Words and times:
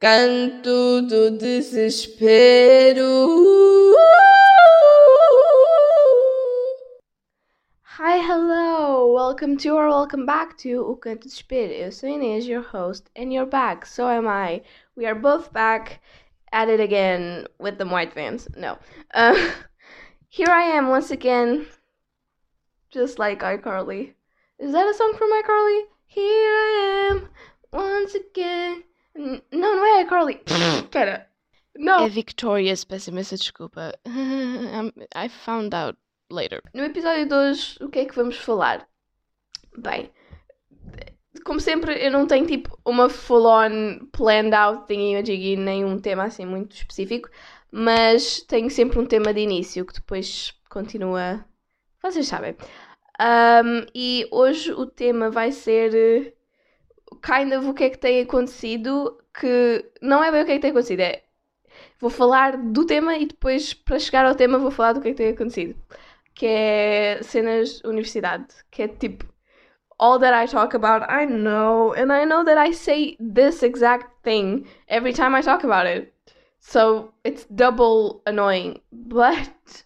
Canto 0.00 1.02
do 1.02 1.36
desespero. 1.36 3.26
Hi, 7.82 8.16
hello! 8.16 9.12
Welcome 9.12 9.58
to 9.58 9.76
or 9.76 9.88
welcome 9.88 10.24
back 10.24 10.56
to 10.58 10.86
O 10.86 10.96
Canto 10.96 11.20
do 11.20 11.28
Desespero. 11.28 11.70
Eu 11.74 11.92
sou 11.92 12.08
Inês, 12.08 12.46
your 12.46 12.62
host, 12.62 13.10
and 13.14 13.30
you're 13.30 13.44
back. 13.44 13.84
So 13.84 14.08
am 14.08 14.26
I. 14.26 14.62
We 14.96 15.04
are 15.04 15.14
both 15.14 15.52
back 15.52 16.00
at 16.50 16.70
it 16.70 16.80
again 16.80 17.46
with 17.58 17.76
the 17.76 17.84
white 17.84 18.14
vans. 18.14 18.48
No. 18.56 18.78
Uh, 19.12 19.50
here 20.30 20.48
I 20.48 20.62
am 20.62 20.88
once 20.88 21.10
again, 21.10 21.66
just 22.90 23.18
like 23.18 23.40
iCarly. 23.40 24.14
Is 24.58 24.72
that 24.72 24.88
a 24.88 24.94
song 24.94 25.12
from 25.18 25.30
iCarly? 25.30 25.82
Here 26.06 26.54
I 26.54 27.10
am 27.10 27.28
once 27.72 28.16
again. 28.16 28.84
Não, 29.14 29.76
não 29.76 29.84
é 29.84 30.02
iCarly. 30.02 30.40
Pera. 30.90 31.28
Não. 31.76 32.04
É 32.04 32.08
Victorious, 32.08 32.84
peço 32.84 33.10
imensa 33.10 33.36
desculpa. 33.36 33.94
I 35.14 35.28
found 35.28 35.74
out 35.74 35.98
later. 36.30 36.62
No 36.74 36.84
episódio 36.84 37.26
de 37.26 37.34
hoje, 37.34 37.78
o 37.80 37.88
que 37.88 38.00
é 38.00 38.04
que 38.04 38.14
vamos 38.14 38.36
falar? 38.36 38.86
Bem, 39.76 40.10
como 41.44 41.60
sempre, 41.60 42.04
eu 42.04 42.10
não 42.10 42.26
tenho 42.26 42.46
tipo 42.46 42.78
uma 42.84 43.08
full-on 43.08 44.06
planned 44.12 44.54
out 44.54 44.86
thingy 44.86 45.56
nem 45.56 45.84
um 45.84 45.98
tema 45.98 46.24
assim 46.24 46.44
muito 46.44 46.74
específico, 46.74 47.30
mas 47.70 48.42
tenho 48.42 48.70
sempre 48.70 48.98
um 48.98 49.06
tema 49.06 49.32
de 49.32 49.40
início 49.40 49.86
que 49.86 49.94
depois 49.94 50.52
continua. 50.68 51.44
Vocês 52.02 52.26
sabem. 52.26 52.56
Um, 53.20 53.86
e 53.94 54.28
hoje 54.30 54.72
o 54.72 54.86
tema 54.86 55.30
vai 55.30 55.50
ser 55.50 55.94
eh, 55.94 56.32
kind 57.22 57.52
of 57.52 57.68
o 57.68 57.74
que 57.74 57.84
é 57.84 57.90
que 57.90 57.98
tem 57.98 58.20
acontecido, 58.20 59.18
que 59.38 59.84
não 60.02 60.22
é 60.22 60.30
bem 60.30 60.42
o 60.42 60.46
que 60.46 60.52
é 60.52 60.54
que 60.56 60.62
tem 60.62 60.70
acontecido, 60.70 61.00
é 61.00 61.22
vou 62.00 62.10
falar 62.10 62.56
do 62.56 62.86
tema 62.86 63.16
e 63.16 63.26
depois, 63.26 63.74
para 63.74 63.98
chegar 63.98 64.24
ao 64.26 64.34
tema, 64.34 64.58
vou 64.58 64.70
falar 64.70 64.92
do 64.92 65.00
que 65.00 65.08
é 65.08 65.10
que 65.12 65.16
tem 65.16 65.28
acontecido 65.30 65.76
que 66.38 66.46
é 66.46 67.18
cenas 67.20 67.80
universidade, 67.84 68.46
que 68.70 68.82
é 68.84 68.88
tipo 68.88 69.26
all 69.98 70.20
that 70.20 70.32
I 70.32 70.46
talk 70.46 70.76
about, 70.76 71.02
I 71.08 71.26
know, 71.26 71.92
and 71.94 72.12
I 72.12 72.24
know 72.24 72.44
that 72.44 72.56
I 72.56 72.72
say 72.72 73.16
this 73.18 73.64
exact 73.64 74.22
thing 74.22 74.64
every 74.86 75.12
time 75.12 75.34
I 75.34 75.42
talk 75.42 75.64
about 75.64 75.86
it. 75.86 76.14
So 76.60 77.12
it's 77.24 77.44
double 77.46 78.22
annoying, 78.24 78.80
but 78.92 79.84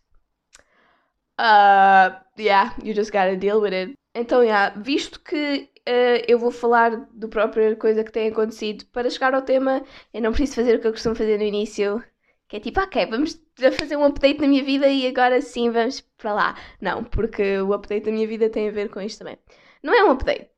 uh 1.39 2.11
yeah, 2.37 2.73
you 2.83 2.93
just 2.93 3.13
gotta 3.13 3.35
deal 3.35 3.59
with 3.63 3.73
it. 3.73 3.97
Então, 4.15 4.43
yeah, 4.43 4.75
visto 4.79 5.21
que 5.21 5.71
eh, 5.87 6.25
eu 6.29 6.39
vou 6.39 6.51
falar 6.51 6.91
do 7.13 7.29
própria 7.29 7.75
coisa 7.77 8.05
que 8.05 8.13
tem 8.13 8.29
acontecido 8.29 8.85
para 8.87 9.09
chegar 9.09 9.35
ao 9.35 9.43
tema, 9.43 9.83
eu 10.13 10.21
não 10.21 10.33
preciso 10.33 10.57
fazer 10.57 10.77
o 10.77 10.81
que 10.81 10.87
eu 10.87 10.93
costumo 10.93 11.15
fazer 11.15 11.39
no 11.39 11.45
início, 11.45 12.03
que 12.49 12.57
é 12.57 12.61
tipo, 12.61 12.81
ok, 12.81 13.07
vamos 13.07 13.41
fazer 13.79 13.97
um 13.97 14.05
update 14.05 14.41
na 14.41 14.49
minha 14.49 14.63
vida 14.63 14.87
e 14.89 15.07
agora 15.07 15.41
sim 15.41 15.71
vamos 15.71 16.01
para 16.19 16.35
lá. 16.35 16.57
Não, 16.81 17.05
porque 17.05 17.59
o 17.61 17.73
update 17.73 18.05
da 18.07 18.13
minha 18.13 18.27
vida 18.29 18.51
tem 18.51 18.69
a 18.69 18.73
ver 18.73 18.91
com 18.91 19.01
isto 19.01 19.19
também. 19.21 19.39
Não 19.83 19.95
é 19.95 20.05
um 20.05 20.11
update. 20.11 20.51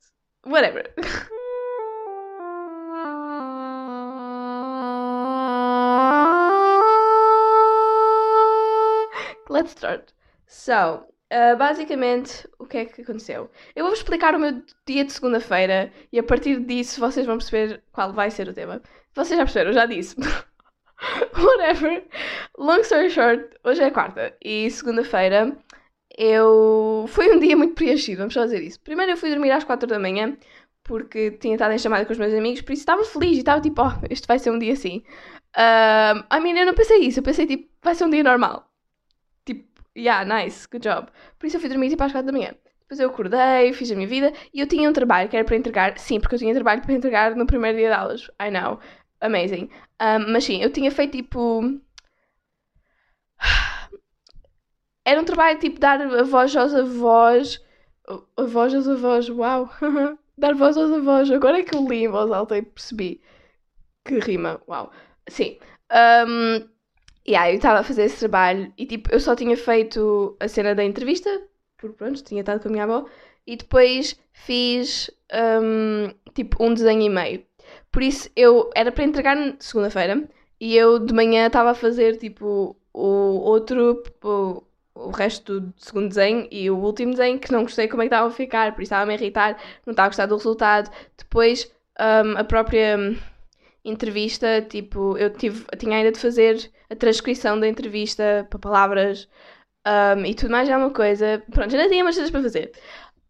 Whatever. 0.47 0.93
Let's 9.49 9.71
start. 9.71 10.13
So, 10.47 11.07
uh, 11.35 11.57
basicamente, 11.57 12.49
o 12.59 12.67
que 12.67 12.79
é 12.79 12.85
que 12.85 13.03
aconteceu? 13.03 13.51
Eu 13.75 13.85
vou-vos 13.85 13.99
explicar 13.99 14.35
o 14.35 14.39
meu 14.39 14.63
dia 14.87 15.05
de 15.05 15.13
segunda-feira 15.13 15.93
e 16.13 16.19
a 16.19 16.23
partir 16.23 16.61
disso 16.61 17.01
vocês 17.01 17.27
vão 17.27 17.39
perceber 17.39 17.83
qual 17.93 18.13
vai 18.13 18.31
ser 18.31 18.49
o 18.49 18.55
tema. 18.55 18.81
Vocês 19.15 19.37
já 19.39 19.45
perceberam, 19.45 19.73
já 19.73 19.87
disse. 19.87 20.17
Whatever. 21.37 22.07
Long 22.57 22.81
story 22.81 23.11
short, 23.11 23.51
hoje 23.65 23.83
é 23.83 23.91
quarta 23.91 24.35
e 24.43 24.71
segunda-feira 24.71 25.57
eu. 26.17 27.07
Foi 27.09 27.35
um 27.35 27.41
dia 27.41 27.57
muito 27.57 27.75
preenchido, 27.75 28.19
vamos 28.19 28.35
só 28.35 28.45
dizer 28.45 28.63
isso. 28.63 28.81
Primeiro 28.81 29.13
eu 29.13 29.17
fui 29.17 29.31
dormir 29.31 29.51
às 29.51 29.65
4 29.65 29.89
da 29.89 29.99
manhã 29.99 30.37
porque 30.85 31.33
tinha 31.33 31.55
estado 31.55 31.73
em 31.73 31.79
chamada 31.79 32.05
com 32.05 32.13
os 32.13 32.19
meus 32.19 32.35
amigos, 32.35 32.61
por 32.61 32.73
isso 32.73 32.83
estava 32.83 33.03
feliz 33.05 33.37
e 33.37 33.41
estava 33.41 33.61
tipo, 33.61 33.83
oh, 33.83 34.07
este 34.11 34.27
vai 34.29 34.39
ser 34.39 34.51
um 34.51 34.59
dia 34.59 34.75
assim. 34.75 35.03
Um, 35.57 36.37
I 36.37 36.41
mean, 36.41 36.59
eu 36.59 36.67
não 36.67 36.75
pensei 36.75 36.99
isso, 36.99 37.21
eu 37.21 37.23
pensei 37.23 37.47
tipo, 37.47 37.69
vai 37.83 37.95
ser 37.95 38.05
um 38.05 38.11
dia 38.11 38.23
normal. 38.23 38.69
Yeah, 39.97 40.25
nice, 40.25 40.67
good 40.67 40.83
job. 40.83 41.09
Por 41.39 41.47
isso 41.47 41.57
eu 41.57 41.61
fui 41.61 41.69
dormir 41.69 41.89
tipo 41.89 42.03
às 42.03 42.13
4 42.13 42.27
da 42.27 42.33
manhã. 42.33 42.55
Depois 42.81 43.01
eu 43.01 43.09
acordei, 43.09 43.73
fiz 43.73 43.91
a 43.91 43.95
minha 43.95 44.07
vida 44.09 44.33
e 44.53 44.61
eu 44.61 44.67
tinha 44.67 44.89
um 44.91 44.93
trabalho 44.93 45.29
que 45.29 45.37
era 45.37 45.45
para 45.45 45.57
entregar. 45.57 45.99
Sim, 45.99 46.21
porque 46.21 46.35
eu 46.35 46.39
tinha 46.39 46.55
trabalho 46.55 46.83
para 46.83 46.93
entregar 46.95 47.35
no 47.37 47.47
primeiro 47.47 47.79
dia 47.79 47.89
de 47.89 47.95
aulas. 47.95 48.31
I 48.41 48.51
know. 48.51 48.79
Amazing. 49.21 49.71
Um, 50.01 50.33
mas 50.33 50.45
sim, 50.45 50.63
eu 50.63 50.71
tinha 50.71 50.91
feito 50.91 51.13
tipo. 51.17 51.63
Era 55.05 55.21
um 55.21 55.25
trabalho 55.25 55.59
tipo 55.59 55.79
dar 55.79 56.01
a 56.01 56.23
voz 56.25 56.55
aos 56.57 56.75
avós. 56.75 57.61
A 58.37 58.45
voz 58.45 58.75
aos 58.75 58.89
avós, 58.89 59.29
uau! 59.31 59.71
dar 60.37 60.55
voz 60.55 60.77
aos 60.77 60.93
avós. 60.93 61.31
Agora 61.31 61.59
é 61.61 61.63
que 61.63 61.75
eu 61.77 61.87
li 61.87 62.05
em 62.05 62.09
voz 62.09 62.31
alta 62.31 62.57
e 62.57 62.63
percebi 62.63 63.23
que 64.05 64.19
rima, 64.21 64.61
uau! 64.69 64.93
Sim. 65.29 65.59
Um, 65.93 66.69
yeah, 67.27 67.51
eu 67.51 67.57
estava 67.57 67.81
a 67.81 67.85
fazer 67.85 68.05
esse 68.05 68.19
trabalho 68.19 68.73
e 68.77 68.87
tipo, 68.87 69.11
eu 69.13 69.21
só 69.21 69.35
tinha 69.35 69.57
feito 69.57 70.37
a 70.41 70.49
cena 70.49 70.75
da 70.75 70.85
entrevista, 70.85 71.31
porque 71.77 71.97
pronto, 71.97 72.23
tinha 72.23 72.41
estado 72.41 72.61
com 72.61 72.69
a 72.69 72.73
minha 72.73 72.85
avó, 72.85 73.07
e 73.47 73.57
depois 73.57 74.19
fiz 74.33 75.11
um, 75.63 76.13
tipo 76.35 76.63
um 76.63 76.73
desenho 76.75 77.03
e 77.03 77.09
meio. 77.09 77.45
Por 77.91 78.03
isso 78.03 78.29
eu 78.37 78.71
era 78.75 78.93
para 78.93 79.05
entregar 79.05 79.37
segunda-feira 79.59 80.29
e 80.61 80.77
eu 80.77 80.99
de 80.99 81.13
manhã 81.15 81.47
estava 81.47 81.71
a 81.71 81.75
fazer 81.75 82.17
tipo 82.19 82.77
o 82.93 83.41
outro, 83.41 84.03
o, 84.23 84.63
o 84.95 85.11
resto 85.11 85.61
do 85.61 85.75
segundo 85.77 86.09
desenho 86.09 86.47
e 86.51 86.71
o 86.71 86.77
último 86.77 87.13
desenho 87.13 87.39
que 87.39 87.53
não 87.53 87.63
gostei 87.63 87.89
como 87.89 88.03
é 88.03 88.07
que 88.07 88.15
estava 88.15 88.29
a 88.29 88.31
ficar, 88.31 88.75
por 88.75 88.83
isso 88.83 88.89
estava-me 88.89 89.15
a 89.15 89.17
irritar, 89.17 89.61
não 89.87 89.93
estava 89.93 90.07
a 90.07 90.11
gostar 90.11 90.27
do 90.27 90.37
resultado. 90.37 90.91
Depois 91.17 91.71
um, 91.99 92.39
a 92.39 92.45
própria 92.45 92.97
entrevista, 93.85 94.63
tipo, 94.63 95.17
eu 95.19 95.31
tive, 95.31 95.65
tinha 95.79 95.97
ainda 95.99 96.13
de 96.13 96.19
fazer 96.19 96.71
a 96.91 96.97
transcrição 96.97 97.59
da 97.59 97.69
entrevista 97.69 98.47
para 98.49 98.59
palavras 98.59 99.29
um, 99.87 100.25
e 100.25 100.35
tudo 100.35 100.51
mais 100.51 100.69
é 100.69 100.77
uma 100.77 100.91
coisa. 100.91 101.43
Pronto, 101.53 101.75
ainda 101.75 101.89
tinha 101.89 102.05
umas 102.05 102.15
coisas 102.17 102.31
para 102.31 102.43
fazer. 102.43 102.73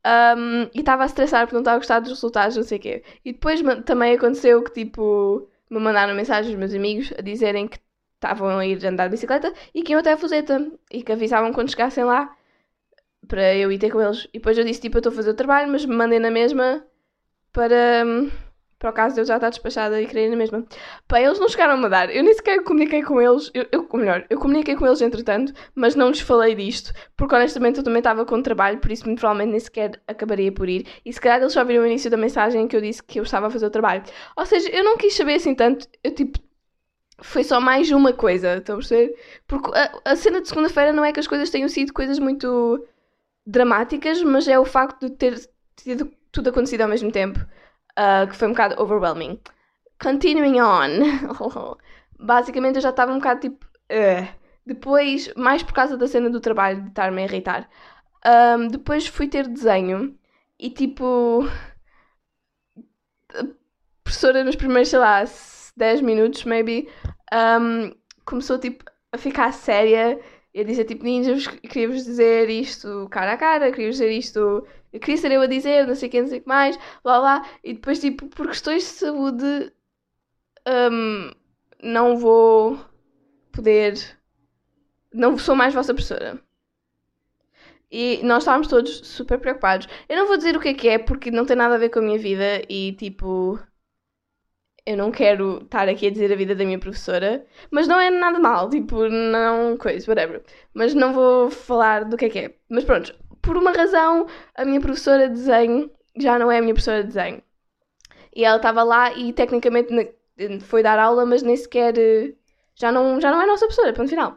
Um, 0.06 0.64
e 0.74 0.80
estava 0.80 1.02
a 1.02 1.06
estressar 1.06 1.42
porque 1.46 1.54
não 1.54 1.62
estava 1.62 1.76
a 1.76 1.80
gostar 1.80 2.00
dos 2.00 2.10
resultados, 2.10 2.56
não 2.56 2.62
sei 2.62 2.78
o 2.78 2.80
quê. 2.80 3.04
E 3.24 3.32
depois 3.32 3.60
também 3.84 4.14
aconteceu 4.14 4.62
que, 4.62 4.72
tipo, 4.72 5.48
me 5.70 5.80
mandaram 5.80 6.14
mensagens 6.14 6.52
os 6.52 6.58
meus 6.58 6.74
amigos 6.74 7.12
a 7.18 7.22
dizerem 7.22 7.66
que 7.68 7.78
estavam 8.16 8.58
a 8.58 8.66
ir 8.66 8.84
andar 8.86 9.06
de 9.06 9.12
bicicleta 9.12 9.52
e 9.74 9.82
que 9.82 9.92
iam 9.92 10.00
até 10.00 10.12
a 10.12 10.16
Fuseta 10.16 10.70
e 10.90 11.02
que 11.02 11.12
avisavam 11.12 11.52
quando 11.52 11.70
chegassem 11.70 12.04
lá 12.04 12.34
para 13.26 13.54
eu 13.54 13.72
ir 13.72 13.78
ter 13.78 13.90
com 13.90 14.00
eles. 14.00 14.24
E 14.32 14.38
depois 14.38 14.56
eu 14.58 14.64
disse, 14.64 14.80
tipo, 14.80 14.96
eu 14.96 15.00
estou 15.00 15.12
a 15.12 15.16
fazer 15.16 15.30
o 15.30 15.34
trabalho, 15.34 15.70
mas 15.70 15.84
me 15.84 15.96
mandei 15.96 16.18
na 16.18 16.30
mesma 16.30 16.84
para, 17.52 18.04
hum, 18.84 18.90
para 18.90 18.90
o 18.90 18.92
caso 18.92 19.14
de 19.14 19.20
eu 19.22 19.24
já 19.24 19.36
estar 19.36 19.50
despachada 19.50 20.00
e 20.00 20.06
querer 20.06 20.26
ir 20.26 20.30
na 20.30 20.36
mesma. 20.36 20.64
Pá, 21.08 21.20
eles 21.20 21.38
não 21.38 21.48
chegaram 21.48 21.74
a 21.74 21.76
mandar. 21.76 22.14
Eu 22.14 22.22
nem 22.22 22.34
sequer 22.34 22.62
comuniquei 22.62 23.02
com 23.02 23.20
eles. 23.20 23.50
Eu, 23.54 23.66
eu, 23.72 23.86
ou 23.90 23.98
melhor, 23.98 24.24
eu 24.28 24.38
comuniquei 24.38 24.76
com 24.76 24.86
eles 24.86 25.00
entretanto, 25.00 25.52
mas 25.74 25.94
não 25.94 26.08
lhes 26.08 26.20
falei 26.20 26.54
disto, 26.54 26.92
porque 27.16 27.34
honestamente 27.34 27.78
eu 27.78 27.84
também 27.84 28.00
estava 28.00 28.24
com 28.26 28.42
trabalho, 28.42 28.78
por 28.78 28.90
isso 28.92 29.04
provavelmente 29.04 29.50
nem 29.50 29.60
sequer 29.60 30.00
acabaria 30.06 30.52
por 30.52 30.68
ir. 30.68 30.86
E 31.04 31.12
se 31.12 31.20
calhar 31.20 31.40
eles 31.40 31.52
só 31.52 31.64
viram 31.64 31.84
o 31.84 31.86
início 31.86 32.10
da 32.10 32.16
mensagem 32.16 32.68
que 32.68 32.76
eu 32.76 32.80
disse 32.80 33.02
que 33.02 33.18
eu 33.18 33.22
estava 33.22 33.46
a 33.46 33.50
fazer 33.50 33.66
o 33.66 33.70
trabalho. 33.70 34.02
Ou 34.36 34.46
seja, 34.46 34.68
eu 34.70 34.84
não 34.84 34.96
quis 34.96 35.14
saber 35.14 35.34
assim 35.34 35.54
tanto. 35.54 35.88
Eu 36.02 36.14
tipo. 36.14 36.38
Foi 37.22 37.44
só 37.44 37.60
mais 37.60 37.90
uma 37.92 38.12
coisa, 38.12 38.56
estão 38.56 38.74
a 38.74 38.78
perceber? 38.78 39.14
Porque 39.46 39.70
a, 39.72 40.12
a 40.12 40.16
cena 40.16 40.40
de 40.42 40.48
segunda-feira 40.48 40.92
não 40.92 41.04
é 41.04 41.12
que 41.12 41.20
as 41.20 41.28
coisas 41.28 41.48
tenham 41.48 41.68
sido 41.68 41.92
coisas 41.92 42.18
muito 42.18 42.84
dramáticas, 43.46 44.22
mas 44.22 44.48
é 44.48 44.58
o 44.58 44.64
facto 44.64 45.08
de 45.08 45.16
ter 45.16 45.48
tido 45.76 46.10
tudo 46.32 46.50
acontecido 46.50 46.80
ao 46.82 46.88
mesmo 46.88 47.12
tempo, 47.12 47.38
ah, 47.96 48.26
que 48.28 48.36
foi 48.36 48.48
um 48.48 48.52
bocado 48.52 48.80
overwhelming. 48.82 49.40
Continuing 50.02 50.60
on. 50.60 51.76
Basicamente 52.18 52.76
eu 52.76 52.82
já 52.82 52.90
estava 52.90 53.12
um 53.12 53.18
bocado 53.18 53.40
tipo. 53.40 53.66
"Ugh". 53.90 54.28
Depois, 54.66 55.32
mais 55.36 55.62
por 55.62 55.74
causa 55.74 55.96
da 55.96 56.08
cena 56.08 56.30
do 56.30 56.40
trabalho, 56.40 56.82
de 56.82 56.88
estar-me 56.88 57.22
a 57.22 57.24
irritar. 57.26 57.68
ahm, 58.24 58.68
depois 58.68 59.06
fui 59.06 59.28
ter 59.28 59.48
desenho 59.48 60.18
e 60.58 60.70
tipo. 60.70 61.46
A 63.34 63.44
professora 64.04 64.44
nos 64.44 64.56
primeiros, 64.56 64.88
sei 64.88 64.98
lá, 64.98 65.24
10 65.76 66.00
minutos, 66.00 66.44
maybe, 66.44 66.88
ahm, 67.32 67.92
começou 68.24 68.58
tipo 68.58 68.84
a 69.12 69.18
ficar 69.18 69.52
séria 69.52 70.20
e 70.54 70.60
a 70.60 70.64
dizer 70.64 70.84
tipo, 70.84 71.04
ninjas, 71.04 71.46
queria-vos 71.48 72.04
dizer 72.04 72.48
isto 72.48 73.08
cara 73.10 73.32
a 73.32 73.36
cara, 73.36 73.70
queria-vos 73.72 73.96
dizer 73.96 74.12
isto, 74.12 74.66
eu 74.92 75.00
queria 75.00 75.16
ser 75.16 75.32
eu 75.32 75.42
a 75.42 75.46
dizer, 75.46 75.86
não 75.86 75.94
sei 75.94 76.08
o 76.08 76.12
que, 76.12 76.20
não 76.22 76.28
sei 76.28 76.38
o 76.38 76.42
que 76.42 76.48
mais, 76.48 76.78
lá 77.04 77.18
lá, 77.18 77.50
e 77.64 77.74
depois 77.74 78.00
tipo, 78.00 78.26
por 78.28 78.46
questões 78.48 78.84
de 78.84 78.88
saúde, 78.90 79.72
ahm, 80.66 81.32
não 81.82 82.16
vou 82.16 82.78
poder, 83.52 83.94
não 85.12 85.38
sou 85.38 85.54
mais 85.56 85.74
vossa 85.74 85.94
professora. 85.94 86.40
E 87.90 88.20
nós 88.24 88.42
estávamos 88.42 88.66
todos 88.68 89.06
super 89.06 89.38
preocupados. 89.38 89.86
Eu 90.08 90.16
não 90.16 90.26
vou 90.26 90.36
dizer 90.36 90.56
o 90.56 90.60
que 90.60 90.68
é 90.68 90.74
que 90.74 90.88
é, 90.88 90.98
porque 90.98 91.30
não 91.30 91.46
tem 91.46 91.56
nada 91.56 91.76
a 91.76 91.78
ver 91.78 91.90
com 91.90 92.00
a 92.00 92.02
minha 92.02 92.18
vida 92.18 92.62
e 92.68 92.92
tipo. 92.94 93.58
Eu 94.86 94.96
não 94.96 95.10
quero 95.10 95.62
estar 95.62 95.88
aqui 95.88 96.06
a 96.06 96.10
dizer 96.10 96.32
a 96.32 96.36
vida 96.36 96.54
da 96.54 96.64
minha 96.64 96.78
professora, 96.78 97.46
mas 97.70 97.88
não 97.88 97.98
é 97.98 98.10
nada 98.10 98.38
mal, 98.38 98.68
tipo, 98.68 99.08
não 99.08 99.76
coisa, 99.78 100.10
whatever. 100.10 100.42
Mas 100.74 100.94
não 100.94 101.12
vou 101.12 101.50
falar 101.50 102.04
do 102.04 102.16
que 102.16 102.26
é 102.26 102.28
que 102.28 102.38
é. 102.38 102.54
Mas 102.68 102.84
pronto, 102.84 103.14
por 103.40 103.56
uma 103.56 103.72
razão, 103.72 104.26
a 104.54 104.64
minha 104.64 104.80
professora 104.80 105.28
de 105.28 105.34
desenho 105.34 105.90
já 106.18 106.38
não 106.38 106.50
é 106.50 106.58
a 106.58 106.60
minha 106.60 106.74
professora 106.74 107.02
de 107.02 107.08
desenho. 107.08 107.42
E 108.34 108.44
ela 108.44 108.56
estava 108.56 108.82
lá 108.82 109.12
e 109.14 109.32
tecnicamente 109.32 109.88
foi 110.62 110.82
dar 110.82 110.98
aula, 110.98 111.24
mas 111.24 111.42
nem 111.42 111.56
sequer. 111.56 111.94
Já 112.74 112.90
não, 112.92 113.20
já 113.20 113.30
não 113.30 113.40
é 113.40 113.46
nossa 113.46 113.66
professora, 113.66 113.92
ponto 113.92 114.08
final. 114.10 114.36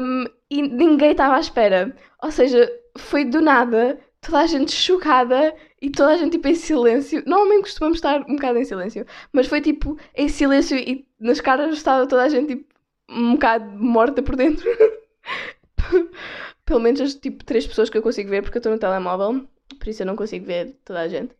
Um, 0.00 0.24
e 0.50 0.62
ninguém 0.62 1.12
estava 1.12 1.36
à 1.36 1.40
espera. 1.40 1.94
Ou 2.22 2.30
seja, 2.30 2.70
foi 2.96 3.24
do 3.24 3.40
nada, 3.40 3.98
toda 4.20 4.40
a 4.40 4.46
gente 4.46 4.72
chocada 4.72 5.54
e 5.80 5.90
toda 5.90 6.12
a 6.12 6.16
gente 6.16 6.32
tipo 6.32 6.48
em 6.48 6.54
silêncio. 6.54 7.22
Normalmente 7.26 7.62
costumamos 7.62 7.98
estar 7.98 8.20
um 8.22 8.36
bocado 8.36 8.58
em 8.58 8.64
silêncio, 8.64 9.06
mas 9.32 9.46
foi 9.46 9.60
tipo 9.60 9.98
em 10.14 10.28
silêncio 10.28 10.76
e 10.76 11.06
nas 11.18 11.40
caras 11.40 11.74
estava 11.74 12.06
toda 12.06 12.22
a 12.22 12.28
gente 12.28 12.48
tipo 12.56 12.74
um 13.10 13.32
bocado 13.32 13.70
morta 13.70 14.22
por 14.22 14.36
dentro. 14.36 14.68
Pelo 16.64 16.80
menos 16.80 17.00
as 17.00 17.14
tipo 17.14 17.44
três 17.44 17.66
pessoas 17.66 17.88
que 17.88 17.96
eu 17.96 18.02
consigo 18.02 18.28
ver 18.28 18.42
porque 18.42 18.58
eu 18.58 18.60
estou 18.60 18.72
no 18.72 18.78
telemóvel, 18.78 19.46
por 19.78 19.88
isso 19.88 20.02
eu 20.02 20.06
não 20.06 20.16
consigo 20.16 20.44
ver 20.46 20.76
toda 20.84 21.00
a 21.00 21.08
gente. 21.08 21.32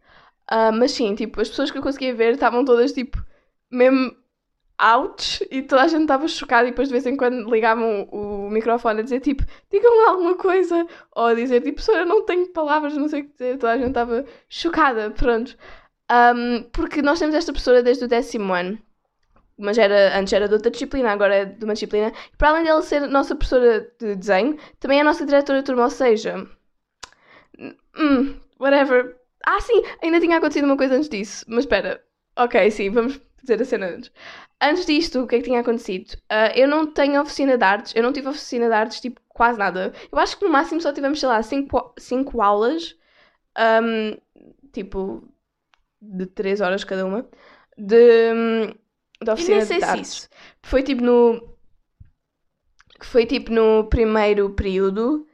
Uh, 0.50 0.72
mas 0.72 0.92
sim, 0.92 1.14
tipo, 1.14 1.38
as 1.42 1.48
pessoas 1.50 1.70
que 1.70 1.76
eu 1.76 1.82
conseguia 1.82 2.14
ver 2.14 2.32
estavam 2.32 2.64
todas 2.64 2.92
tipo 2.92 3.22
mesmo 3.70 4.16
ouch 4.80 5.46
e 5.50 5.62
toda 5.62 5.82
a 5.82 5.88
gente 5.88 6.02
estava 6.02 6.28
chocada 6.28 6.68
e 6.68 6.70
depois 6.70 6.88
de 6.88 6.92
vez 6.92 7.06
em 7.06 7.16
quando 7.16 7.50
ligavam 7.50 8.08
o, 8.12 8.48
microfone 8.48 9.00
a 9.00 9.02
dizer 9.02 9.20
tipo, 9.20 9.44
digam 9.70 10.04
lá 10.04 10.10
alguma 10.10 10.36
coisa 10.36 10.86
ou 11.14 11.26
a 11.26 11.34
dizer 11.34 11.60
tipo, 11.60 11.74
professora, 11.74 12.04
não 12.04 12.24
tenho 12.24 12.48
palavras, 12.52 12.96
não 12.96 13.08
sei 13.08 13.22
o 13.22 13.24
que 13.24 13.32
dizer, 13.32 13.58
toda 13.58 13.72
a 13.72 13.78
gente 13.78 13.88
estava 13.88 14.24
chocada, 14.48 15.10
pronto. 15.10 15.56
Um, 16.10 16.62
porque 16.72 17.02
nós 17.02 17.18
temos 17.18 17.34
esta 17.34 17.52
professora 17.52 17.82
desde 17.82 18.04
o 18.04 18.08
décimo 18.08 18.52
ano, 18.54 18.78
mas 19.58 19.76
era, 19.76 20.18
antes 20.18 20.32
era 20.32 20.48
de 20.48 20.54
outra 20.54 20.70
disciplina, 20.70 21.10
agora 21.10 21.34
é 21.34 21.44
de 21.44 21.64
uma 21.64 21.74
disciplina, 21.74 22.12
e 22.32 22.36
para 22.36 22.50
além 22.50 22.64
dela 22.64 22.80
ser 22.82 23.00
nossa 23.08 23.34
professora 23.34 23.92
de 24.00 24.16
desenho, 24.16 24.56
também 24.80 24.98
é 24.98 25.00
a 25.02 25.04
nossa 25.04 25.26
diretora 25.26 25.58
de 25.60 25.66
turma, 25.66 25.84
ou 25.84 25.90
seja, 25.90 26.46
hum, 27.98 28.34
whatever. 28.58 29.16
Ah, 29.46 29.60
sim, 29.60 29.82
ainda 30.02 30.20
tinha 30.20 30.36
acontecido 30.38 30.64
uma 30.64 30.76
coisa 30.76 30.94
antes 30.94 31.08
disso, 31.08 31.44
mas 31.48 31.60
espera, 31.60 32.02
ok, 32.36 32.70
sim, 32.70 32.90
vamos 32.90 33.20
dizer 33.42 33.60
a 33.62 33.64
cena 33.64 33.86
antes. 33.86 34.10
Antes 34.60 34.86
disto, 34.86 35.22
o 35.22 35.26
que 35.26 35.36
é 35.36 35.38
que 35.38 35.44
tinha 35.44 35.60
acontecido? 35.60 36.14
Uh, 36.30 36.52
eu 36.54 36.66
não 36.66 36.86
tenho 36.86 37.20
oficina 37.20 37.56
de 37.56 37.64
artes, 37.64 37.94
eu 37.94 38.02
não 38.02 38.12
tive 38.12 38.28
oficina 38.28 38.66
de 38.66 38.74
artes, 38.74 39.00
tipo, 39.00 39.20
quase 39.28 39.58
nada. 39.58 39.92
Eu 40.10 40.18
acho 40.18 40.36
que 40.36 40.44
no 40.44 40.50
máximo 40.50 40.80
só 40.80 40.92
tivemos, 40.92 41.20
sei 41.20 41.28
lá, 41.28 41.42
5 41.42 41.94
cinco 41.98 42.42
aulas, 42.42 42.96
um, 43.56 44.16
tipo, 44.72 45.22
de 46.02 46.26
3 46.26 46.60
horas 46.60 46.82
cada 46.82 47.06
uma, 47.06 47.28
de, 47.76 48.32
de 49.22 49.30
oficina 49.30 49.64
de 49.64 49.84
artes. 49.84 50.28
Foi 50.62 50.82
tipo 50.82 51.02
no. 51.02 51.56
Foi 53.00 53.24
tipo 53.26 53.52
no 53.52 53.84
primeiro 53.88 54.50
período. 54.50 55.27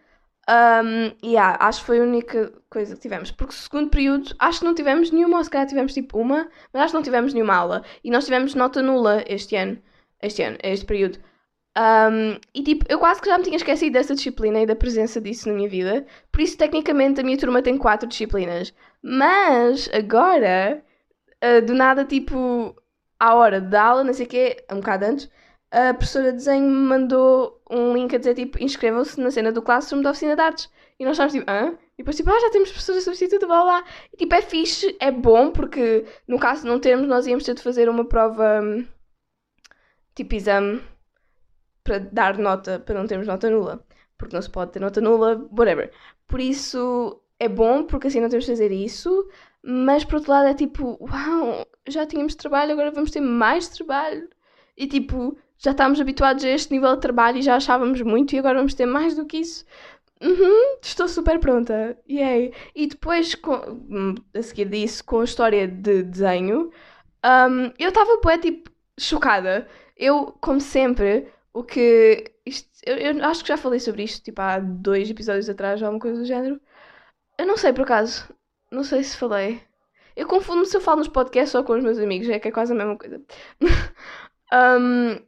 Um, 0.49 1.15
yeah, 1.27 1.57
acho 1.61 1.81
que 1.81 1.87
foi 1.87 2.01
a 2.01 2.03
única 2.03 2.53
coisa 2.69 2.95
que 2.95 3.01
tivemos. 3.01 3.31
Porque 3.31 3.55
segundo 3.55 3.91
período, 3.91 4.35
acho 4.39 4.61
que 4.61 4.65
não 4.65 4.75
tivemos 4.75 5.11
nenhuma, 5.11 5.39
ou 5.39 5.45
se 5.45 5.51
calhar 5.51 5.67
tivemos 5.67 5.95
tipo 5.95 6.19
uma, 6.19 6.49
mas 6.73 6.83
acho 6.83 6.93
que 6.93 6.97
não 6.97 7.03
tivemos 7.03 7.33
nenhuma 7.33 7.55
aula. 7.55 7.83
E 8.03 8.11
nós 8.11 8.25
tivemos 8.25 8.55
nota 8.55 8.83
nula 8.83 9.25
este 9.27 9.57
ano. 9.57 9.79
Este 10.21 10.43
ano, 10.43 10.59
este 10.63 10.87
período. 10.87 11.19
Um, 11.77 12.39
e 12.55 12.63
tipo, 12.63 12.85
eu 12.89 12.99
quase 12.99 13.21
que 13.21 13.29
já 13.29 13.37
me 13.37 13.45
tinha 13.45 13.57
esquecido 13.57 13.93
dessa 13.95 14.15
disciplina 14.15 14.61
e 14.61 14.67
da 14.67 14.77
presença 14.77 15.21
disso 15.21 15.49
na 15.49 15.55
minha 15.55 15.69
vida. 15.69 16.07
Por 16.31 16.41
isso, 16.41 16.57
tecnicamente, 16.57 17.21
a 17.21 17.25
minha 17.25 17.37
turma 17.39 17.63
tem 17.63 17.77
quatro 17.77 18.09
disciplinas. 18.09 18.73
Mas 19.03 19.89
agora, 19.93 20.83
uh, 21.43 21.67
do 21.67 21.75
nada, 21.75 22.05
tipo, 22.05 22.75
à 23.19 23.35
hora 23.35 23.61
da 23.61 23.83
aula, 23.83 24.05
não 24.05 24.13
sei 24.13 24.27
o 24.27 24.29
quê, 24.29 24.65
um 24.71 24.77
bocado 24.77 25.05
antes, 25.07 25.31
a 25.75 25.93
professora 25.93 26.31
de 26.31 26.39
desenho 26.39 26.71
me 26.71 26.87
mandou 26.87 27.61
um 27.69 27.93
link 27.93 28.15
a 28.15 28.19
dizer 28.19 28.35
tipo, 28.35 28.63
inscrevam-se 28.63 29.21
na 29.21 29.31
cena 29.33 29.51
do 29.51 29.61
Classroom 29.61 30.03
da 30.03 30.11
oficina 30.11 30.37
de 30.37 30.43
artes. 30.43 30.71
E 31.01 31.05
nós 31.05 31.15
estávamos 31.15 31.33
tipo, 31.35 31.51
hã? 31.51 31.77
E 31.95 31.97
depois 31.99 32.17
tipo, 32.17 32.31
ah, 32.31 32.41
já 32.41 32.51
temos 32.51 32.71
professora 32.71 33.01
substituta, 33.01 33.45
blá 33.47 33.63
blá. 33.63 33.85
E 34.13 34.17
tipo, 34.17 34.33
é 34.37 34.41
fixe, 34.41 34.97
é 35.01 35.11
bom, 35.11 35.51
porque 35.51 36.07
no 36.29 36.39
caso 36.39 36.63
de 36.63 36.69
não 36.69 36.79
termos, 36.79 37.09
nós 37.09 37.27
íamos 37.27 37.43
ter 37.45 37.55
de 37.55 37.63
fazer 37.63 37.89
uma 37.89 38.05
prova, 38.05 38.63
tipo 40.15 40.35
exame, 40.37 40.81
para 41.83 41.99
dar 41.99 42.39
nota, 42.39 42.79
para 42.79 42.95
não 42.95 43.07
termos 43.09 43.27
nota 43.27 43.51
nula. 43.51 43.85
Porque 44.17 44.35
não 44.35 44.43
se 44.43 44.51
pode 44.51 44.71
ter 44.71 44.81
nota 44.81 45.01
nula, 45.01 45.49
whatever. 45.51 45.91
Por 46.29 46.41
isso 46.41 47.21
é 47.41 47.49
bom, 47.49 47.85
porque 47.85 48.07
assim 48.07 48.21
não 48.21 48.29
temos 48.29 48.45
de 48.45 48.53
fazer 48.53 48.71
isso. 48.71 49.29
Mas 49.61 50.05
por 50.05 50.17
outro 50.17 50.31
lado 50.31 50.47
é 50.49 50.55
tipo, 50.55 50.99
uau, 51.01 51.67
já 51.89 52.07
tínhamos 52.07 52.37
trabalho, 52.37 52.73
agora 52.73 52.93
vamos 52.93 53.11
ter 53.11 53.21
mais 53.21 53.69
trabalho. 53.69 54.29
E 54.77 54.87
tipo, 54.87 55.37
já 55.59 55.71
estávamos 55.71 56.01
habituados 56.01 56.45
a 56.45 56.49
este 56.49 56.73
nível 56.73 56.95
de 56.95 57.01
trabalho 57.01 57.39
e 57.39 57.43
já 57.43 57.57
achávamos 57.57 58.01
muito 58.03 58.35
e 58.35 58.39
agora 58.39 58.59
vamos 58.59 58.75
ter 58.75 58.87
mais 58.87 59.15
do 59.15 59.27
que 59.27 59.39
isso. 59.39 59.65
Uhum, 60.23 60.79
estou 60.83 61.09
super 61.09 61.39
pronta. 61.39 61.99
Yay. 62.09 62.53
E 62.75 62.87
depois, 62.87 63.35
com, 63.35 63.55
hum, 63.91 64.15
a 64.35 64.43
seguir 64.43 64.69
disso, 64.69 65.05
com 65.05 65.21
a 65.21 65.25
história 65.25 65.69
de 65.69 66.03
desenho, 66.03 66.71
um, 67.25 67.73
eu 67.79 67.89
estava, 67.89 68.19
tipo, 68.39 68.71
chocada. 68.99 69.69
Eu, 69.97 70.37
como 70.41 70.61
sempre, 70.61 71.29
o 71.53 71.63
que. 71.63 72.33
Isto, 72.47 72.69
eu, 72.87 72.97
eu, 72.97 73.25
acho 73.25 73.43
que 73.43 73.49
já 73.49 73.57
falei 73.57 73.81
sobre 73.81 74.03
isto, 74.05 74.23
tipo, 74.23 74.41
há 74.41 74.59
dois 74.59 75.11
episódios 75.11 75.49
atrás, 75.49 75.81
ou 75.81 75.87
alguma 75.87 76.01
coisa 76.01 76.19
do 76.21 76.27
género. 76.27 76.61
Eu 77.39 77.47
não 77.47 77.57
sei, 77.57 77.73
por 77.73 77.83
acaso. 77.83 78.29
Não 78.71 78.85
sei 78.85 79.03
se 79.05 79.17
falei. 79.17 79.63
Eu 80.17 80.27
confundo-me 80.29 80.67
se 80.67 80.77
eu 80.77 80.81
falo 80.81 80.99
nos 80.99 81.09
podcasts 81.09 81.55
ou 81.55 81.65
com 81.65 81.75
os 81.75 81.83
meus 81.85 81.99
amigos, 81.99 82.29
é 82.29 82.39
que 82.39 82.49
é 82.49 82.53
quase 82.53 82.73
a 82.73 82.77
mesma 82.77 82.97
coisa. 82.97 83.21
um, 84.81 85.19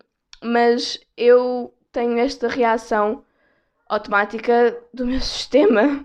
mas 0.43 0.99
eu 1.17 1.75
tenho 1.93 2.19
esta 2.19 2.49
reação 2.49 3.25
automática 3.89 4.77
do 4.93 5.07
meu 5.07 5.21
sistema 5.23 6.05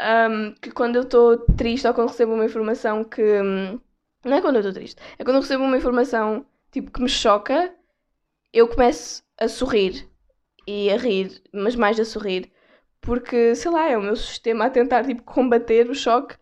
um, 0.00 0.54
que 0.60 0.70
quando 0.70 0.96
eu 0.96 1.02
estou 1.02 1.38
triste 1.56 1.86
ou 1.86 1.94
quando 1.94 2.08
recebo 2.08 2.34
uma 2.34 2.44
informação 2.44 3.04
que. 3.04 3.22
Um, 3.22 3.80
não 4.24 4.36
é 4.36 4.40
quando 4.40 4.56
eu 4.56 4.60
estou 4.60 4.74
triste, 4.74 5.00
é 5.18 5.24
quando 5.24 5.36
eu 5.36 5.42
recebo 5.42 5.64
uma 5.64 5.76
informação 5.76 6.44
tipo 6.70 6.90
que 6.90 7.00
me 7.02 7.08
choca, 7.08 7.72
eu 8.52 8.68
começo 8.68 9.22
a 9.38 9.48
sorrir 9.48 10.08
e 10.66 10.90
a 10.90 10.96
rir, 10.96 11.42
mas 11.52 11.76
mais 11.76 11.98
a 12.00 12.04
sorrir, 12.04 12.52
porque 13.00 13.54
sei 13.54 13.70
lá, 13.70 13.88
é 13.88 13.96
o 13.96 14.02
meu 14.02 14.16
sistema 14.16 14.66
a 14.66 14.70
tentar 14.70 15.04
tipo 15.04 15.22
combater 15.22 15.88
o 15.90 15.94
choque. 15.94 16.36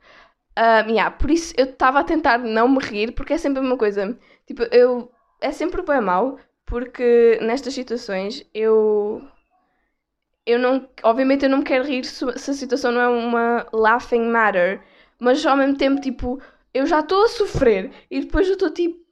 Um, 0.59 0.91
yeah, 0.91 1.11
por 1.11 1.31
isso 1.31 1.55
eu 1.57 1.67
estava 1.67 2.01
a 2.01 2.05
tentar 2.05 2.39
não 2.39 2.69
me 2.69 2.79
rir, 2.79 3.13
porque 3.13 3.35
é 3.35 3.39
sempre 3.39 3.59
a 3.59 3.63
mesma 3.63 3.79
coisa. 3.79 4.19
Tipo, 4.47 4.63
eu. 4.65 5.11
É 5.41 5.53
sempre 5.53 5.83
bem 5.83 6.01
mau, 6.01 6.39
porque 6.67 7.39
nestas 7.41 7.75
situações 7.75 8.45
eu. 8.53 9.23
Eu 10.45 10.59
não. 10.59 10.89
Obviamente 11.03 11.45
eu 11.45 11.51
não 11.51 11.59
me 11.59 11.65
quero 11.65 11.85
rir 11.85 12.05
se, 12.05 12.25
se 12.39 12.51
a 12.51 12.55
situação 12.55 12.93
não 12.93 13.01
é 13.01 13.09
uma 13.09 13.67
laughing 13.73 14.29
matter, 14.29 14.83
mas 15.19 15.45
ao 15.47 15.57
mesmo 15.57 15.77
tempo, 15.77 16.01
tipo, 16.01 16.41
eu 16.75 16.87
já 16.87 17.01
estou 17.01 17.25
a 17.25 17.29
sofrer 17.29 17.93
e 18.11 18.21
depois 18.21 18.47
eu 18.49 18.55
estou 18.55 18.71
tipo 18.71 19.05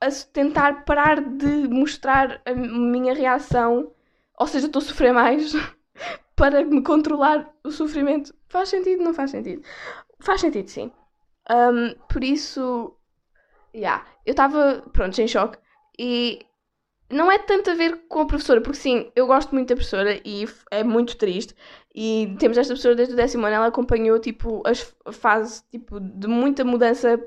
a 0.00 0.08
tentar 0.32 0.84
parar 0.84 1.20
de 1.20 1.68
mostrar 1.68 2.40
a 2.46 2.54
minha 2.54 3.12
reação, 3.14 3.92
ou 4.38 4.46
seja, 4.46 4.66
estou 4.66 4.80
a 4.80 4.84
sofrer 4.84 5.12
mais 5.12 5.52
para 6.36 6.64
me 6.64 6.82
controlar 6.82 7.50
o 7.64 7.70
sofrimento. 7.70 8.32
Faz 8.48 8.68
sentido? 8.68 9.02
Não 9.02 9.12
faz 9.12 9.32
sentido? 9.32 9.62
Faz 10.20 10.40
sentido, 10.40 10.68
sim. 10.68 10.92
Um, 11.50 11.94
por 12.08 12.22
isso, 12.22 12.94
yeah, 13.74 14.06
eu 14.24 14.32
estava, 14.32 14.84
pronto, 14.92 15.20
em 15.20 15.26
choque 15.26 15.58
e 15.98 16.46
não 17.10 17.32
é 17.32 17.38
tanto 17.38 17.70
a 17.70 17.74
ver 17.74 18.06
com 18.08 18.20
a 18.20 18.26
professora, 18.26 18.60
porque 18.60 18.78
sim, 18.78 19.10
eu 19.16 19.26
gosto 19.26 19.54
muito 19.54 19.68
da 19.68 19.74
professora 19.76 20.20
e 20.24 20.46
é 20.70 20.84
muito 20.84 21.16
triste. 21.16 21.54
E 21.94 22.36
temos 22.38 22.58
esta 22.58 22.72
professora 22.72 22.94
desde 22.94 23.14
o 23.14 23.16
décimo 23.16 23.46
ano, 23.46 23.56
ela 23.56 23.66
acompanhou 23.66 24.18
tipo 24.18 24.62
as 24.66 24.94
fases 25.12 25.64
tipo, 25.70 25.98
de 26.00 26.28
muita 26.28 26.64
mudança 26.64 27.18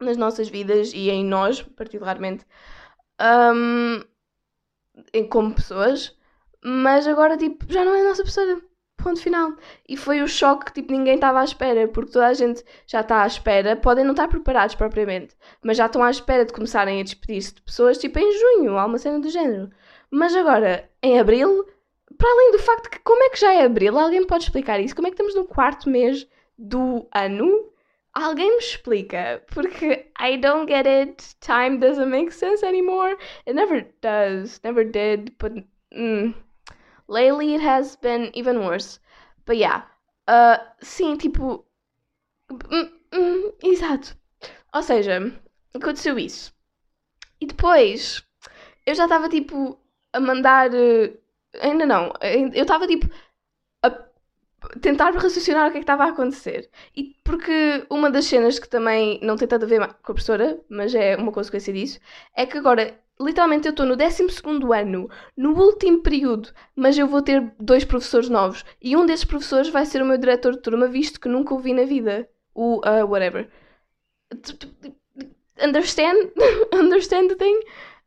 nas 0.00 0.16
nossas 0.16 0.48
vidas 0.48 0.92
e 0.94 1.10
em 1.10 1.24
nós, 1.24 1.62
particularmente, 1.62 2.46
um, 3.20 4.02
como 5.28 5.54
pessoas. 5.54 6.16
Mas 6.64 7.06
agora 7.06 7.36
tipo, 7.36 7.64
já 7.70 7.84
não 7.84 7.94
é 7.94 8.00
a 8.00 8.04
nossa 8.04 8.22
professora. 8.22 8.60
Ponto 9.08 9.22
final. 9.22 9.54
E 9.88 9.96
foi 9.96 10.20
o 10.20 10.28
choque 10.28 10.66
que 10.66 10.72
tipo, 10.74 10.92
ninguém 10.92 11.14
estava 11.14 11.40
à 11.40 11.44
espera, 11.44 11.88
porque 11.88 12.12
toda 12.12 12.26
a 12.26 12.34
gente 12.34 12.62
já 12.86 13.00
está 13.00 13.22
à 13.22 13.26
espera. 13.26 13.74
Podem 13.74 14.04
não 14.04 14.10
estar 14.10 14.28
preparados 14.28 14.74
propriamente, 14.74 15.34
mas 15.62 15.78
já 15.78 15.86
estão 15.86 16.02
à 16.02 16.10
espera 16.10 16.44
de 16.44 16.52
começarem 16.52 17.00
a 17.00 17.02
despedir-se 17.02 17.54
de 17.54 17.62
pessoas 17.62 17.96
tipo 17.96 18.18
em 18.18 18.30
junho, 18.38 18.76
há 18.76 18.84
uma 18.84 18.98
cena 18.98 19.18
do 19.18 19.30
género. 19.30 19.70
Mas 20.10 20.36
agora, 20.36 20.90
em 21.02 21.18
abril, 21.18 21.64
para 22.18 22.30
além 22.30 22.52
do 22.52 22.58
facto 22.58 22.90
que, 22.90 22.98
como 22.98 23.22
é 23.22 23.30
que 23.30 23.40
já 23.40 23.54
é 23.54 23.64
abril? 23.64 23.98
Alguém 23.98 24.26
pode 24.26 24.44
explicar 24.44 24.78
isso? 24.78 24.94
Como 24.94 25.08
é 25.08 25.10
que 25.10 25.14
estamos 25.14 25.34
no 25.34 25.46
quarto 25.46 25.88
mês 25.88 26.28
do 26.58 27.08
ano? 27.14 27.72
Alguém 28.12 28.50
me 28.50 28.58
explica, 28.58 29.42
porque 29.54 30.10
I 30.20 30.36
don't 30.36 30.70
get 30.70 30.86
it. 30.86 31.34
Time 31.40 31.78
doesn't 31.78 32.10
make 32.10 32.30
sense 32.30 32.62
anymore. 32.62 33.16
It 33.46 33.54
never 33.54 33.86
does, 34.02 34.60
never 34.62 34.84
did, 34.84 35.32
but. 35.38 35.64
Mm. 35.94 36.34
Lately 37.08 37.54
it 37.54 37.62
has 37.62 37.96
been 37.96 38.30
even 38.34 38.60
worse. 38.60 39.00
But 39.46 39.56
yeah. 39.58 39.82
Uh, 40.28 40.58
sim, 40.82 41.16
tipo. 41.18 41.64
Hum, 42.50 42.90
hum, 43.12 43.52
exato. 43.62 44.16
Ou 44.74 44.82
seja, 44.82 45.20
aconteceu 45.74 46.18
isso. 46.18 46.52
E 47.40 47.46
depois, 47.46 48.24
eu 48.86 48.94
já 48.94 49.04
estava 49.04 49.28
tipo 49.28 49.78
a 50.12 50.20
mandar. 50.20 50.74
eh, 50.74 51.18
Ainda 51.62 51.86
não. 51.86 52.12
Eu 52.22 52.62
estava 52.62 52.86
tipo 52.86 53.08
a 53.82 53.90
tentar 54.80 55.10
raciocinar 55.14 55.68
o 55.68 55.70
que 55.72 55.78
é 55.78 55.80
que 55.80 55.84
estava 55.84 56.04
a 56.04 56.08
acontecer. 56.10 56.70
E 56.96 57.14
porque 57.24 57.86
uma 57.90 58.10
das 58.10 58.24
cenas 58.26 58.58
que 58.58 58.68
também 58.68 59.18
não 59.22 59.36
tem 59.36 59.48
tanto 59.48 59.64
a 59.64 59.68
ver 59.68 59.78
com 59.80 59.84
a 60.12 60.14
professora, 60.14 60.60
mas 60.68 60.94
é 60.94 61.16
uma 61.16 61.32
consequência 61.32 61.72
disso, 61.72 62.00
é 62.34 62.46
que 62.46 62.58
agora, 62.58 62.98
literalmente, 63.20 63.66
eu 63.66 63.70
estou 63.70 63.86
no 63.86 63.96
12 63.96 64.26
ano, 64.80 65.08
no 65.36 65.52
último 65.52 66.02
período, 66.02 66.50
mas 66.74 66.96
eu 66.98 67.06
vou 67.06 67.22
ter 67.22 67.52
dois 67.58 67.84
professores 67.84 68.28
novos. 68.28 68.64
E 68.80 68.96
um 68.96 69.06
desses 69.06 69.24
professores 69.24 69.68
vai 69.68 69.84
ser 69.86 70.02
o 70.02 70.06
meu 70.06 70.18
diretor 70.18 70.52
de 70.52 70.62
turma, 70.62 70.86
visto 70.86 71.20
que 71.20 71.28
nunca 71.28 71.54
o 71.54 71.58
vi 71.58 71.72
na 71.74 71.84
vida. 71.84 72.28
O 72.54 72.78
uh, 72.78 73.06
whatever. 73.06 73.48
Understand? 75.60 76.32
Understand 76.72 77.28
the 77.28 77.36
thing? 77.36 77.60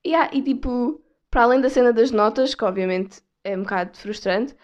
Yeah, 0.06 0.30
e 0.34 0.42
tipo, 0.42 1.02
para 1.30 1.44
além 1.44 1.62
da 1.62 1.70
cena 1.70 1.94
das 1.94 2.12
notas, 2.12 2.56
que 2.56 2.66
obviamente 2.66 3.22
é 3.44 3.58
um 3.58 3.64
bocado 3.64 3.98
frustrante, 3.98 4.56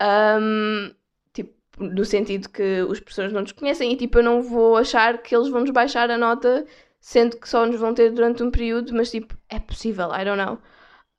um, 0.00 0.94
tipo, 1.32 1.52
no 1.78 2.04
sentido 2.04 2.48
que 2.48 2.82
os 2.82 3.00
professores 3.00 3.32
não 3.32 3.42
nos 3.42 3.52
conhecem 3.52 3.92
e 3.92 3.96
tipo, 3.96 4.18
eu 4.18 4.22
não 4.22 4.42
vou 4.42 4.76
achar 4.76 5.18
que 5.22 5.34
eles 5.34 5.48
vão 5.48 5.60
nos 5.60 5.70
baixar 5.70 6.10
a 6.10 6.18
nota, 6.18 6.66
sendo 7.02 7.38
que 7.38 7.50
só 7.50 7.66
nos 7.66 7.80
vão 7.80 7.94
ter 7.94 8.12
durante 8.12 8.44
um 8.44 8.52
período, 8.52 8.94
mas 8.94 9.12
tipo, 9.12 9.36
é 9.50 9.60
possível, 9.60 10.10
I 10.14 10.24
don't 10.26 10.38
know. 10.42 10.58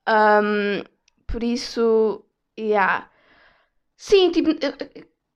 Um, 0.08 0.84
por 1.26 1.42
isso, 1.44 2.24
yeah. 2.58 3.10
Sim, 3.96 4.30
tipo, 4.32 4.50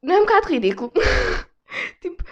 não 0.02 0.16
é 0.16 0.18
um 0.20 0.26
bocado 0.26 0.48
ridículo? 0.48 0.92
tipo, 2.00 2.24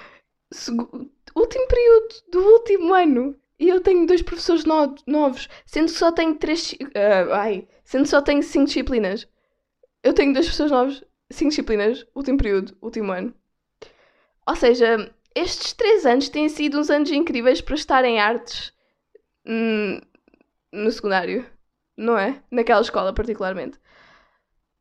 último 1.34 1.66
período 1.68 2.14
do 2.32 2.40
último 2.40 2.94
ano 2.94 3.36
e 3.58 3.68
eu 3.68 3.80
tenho 3.80 4.06
dois 4.06 4.22
professores 4.22 4.64
no- 4.64 4.94
novos, 5.06 5.48
sendo 5.64 5.86
que 5.92 5.98
só 5.98 6.12
tenho 6.12 6.34
três. 6.36 6.74
ah, 6.94 7.40
ai, 7.42 7.66
sendo 7.84 8.02
que 8.04 8.08
só 8.10 8.20
tenho 8.22 8.42
cinco 8.42 8.66
disciplinas. 8.66 9.26
Eu 10.04 10.14
tenho 10.14 10.32
dois 10.34 10.46
professores 10.46 10.72
novos, 10.72 11.04
cinco 11.30 11.50
disciplinas, 11.50 12.06
último 12.14 12.38
período, 12.38 12.76
último 12.82 13.12
ano. 13.12 13.34
Ou 14.46 14.56
seja, 14.56 15.12
estes 15.36 15.74
três 15.74 16.06
anos 16.06 16.28
têm 16.30 16.48
sido 16.48 16.80
uns 16.80 16.90
anos 16.90 17.10
incríveis 17.12 17.60
para 17.62 17.76
estar 17.76 18.04
em 18.04 18.20
artes 18.20 18.72
hum, 19.46 20.00
no 20.72 20.90
secundário, 20.92 21.46
não 21.96 22.18
é? 22.18 22.42
Naquela 22.50 22.82
escola, 22.82 23.14
particularmente. 23.14 23.78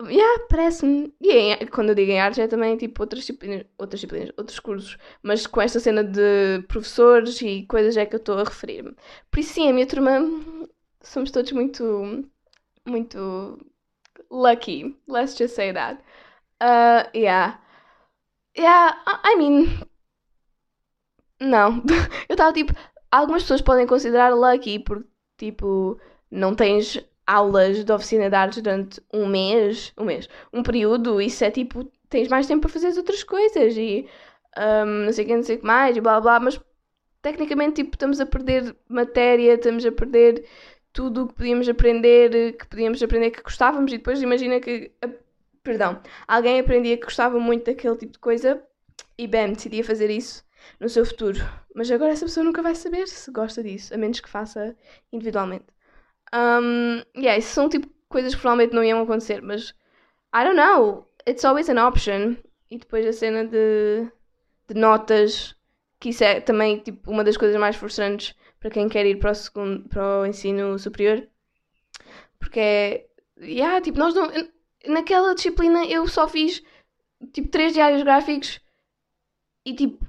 Yeah, 0.04 0.46
parece-me. 0.50 1.14
E 1.22 1.32
em- 1.32 1.68
quando 1.68 1.90
eu 1.90 1.96
digo 1.96 2.12
em 2.12 2.20
artes 2.20 2.40
é 2.40 2.48
também 2.48 2.76
tipo 2.78 3.02
outras 3.02 3.22
disciplinas, 3.22 3.66
outras 3.78 4.02
disciplinas, 4.02 4.34
outros 4.38 4.60
cursos. 4.60 4.98
Mas 5.24 5.48
com 5.48 5.62
esta 5.62 5.80
cena 5.80 6.04
de 6.04 6.62
professores 6.68 7.42
e 7.42 7.66
coisas 7.66 7.96
é 7.96 8.06
que 8.06 8.16
eu 8.16 8.18
estou 8.18 8.38
a 8.38 8.44
referir-me. 8.44 8.94
Por 9.32 9.40
isso 9.40 9.54
sim, 9.54 9.70
a 9.70 9.74
minha 9.74 9.88
turma 9.88 10.20
somos 11.02 11.32
todos 11.32 11.52
muito, 11.54 12.30
muito 12.88 13.58
lucky. 14.32 14.96
Let's 15.08 15.36
just 15.38 15.56
say 15.56 15.74
that. 15.74 16.02
Uh, 16.62 17.06
yeah. 17.16 17.58
Yeah, 18.56 18.94
I 19.08 19.20
I 19.24 19.36
mean. 19.38 19.84
Não. 21.40 21.84
Eu 22.30 22.34
estava 22.34 22.54
tipo. 22.54 22.74
Algumas 23.12 23.44
pessoas 23.44 23.62
podem 23.62 23.88
considerar 23.88 24.30
lucky 24.34 24.80
porque, 24.80 25.08
tipo, 25.38 26.00
não 26.30 26.54
tens 26.56 27.04
aulas 27.26 27.84
de 27.84 27.92
oficina 27.92 28.30
de 28.30 28.36
artes 28.36 28.62
durante 28.62 29.02
um 29.14 29.28
mês. 29.28 29.94
Um 29.98 30.06
mês. 30.06 30.30
Um 30.54 30.64
período. 30.64 31.22
Isso 31.22 31.44
é 31.44 31.52
tipo. 31.52 31.90
Tens 32.10 32.28
mais 32.28 32.48
tempo 32.48 32.62
para 32.62 32.70
fazer 32.72 32.88
as 32.88 32.98
outras 32.98 33.24
coisas 33.24 33.76
e. 33.78 34.08
um, 34.58 35.06
não 35.06 35.14
sei 35.14 35.26
o 35.26 35.28
que, 35.28 35.36
não 35.36 35.44
sei 35.44 35.56
o 35.58 35.60
que 35.60 35.66
mais 35.66 35.98
e 35.98 36.02
blá 36.02 36.20
blá. 36.22 36.40
Mas 36.40 36.60
tecnicamente, 37.22 37.84
tipo, 37.84 37.96
estamos 37.96 38.20
a 38.22 38.26
perder 38.26 38.76
matéria, 38.88 39.54
estamos 39.56 39.86
a 39.86 39.92
perder 39.92 40.46
tudo 40.94 41.24
o 41.24 41.28
que 41.28 41.36
podíamos 41.36 41.68
aprender, 41.70 42.54
que 42.58 42.68
podíamos 42.68 43.02
aprender 43.04 43.32
que 43.32 43.44
gostávamos 43.44 43.92
e 43.94 43.98
depois 43.98 44.22
imagina 44.22 44.60
que. 44.60 44.92
Perdão, 45.64 46.00
alguém 46.28 46.60
aprendia 46.60 46.96
que 46.96 47.06
gostava 47.06 47.40
muito 47.40 47.66
daquele 47.66 47.98
tipo 47.98 48.14
de 48.14 48.20
coisa 48.20 48.64
e 49.18 49.28
bem, 49.28 49.54
decidia 49.54 49.84
fazer 49.84 50.12
isso 50.12 50.45
no 50.80 50.90
seu 50.90 51.06
futuro. 51.06 51.40
Mas 51.74 51.90
agora 51.92 52.12
essa 52.12 52.26
pessoa 52.26 52.44
nunca 52.44 52.62
vai 52.62 52.76
saber 52.76 53.08
se 53.08 53.32
gosta 53.32 53.64
disso, 53.64 53.94
a 53.94 53.98
menos 53.98 54.20
que 54.20 54.30
faça 54.30 54.76
individualmente. 55.12 55.66
Um, 56.34 57.02
yeah, 57.16 57.38
isso 57.38 57.54
são 57.54 57.70
tipo 57.70 57.88
coisas 58.10 58.34
que 58.34 58.42
provavelmente 58.42 58.74
não 58.74 58.84
iam 58.84 59.02
acontecer, 59.02 59.42
mas 59.42 59.74
I 60.34 60.44
don't 60.44 60.56
know. 60.56 61.08
It's 61.28 61.46
always 61.46 61.70
an 61.70 61.86
option. 61.86 62.36
E 62.70 62.78
depois 62.78 63.06
a 63.06 63.14
cena 63.14 63.46
de, 63.46 64.10
de 64.68 64.74
notas, 64.74 65.56
que 66.00 66.10
isso 66.10 66.24
é 66.24 66.42
também 66.42 66.80
tipo 66.80 67.10
uma 67.12 67.24
das 67.24 67.38
coisas 67.38 67.60
mais 67.60 67.76
frustrantes 67.76 68.36
para 68.60 68.70
quem 68.70 68.90
quer 68.90 69.06
ir 69.06 69.20
para 69.20 69.32
o, 69.32 69.36
segundo, 69.36 69.88
para 69.90 70.22
o 70.22 70.26
ensino 70.26 70.78
superior. 70.80 71.28
Porque 72.40 72.60
é. 72.60 73.08
Yeah, 73.40 73.82
tipo, 73.82 74.00
nós 74.00 74.14
não. 74.16 74.32
Naquela 74.88 75.36
disciplina 75.36 75.86
eu 75.86 76.08
só 76.08 76.28
fiz 76.28 76.64
tipo 77.34 77.50
três 77.50 77.74
diários 77.74 78.04
gráficos 78.04 78.62
e 79.66 79.74
tipo 79.74 80.06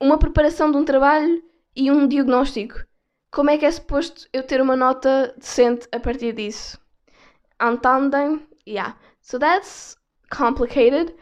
uma 0.00 0.18
preparação 0.18 0.70
de 0.70 0.76
um 0.76 0.84
trabalho 0.84 1.42
e 1.74 1.90
um 1.90 2.06
diagnóstico. 2.06 2.84
Como 3.30 3.50
é 3.50 3.58
que 3.58 3.66
é 3.66 3.70
suposto 3.70 4.28
eu 4.32 4.42
ter 4.42 4.60
uma 4.60 4.76
nota 4.76 5.34
decente 5.36 5.88
a 5.90 5.98
partir 5.98 6.32
disso? 6.32 6.78
Entendem? 7.60 8.46
Yeah. 8.66 8.96
So 9.20 9.38
that's 9.38 9.96
complicated. 10.30 11.14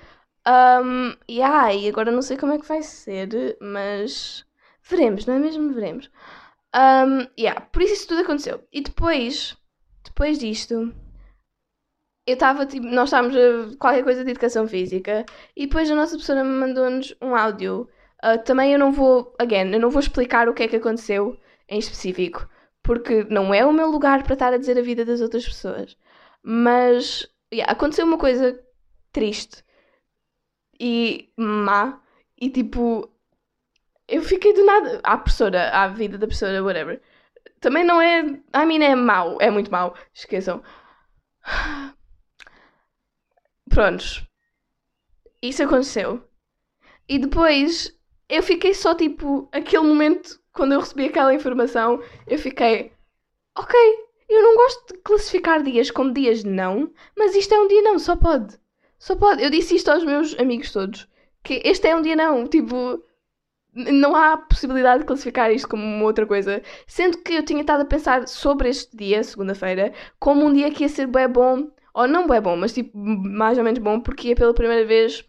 Um, 0.47 1.15
yeah, 1.31 1.73
e 1.73 1.89
agora 1.89 2.11
não 2.11 2.23
sei 2.23 2.37
como 2.37 2.53
é 2.53 2.59
que 2.59 2.67
vai 2.67 2.83
ser, 2.83 3.57
mas 3.61 4.45
veremos, 4.83 5.25
não 5.27 5.35
é 5.35 5.39
mesmo? 5.39 5.73
Veremos. 5.73 6.11
Um, 6.75 7.29
yeah, 7.39 7.61
por 7.61 7.83
isso 7.83 7.95
isso 7.95 8.09
tudo 8.09 8.23
aconteceu. 8.23 8.67
E 8.73 8.81
depois, 8.81 9.57
depois 10.05 10.39
disto, 10.39 10.93
eu 12.27 12.35
estava 12.35 12.67
tipo, 12.67 12.87
nós 12.87 13.09
estávamos 13.09 13.37
a 13.37 13.77
qualquer 13.79 14.05
coisa 14.05 14.25
de 14.25 14.31
educação 14.31 14.67
física 14.67 15.25
e 15.57 15.67
depois 15.67 15.91
a 15.91 15.95
nossa 15.95 16.13
professora 16.13 16.45
me 16.45 16.51
mandou-nos 16.51 17.15
um 17.21 17.35
áudio. 17.35 17.89
Uh, 18.25 18.43
também 18.45 18.73
eu 18.73 18.79
não 18.79 18.93
vou, 18.93 19.35
again, 19.39 19.73
eu 19.73 19.81
não 19.81 19.91
vou 19.91 20.01
explicar 20.01 20.49
o 20.49 20.55
que 20.55 20.63
é 20.63 20.69
que 20.69 20.77
aconteceu 20.77 21.37
em 21.69 21.79
específico, 21.79 22.49
porque 22.83 23.25
não 23.25 23.53
é 23.53 23.67
o 23.67 23.73
meu 23.73 23.91
lugar 23.91 24.23
para 24.23 24.35
estar 24.35 24.53
a 24.53 24.59
dizer 24.59 24.79
a 24.79 24.83
vida 24.83 25.05
das 25.05 25.21
outras 25.21 25.45
pessoas. 25.45 25.97
Mas 26.43 27.27
yeah, 27.53 27.73
aconteceu 27.73 28.07
uma 28.07 28.19
coisa 28.19 28.59
triste 29.13 29.65
e 30.79 31.33
má, 31.37 32.01
e 32.41 32.51
tipo, 32.51 33.11
eu 34.09 34.23
fiquei 34.23 34.53
do 34.53 34.65
nada 34.65 35.01
à 35.05 35.17
professora, 35.19 35.71
à 35.71 35.89
vida 35.89 36.19
da 36.19 36.27
professora, 36.27 36.63
whatever. 36.63 37.01
Também 37.61 37.85
não 37.85 38.01
é, 38.01 38.21
I 38.21 38.67
mean, 38.67 38.83
é 38.85 38.95
mau, 38.95 39.39
é 39.41 39.51
muito 39.51 39.71
mau, 39.71 39.95
esqueçam. 40.13 40.63
Prontos, 43.69 44.27
isso 45.41 45.63
aconteceu. 45.63 46.29
E 47.09 47.19
depois 47.19 47.97
eu 48.33 48.43
fiquei 48.43 48.73
só 48.73 48.95
tipo, 48.95 49.47
aquele 49.53 49.85
momento, 49.85 50.41
quando 50.55 50.73
eu 50.73 50.81
recebi 50.81 51.05
aquela 51.05 51.35
informação, 51.35 52.03
eu 52.27 52.39
fiquei, 52.39 52.91
ok, 53.55 53.79
eu 54.27 54.43
não 54.43 54.57
gosto 54.57 54.95
de 54.95 55.01
classificar 55.03 55.63
dias 55.63 55.91
como 55.91 56.15
dias 56.15 56.43
não, 56.43 56.91
mas 57.15 57.37
isto 57.37 57.53
é 57.55 57.61
um 57.61 57.69
dia 57.69 57.83
não, 57.83 57.99
só 57.99 58.17
pode. 58.17 58.59
Só 58.99 59.15
pode. 59.17 59.43
Eu 59.43 59.51
disse 59.51 59.75
isto 59.77 59.91
aos 59.91 60.03
meus 60.03 60.39
amigos 60.39 60.73
todos, 60.73 61.07
que 61.45 61.61
este 61.63 61.89
é 61.89 61.95
um 61.95 62.01
dia 62.01 62.17
não, 62.17 62.47
tipo, 62.47 63.05
não 63.75 64.17
há 64.17 64.39
possibilidade 64.39 65.01
de 65.01 65.07
classificar 65.07 65.53
isto 65.53 65.69
como 65.69 65.85
uma 65.85 66.05
outra 66.05 66.27
coisa. 66.27 66.63
Sendo 66.87 67.19
que 67.19 67.35
eu 67.35 67.45
tinha 67.45 67.61
estado 67.61 67.83
a 67.83 67.85
pensar 67.85 68.27
sobre 68.27 68.71
este 68.71 68.97
dia, 68.97 69.23
segunda-feira, 69.23 69.93
como 70.19 70.47
um 70.47 70.53
dia 70.55 70.71
que 70.71 70.85
ia 70.85 70.89
ser 70.89 71.07
bué 71.07 71.29
bom, 71.29 71.71
ou 71.93 72.09
não 72.09 72.27
bué 72.27 72.41
bom, 72.41 72.57
mas 72.57 72.73
tipo, 72.73 72.97
mais 72.97 73.59
ou 73.59 73.65
menos 73.65 73.79
bom, 73.79 74.01
porque 74.01 74.29
ia 74.29 74.37
pela 74.37 74.55
primeira 74.55 74.87
vez 74.87 75.23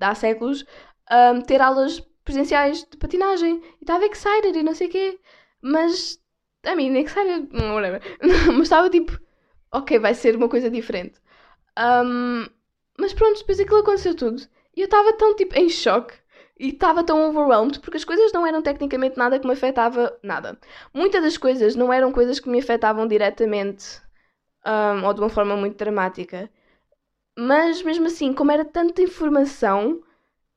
há 0.00 0.14
séculos 0.16 0.66
um, 1.10 1.40
ter 1.40 1.60
aulas 1.60 2.00
presenciais 2.24 2.84
de 2.84 2.96
patinagem 2.96 3.62
e 3.80 3.84
estava 3.84 4.04
excited 4.06 4.56
e 4.56 4.62
não 4.62 4.74
sei 4.74 4.88
o 4.88 4.90
quê, 4.90 5.20
mas 5.60 6.20
I 6.64 6.76
mean, 6.76 6.96
excited, 6.98 7.48
mm, 7.52 7.74
whatever, 7.74 8.00
mas 8.52 8.62
estava 8.62 8.88
tipo, 8.88 9.18
ok, 9.72 9.98
vai 9.98 10.14
ser 10.14 10.36
uma 10.36 10.48
coisa 10.48 10.70
diferente. 10.70 11.20
Um, 11.78 12.46
mas 12.98 13.12
pronto, 13.12 13.38
depois 13.38 13.58
aquilo 13.58 13.80
aconteceu 13.80 14.14
tudo 14.14 14.42
e 14.76 14.80
eu 14.80 14.84
estava 14.84 15.12
tão 15.14 15.34
tipo 15.34 15.58
em 15.58 15.68
choque 15.68 16.14
e 16.58 16.68
estava 16.68 17.02
tão 17.02 17.28
overwhelmed 17.28 17.80
porque 17.80 17.96
as 17.96 18.04
coisas 18.04 18.32
não 18.32 18.46
eram 18.46 18.62
tecnicamente 18.62 19.16
nada 19.16 19.38
que 19.38 19.46
me 19.46 19.54
afetava 19.54 20.16
nada. 20.22 20.58
Muitas 20.94 21.22
das 21.22 21.36
coisas 21.36 21.74
não 21.74 21.92
eram 21.92 22.12
coisas 22.12 22.38
que 22.38 22.48
me 22.48 22.60
afetavam 22.60 23.06
diretamente 23.08 24.00
um, 24.66 25.04
ou 25.06 25.14
de 25.14 25.20
uma 25.20 25.28
forma 25.28 25.56
muito 25.56 25.76
dramática. 25.76 26.50
Mas 27.36 27.82
mesmo 27.82 28.06
assim, 28.06 28.32
como 28.32 28.52
era 28.52 28.64
tanta 28.64 29.02
informação, 29.02 30.02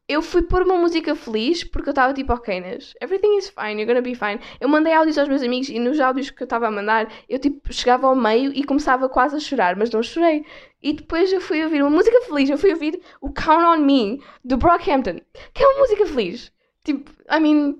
eu 0.07 0.21
fui 0.21 0.43
pôr 0.43 0.61
uma 0.61 0.77
música 0.77 1.15
feliz 1.15 1.63
porque 1.63 1.89
eu 1.89 1.91
estava 1.91 2.13
tipo, 2.13 2.31
ok, 2.31 2.57
Inês, 2.57 2.93
everything 3.01 3.37
is 3.37 3.49
fine, 3.49 3.81
you're 3.81 3.85
gonna 3.85 4.01
be 4.01 4.13
fine. 4.13 4.39
Eu 4.59 4.69
mandei 4.69 4.93
áudios 4.93 5.17
aos 5.17 5.27
meus 5.27 5.41
amigos 5.41 5.69
e 5.69 5.79
nos 5.79 5.99
áudios 5.99 6.29
que 6.29 6.43
eu 6.43 6.45
estava 6.45 6.67
a 6.67 6.71
mandar, 6.71 7.11
eu 7.27 7.39
tipo 7.39 7.73
chegava 7.73 8.07
ao 8.07 8.15
meio 8.15 8.51
e 8.53 8.63
começava 8.63 9.09
quase 9.09 9.35
a 9.35 9.39
chorar, 9.39 9.75
mas 9.75 9.89
não 9.89 10.03
chorei. 10.03 10.45
E 10.81 10.93
depois 10.93 11.33
eu 11.33 11.41
fui 11.41 11.63
ouvir 11.63 11.81
uma 11.81 11.89
música 11.89 12.21
feliz, 12.21 12.49
eu 12.49 12.57
fui 12.57 12.71
ouvir 12.71 13.01
o 13.19 13.33
Count 13.33 13.63
on 13.63 13.83
Me 13.83 14.21
do 14.43 14.57
Brockhampton, 14.57 15.19
que 15.53 15.63
é 15.63 15.67
uma 15.67 15.79
música 15.79 16.05
feliz. 16.05 16.51
Tipo, 16.83 17.11
I 17.31 17.39
mean, 17.39 17.75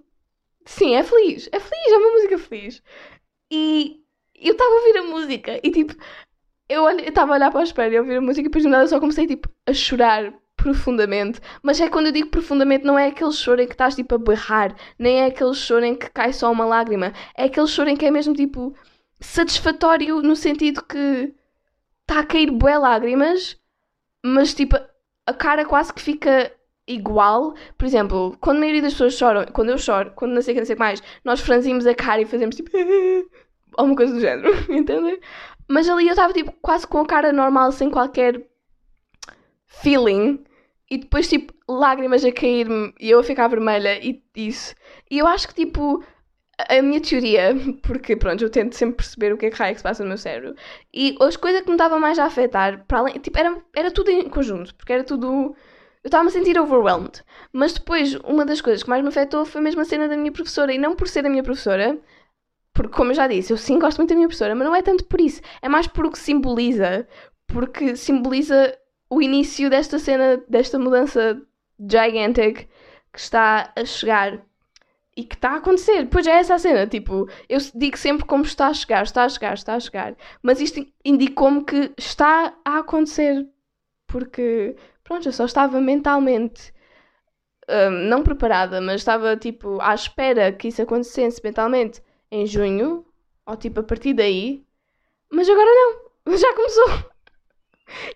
sim, 0.66 0.96
é 0.96 1.04
feliz, 1.04 1.48
é 1.52 1.60
feliz, 1.60 1.92
é 1.92 1.98
uma 1.98 2.12
música 2.12 2.38
feliz. 2.40 2.82
E 3.52 4.02
eu 4.34 4.54
estava 4.54 4.72
a 4.72 4.78
ouvir 4.78 4.98
a 4.98 5.04
música 5.04 5.60
e 5.64 5.72
tipo, 5.72 5.96
eu 6.68 6.90
estava 7.00 7.34
a 7.34 7.36
olhar 7.36 7.52
para 7.52 7.60
o 7.60 7.64
espelho 7.64 7.94
e 7.94 7.98
a 7.98 8.02
ouvir 8.02 8.18
a 8.18 8.22
música 8.22 8.42
e 8.42 8.50
depois 8.50 8.64
de 8.64 8.70
nada 8.70 8.88
só 8.88 9.00
comecei 9.00 9.28
tipo 9.28 9.48
a 9.68 9.74
chorar 9.74 10.34
profundamente. 10.66 11.40
Mas 11.62 11.80
é 11.80 11.88
quando 11.88 12.08
eu 12.08 12.12
digo 12.12 12.30
profundamente, 12.30 12.84
não 12.84 12.98
é 12.98 13.08
aquele 13.08 13.32
choro 13.32 13.62
em 13.62 13.68
que 13.68 13.74
estás 13.74 13.94
tipo 13.94 14.16
a 14.16 14.18
berrar, 14.18 14.76
nem 14.98 15.22
é 15.22 15.26
aquele 15.28 15.54
choro 15.54 15.86
em 15.86 15.96
que 15.96 16.10
cai 16.10 16.34
só 16.34 16.52
uma 16.52 16.66
lágrima. 16.66 17.14
É 17.38 17.44
aquele 17.44 17.68
choro 17.68 17.88
em 17.88 17.96
que 17.96 18.04
é 18.04 18.10
mesmo 18.10 18.34
tipo 18.34 18.76
satisfatório 19.20 20.24
no 20.24 20.36
sentido 20.36 20.82
que 20.84 21.36
está 22.02 22.22
a 22.22 22.26
cair 22.26 22.50
bué 22.50 22.76
lágrimas, 22.80 23.60
mas 24.24 24.56
tipo 24.56 24.76
a 25.28 25.34
cara 25.36 25.66
quase 25.66 25.94
que 25.94 26.02
fica 26.02 26.52
igual. 26.88 27.54
Por 27.78 27.86
exemplo, 27.86 28.36
quando 28.42 28.58
a 28.58 28.60
maioria 28.62 28.82
das 28.82 28.94
pessoas 28.94 29.14
choram, 29.14 29.46
quando 29.54 29.70
eu 29.70 29.78
choro, 29.78 30.14
quando 30.16 30.34
não 30.34 30.42
sei 30.42 30.54
o 30.54 30.56
que, 30.56 30.62
não 30.62 30.66
sei 30.66 30.76
mais, 30.76 31.04
nós 31.24 31.42
franzimos 31.42 31.86
a 31.86 31.94
cara 31.94 32.22
e 32.22 32.26
fazemos 32.26 32.56
tipo. 32.56 32.72
alguma 33.78 33.96
coisa 33.96 34.14
do 34.14 34.20
género, 34.20 34.50
entendem? 34.74 35.20
Mas 35.68 35.88
ali 35.88 36.08
eu 36.08 36.12
estava 36.14 36.34
tipo 36.34 36.52
quase 36.60 36.88
com 36.88 37.00
a 37.02 37.06
cara 37.06 37.32
normal, 37.32 37.72
sem 37.72 37.92
qualquer 37.92 38.42
feeling. 39.68 40.44
E 40.90 40.98
depois, 40.98 41.28
tipo, 41.28 41.54
lágrimas 41.68 42.24
a 42.24 42.32
cair-me 42.32 42.94
e 43.00 43.10
eu 43.10 43.20
a 43.20 43.24
ficar 43.24 43.48
vermelha 43.48 43.98
e 44.04 44.24
isso. 44.36 44.76
E 45.10 45.18
eu 45.18 45.28
acho 45.28 45.48
que, 45.48 45.56
tipo, 45.56 46.04
a 46.58 46.82
minha 46.82 47.02
teoria, 47.02 47.54
porque 47.84 48.16
pronto, 48.16 48.44
eu 48.44 48.50
tento 48.50 48.76
sempre 48.76 48.98
perceber 48.98 49.34
o 49.34 49.38
que 49.38 49.48
é 49.48 49.50
que 49.50 49.58
raio 49.58 49.74
que 49.74 49.80
se 49.80 49.84
passa 49.84 50.04
no 50.04 50.10
meu 50.10 50.18
cérebro, 50.18 50.56
e 50.94 51.18
as 51.22 51.36
coisas 51.38 51.62
que 51.62 51.68
me 51.68 51.74
estavam 51.74 52.00
mais 52.00 52.20
a 52.20 52.26
afetar, 52.26 52.86
para 52.86 53.00
além, 53.00 53.20
tipo, 53.20 53.38
era, 53.38 53.58
era 53.76 53.92
tudo 53.92 54.12
em 54.12 54.30
conjunto, 54.30 54.74
porque 54.76 54.94
era 54.94 55.04
tudo. 55.04 55.56
Eu 56.04 56.08
estava-me 56.08 56.30
a 56.30 56.34
sentir 56.34 56.60
overwhelmed. 56.60 57.24
Mas 57.52 57.74
depois, 57.74 58.14
uma 58.24 58.46
das 58.46 58.62
coisas 58.62 58.84
que 58.84 58.90
mais 58.90 59.02
me 59.02 59.10
afetou 59.10 59.44
foi 59.44 59.60
mesmo 59.60 59.82
a 59.82 59.86
cena 59.86 60.08
da 60.08 60.16
minha 60.16 60.32
professora, 60.32 60.74
e 60.74 60.78
não 60.78 60.96
por 60.96 61.08
ser 61.08 61.26
a 61.26 61.30
minha 61.30 61.44
professora, 61.44 62.00
porque, 62.74 62.96
como 62.96 63.12
eu 63.12 63.16
já 63.16 63.28
disse, 63.28 63.52
eu 63.52 63.58
sim 63.58 63.80
gosto 63.80 63.98
muito 63.98 64.10
da 64.10 64.16
minha 64.16 64.28
professora, 64.28 64.54
mas 64.54 64.68
não 64.68 64.76
é 64.76 64.82
tanto 64.82 65.06
por 65.06 65.20
isso, 65.20 65.42
é 65.62 65.70
mais 65.70 65.88
por 65.88 66.06
o 66.06 66.12
que 66.12 66.20
simboliza, 66.20 67.08
porque 67.48 67.96
simboliza 67.96 68.78
o 69.10 69.22
início 69.22 69.70
desta 69.70 70.00
cena, 70.00 70.44
desta 70.48 70.80
mudança 70.80 71.42
gigantic 71.80 72.68
que 73.12 73.20
está 73.20 73.72
a 73.76 73.86
chegar 73.86 74.42
e 75.16 75.24
que 75.24 75.36
está 75.36 75.52
a 75.52 75.56
acontecer. 75.58 76.08
Pois 76.10 76.28
é 76.28 76.32
essa 76.32 76.56
a 76.56 76.60
cena, 76.60 76.88
tipo, 76.88 77.28
eu 77.48 77.60
digo 77.74 77.98
sempre 77.98 78.26
como 78.26 78.44
está 78.44 78.68
a 78.68 78.74
chegar, 78.74 79.04
está 79.04 79.24
a 79.24 79.30
chegar, 79.30 79.54
está 79.54 79.76
a 79.76 79.80
chegar, 79.80 80.16
mas 80.42 80.60
isto 80.60 80.86
indicou-me 81.04 81.64
que 81.64 81.94
está 81.98 82.54
a 82.66 82.80
acontecer, 82.80 83.48
porque, 84.08 84.76
pronto, 85.04 85.28
eu 85.28 85.34
só 85.34 85.46
estava 85.46 85.80
mentalmente 85.80 86.74
um, 87.70 87.92
não 88.10 88.24
preparada, 88.24 88.82
mas 88.82 89.02
estava, 89.02 89.38
tipo, 89.38 89.80
à 89.82 89.94
espera 89.96 90.52
que 90.52 90.68
isso 90.68 90.82
acontecesse 90.82 91.42
mentalmente 91.44 92.02
em 92.32 92.46
junho, 92.46 93.06
ou 93.46 93.56
tipo, 93.56 93.80
a 93.80 93.84
partir 93.84 94.14
daí, 94.14 94.66
mas 95.32 95.48
agora 95.50 95.70
não, 96.26 96.36
já 96.38 96.54
começou. 96.54 97.15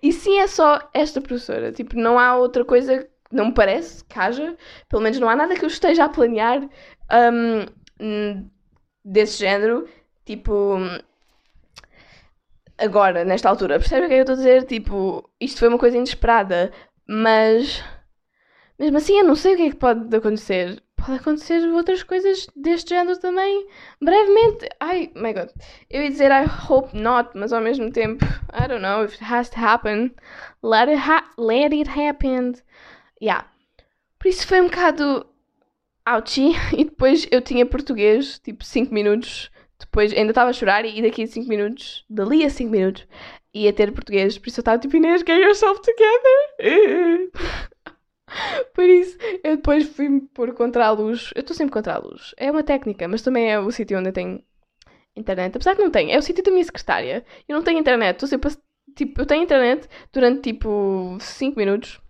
E 0.01 0.11
sim, 0.11 0.39
é 0.39 0.47
só 0.47 0.79
esta 0.93 1.21
professora. 1.21 1.71
Tipo, 1.71 1.95
não 1.97 2.17
há 2.17 2.35
outra 2.35 2.65
coisa, 2.65 3.07
não 3.31 3.47
me 3.47 3.53
parece 3.53 4.03
que 4.05 4.19
haja. 4.19 4.57
Pelo 4.87 5.01
menos 5.01 5.19
não 5.19 5.29
há 5.29 5.35
nada 5.35 5.55
que 5.55 5.63
eu 5.63 5.67
esteja 5.67 6.05
a 6.05 6.09
planear 6.09 6.61
um, 8.01 8.49
desse 9.03 9.39
género. 9.39 9.87
Tipo, 10.25 10.77
agora, 12.77 13.23
nesta 13.23 13.49
altura. 13.49 13.79
Percebe 13.79 14.05
o 14.05 14.09
que 14.09 14.15
é 14.15 14.17
que 14.17 14.29
eu 14.29 14.33
estou 14.33 14.33
a 14.33 14.37
dizer? 14.37 14.63
Tipo, 14.65 15.29
isto 15.39 15.59
foi 15.59 15.67
uma 15.67 15.77
coisa 15.79 15.97
inesperada. 15.97 16.71
Mas, 17.07 17.83
mesmo 18.77 18.97
assim, 18.97 19.17
eu 19.17 19.25
não 19.25 19.35
sei 19.35 19.53
o 19.53 19.57
que 19.57 19.63
é 19.63 19.69
que 19.69 19.75
pode 19.75 20.15
acontecer 20.15 20.81
pode 20.99 21.19
acontecer 21.19 21.67
outras 21.69 22.03
coisas 22.03 22.47
deste 22.55 22.89
género 22.89 23.19
também 23.19 23.67
brevemente. 24.01 24.69
Ai, 24.79 25.11
my 25.15 25.33
god. 25.33 25.49
Eu 25.89 26.03
ia 26.03 26.09
dizer 26.09 26.31
I 26.31 26.45
hope 26.69 26.97
not, 26.97 27.31
mas 27.35 27.53
ao 27.53 27.61
mesmo 27.61 27.91
tempo, 27.91 28.25
I 28.53 28.67
don't 28.67 28.81
know, 28.81 29.03
if 29.03 29.13
it 29.15 29.23
has 29.23 29.49
to 29.49 29.59
happen, 29.59 30.13
let 30.63 30.89
it, 30.89 31.01
ha 31.09 31.23
let 31.37 31.73
it 31.73 31.89
happen. 31.89 32.53
Yeah. 33.21 33.47
Por 34.19 34.27
isso 34.27 34.45
foi 34.45 34.61
um 34.61 34.65
bocado 34.65 35.25
ouchy. 36.05 36.51
E 36.77 36.85
depois 36.85 37.27
eu 37.31 37.41
tinha 37.41 37.65
português, 37.65 38.39
tipo 38.39 38.63
5 38.63 38.93
minutos. 38.93 39.51
Depois 39.79 40.11
ainda 40.11 40.31
estava 40.31 40.49
a 40.49 40.53
chorar 40.53 40.83
e 40.85 41.01
daqui 41.01 41.23
a 41.23 41.27
5 41.27 41.47
minutos, 41.47 42.03
dali 42.09 42.43
a 42.43 42.49
5 42.49 42.69
minutos, 42.69 43.07
ia 43.53 43.71
ter 43.71 43.93
português. 43.93 44.37
Por 44.37 44.49
isso 44.49 44.59
eu 44.59 44.61
estava 44.61 44.77
tipo, 44.77 44.97
Inês, 44.97 45.21
get 45.21 45.41
yourself 45.41 45.81
together. 45.81 47.31
Por 48.73 48.83
isso, 48.83 49.17
eu 49.43 49.57
depois 49.57 49.87
fui 49.87 50.21
pôr 50.33 50.53
contra 50.53 50.85
a 50.87 50.91
luz. 50.91 51.31
Eu 51.35 51.41
estou 51.41 51.55
sempre 51.55 51.73
contra 51.73 51.95
a 51.95 51.99
luz. 51.99 52.33
É 52.37 52.51
uma 52.51 52.63
técnica, 52.63 53.07
mas 53.07 53.21
também 53.21 53.51
é 53.51 53.59
o 53.59 53.71
sítio 53.71 53.97
onde 53.97 54.09
eu 54.09 54.13
tenho 54.13 54.43
internet. 55.15 55.55
Apesar 55.55 55.75
que 55.75 55.83
não 55.83 55.91
tenho. 55.91 56.11
É 56.11 56.17
o 56.17 56.21
sítio 56.21 56.43
da 56.43 56.51
minha 56.51 56.63
secretária. 56.63 57.25
Eu 57.47 57.55
não 57.55 57.63
tenho 57.63 57.79
internet. 57.79 58.15
Estou 58.15 58.29
sempre. 58.29 58.51
Tipo, 58.95 59.21
eu 59.21 59.25
tenho 59.25 59.43
internet 59.43 59.87
durante 60.11 60.41
tipo 60.41 61.17
5 61.19 61.57
minutos. 61.57 62.01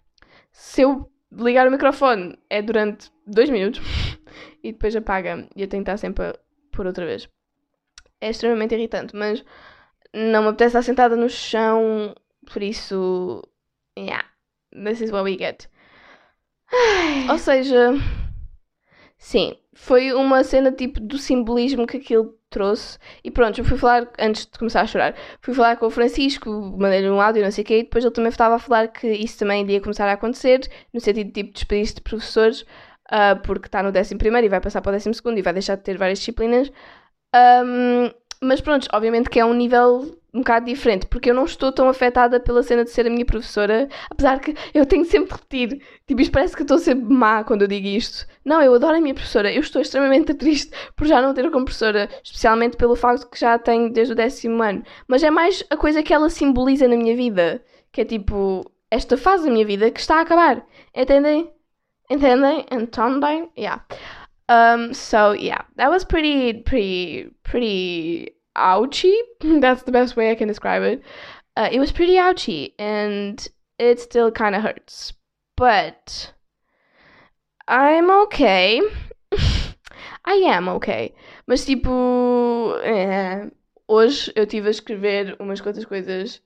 Se 0.51 0.81
eu 0.81 1.09
ligar 1.31 1.67
o 1.67 1.71
microfone, 1.71 2.37
é 2.49 2.61
durante 2.61 3.11
2 3.27 3.49
minutos. 3.49 3.81
e 4.63 4.71
depois 4.71 4.95
apaga. 4.95 5.47
E 5.55 5.61
eu 5.61 5.67
tenho 5.67 5.83
que 5.83 5.89
estar 5.89 5.97
sempre 5.97 6.25
a 6.25 6.35
pôr 6.71 6.87
outra 6.87 7.05
vez. 7.05 7.29
É 8.21 8.29
extremamente 8.29 8.75
irritante, 8.75 9.15
mas 9.15 9.43
não 10.13 10.43
me 10.43 10.49
apetece 10.49 10.69
estar 10.69 10.83
sentada 10.83 11.15
no 11.15 11.29
chão. 11.29 12.15
Por 12.51 12.63
isso. 12.63 13.41
Yeah. 13.97 14.25
This 14.71 15.01
is 15.01 15.11
what 15.11 15.23
we 15.23 15.37
get. 15.37 15.67
Ou 17.29 17.37
seja, 17.37 17.93
sim, 19.17 19.55
foi 19.73 20.13
uma 20.13 20.43
cena 20.43 20.71
tipo 20.71 20.99
do 20.99 21.17
simbolismo 21.17 21.87
que 21.87 21.97
aquilo 21.97 22.37
trouxe. 22.49 22.97
E 23.23 23.31
pronto, 23.31 23.59
eu 23.59 23.65
fui 23.65 23.77
falar, 23.77 24.07
antes 24.19 24.45
de 24.45 24.57
começar 24.57 24.81
a 24.81 24.87
chorar, 24.87 25.15
fui 25.41 25.53
falar 25.53 25.77
com 25.77 25.85
o 25.85 25.89
Francisco, 25.89 26.49
mandei-lhe 26.77 27.09
um 27.09 27.21
áudio, 27.21 27.43
não 27.43 27.51
sei 27.51 27.63
o 27.63 27.67
quê, 27.67 27.79
e 27.79 27.83
depois 27.83 28.03
ele 28.03 28.13
também 28.13 28.29
estava 28.29 28.55
a 28.55 28.59
falar 28.59 28.87
que 28.87 29.07
isso 29.07 29.37
também 29.39 29.63
iria 29.63 29.81
começar 29.81 30.07
a 30.07 30.13
acontecer, 30.13 30.67
no 30.93 30.99
sentido 30.99 31.27
de 31.27 31.33
tipo 31.33 31.53
despedir-se 31.53 31.95
de 31.95 32.01
professores, 32.01 32.61
uh, 33.11 33.39
porque 33.43 33.67
está 33.67 33.83
no 33.83 33.89
11 33.89 34.15
e 34.43 34.49
vai 34.49 34.59
passar 34.61 34.81
para 34.81 34.91
o 34.91 34.99
12 34.99 35.11
e 35.37 35.41
vai 35.41 35.53
deixar 35.53 35.75
de 35.75 35.83
ter 35.83 35.97
várias 35.97 36.19
disciplinas. 36.19 36.71
Um, 37.35 38.11
mas 38.41 38.61
pronto, 38.61 38.87
obviamente 38.93 39.29
que 39.29 39.39
é 39.39 39.45
um 39.45 39.53
nível 39.53 40.19
um 40.33 40.39
bocado 40.39 40.67
diferente, 40.67 41.07
porque 41.07 41.29
eu 41.29 41.33
não 41.33 41.45
estou 41.45 41.71
tão 41.71 41.89
afetada 41.89 42.39
pela 42.39 42.61
cena 42.61 42.83
de 42.83 42.91
ser 42.91 43.07
a 43.07 43.09
minha 43.09 43.25
professora, 43.25 43.89
apesar 44.09 44.39
que 44.39 44.55
eu 44.73 44.85
tenho 44.85 45.03
sempre 45.03 45.29
de 45.29 45.33
repetir, 45.33 45.81
tipo, 46.05 46.21
isto 46.21 46.31
parece 46.31 46.55
que 46.55 46.61
estou 46.61 46.77
sempre 46.77 47.11
má 47.11 47.43
quando 47.43 47.63
eu 47.63 47.67
digo 47.67 47.87
isto. 47.87 48.27
Não, 48.45 48.61
eu 48.61 48.73
adoro 48.75 48.97
a 48.97 49.01
minha 49.01 49.13
professora, 49.13 49.51
eu 49.51 49.61
estou 49.61 49.81
extremamente 49.81 50.33
triste 50.35 50.71
por 50.95 51.07
já 51.07 51.21
não 51.21 51.33
ter 51.33 51.49
como 51.49 51.65
professora, 51.65 52.07
especialmente 52.23 52.77
pelo 52.77 52.95
facto 52.95 53.29
que 53.29 53.39
já 53.39 53.57
tenho 53.57 53.91
desde 53.91 54.13
o 54.13 54.15
décimo 54.15 54.61
ano, 54.61 54.83
mas 55.07 55.23
é 55.23 55.31
mais 55.31 55.63
a 55.69 55.75
coisa 55.75 56.03
que 56.03 56.13
ela 56.13 56.29
simboliza 56.29 56.87
na 56.87 56.95
minha 56.95 57.15
vida, 57.15 57.63
que 57.91 58.01
é 58.01 58.05
tipo, 58.05 58.71
esta 58.91 59.17
fase 59.17 59.45
da 59.45 59.51
minha 59.51 59.65
vida 59.65 59.89
que 59.89 59.99
está 59.99 60.17
a 60.17 60.21
acabar, 60.21 60.63
entendem? 60.95 61.51
Entendem? 62.09 62.65
Entendem? 62.71 63.49
Yeah. 63.57 63.85
Um, 64.49 64.95
so 64.95 65.31
yeah, 65.31 65.61
that 65.75 65.91
was 65.91 66.03
pretty, 66.03 66.53
pretty, 66.53 67.29
pretty 67.43 68.31
ouchy. 68.55 69.15
That's 69.41 69.83
the 69.83 69.91
best 69.91 70.15
way 70.17 70.31
I 70.31 70.35
can 70.35 70.47
describe 70.47 70.81
it. 70.81 71.03
Uh, 71.55 71.69
it 71.71 71.79
was 71.79 71.91
pretty 71.91 72.17
ouchy, 72.17 72.73
and 72.79 73.47
it 73.77 73.99
still 73.99 74.31
kind 74.31 74.55
of 74.55 74.63
hurts. 74.63 75.13
But 75.55 76.33
I'm 77.67 78.09
okay. 78.23 78.81
I 80.25 80.33
am 80.33 80.67
okay. 80.69 81.13
Mas 81.47 81.65
tipo, 81.65 82.73
é, 82.83 83.51
hoje 83.87 84.31
eu 84.35 84.47
tive 84.47 84.67
a 84.67 84.71
escrever 84.71 85.35
umas 85.39 85.61
quantas 85.61 85.85
coisas 85.85 86.41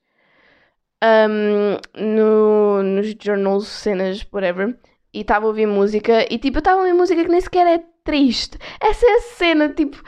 um, 1.02 1.78
no, 1.94 2.82
nos 2.82 3.14
journals, 3.14 3.68
cenas, 3.68 4.26
whatever. 4.32 4.76
E 5.12 5.20
estava 5.20 5.46
a 5.46 5.48
ouvir 5.48 5.66
música. 5.66 6.26
E 6.30 6.38
tipo, 6.38 6.58
estava 6.58 6.78
a 6.78 6.80
ouvir 6.82 6.94
música 6.94 7.22
que 7.22 7.30
nem 7.30 7.40
sequer 7.40 7.66
é 7.66 7.93
triste. 8.04 8.58
Essa 8.80 9.06
é 9.06 9.14
a 9.14 9.20
cena, 9.20 9.68
tipo 9.70 10.02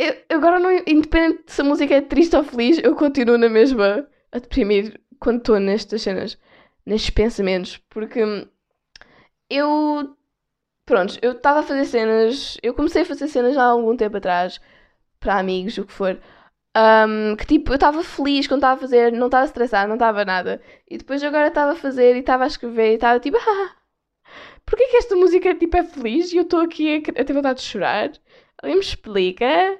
eu, 0.00 0.16
agora 0.30 0.58
não, 0.58 0.72
independente 0.72 1.52
se 1.52 1.60
a 1.60 1.64
música 1.64 1.94
é 1.94 2.00
triste 2.00 2.34
ou 2.34 2.42
feliz, 2.42 2.78
eu 2.82 2.96
continuo 2.96 3.36
na 3.36 3.50
mesma 3.50 4.08
a 4.32 4.38
deprimir 4.38 4.98
quando 5.18 5.38
estou 5.40 5.60
nestas 5.60 6.00
cenas, 6.02 6.38
nestes 6.86 7.10
pensamentos, 7.10 7.76
porque 7.90 8.20
eu 9.50 10.16
pronto, 10.86 11.18
eu 11.22 11.32
estava 11.32 11.60
a 11.60 11.62
fazer 11.62 11.84
cenas, 11.84 12.56
eu 12.62 12.74
comecei 12.74 13.02
a 13.02 13.04
fazer 13.06 13.28
cenas 13.28 13.56
há 13.58 13.64
algum 13.64 13.96
tempo 13.96 14.16
atrás, 14.16 14.60
para 15.20 15.38
amigos, 15.38 15.76
o 15.78 15.84
que 15.84 15.92
for. 15.92 16.18
Um, 16.76 17.36
que 17.36 17.46
tipo, 17.46 17.72
eu 17.72 17.74
estava 17.76 18.02
feliz 18.02 18.46
quando 18.46 18.60
estava 18.60 18.74
a 18.74 18.80
fazer, 18.80 19.12
não 19.12 19.26
estava 19.26 19.44
a 19.44 19.46
estressar, 19.46 19.86
não 19.88 19.96
estava 19.96 20.24
nada. 20.24 20.62
E 20.88 20.98
depois 20.98 21.22
agora 21.22 21.48
estava 21.48 21.72
a 21.72 21.76
fazer 21.76 22.16
e 22.16 22.20
estava 22.20 22.44
a 22.44 22.46
escrever 22.46 22.92
e 22.92 22.94
estava 22.94 23.20
tipo, 23.20 23.36
ah, 23.40 23.76
porquê 24.70 24.86
que 24.86 24.96
esta 24.96 25.16
música 25.16 25.54
tipo, 25.54 25.76
é 25.76 25.82
feliz 25.82 26.32
e 26.32 26.36
eu 26.38 26.44
estou 26.44 26.60
aqui 26.60 27.02
a, 27.16 27.20
a 27.20 27.24
ter 27.24 27.32
vontade 27.32 27.58
de 27.60 27.66
chorar? 27.66 28.12
Alguém 28.62 28.76
me 28.76 28.82
explica? 28.82 29.78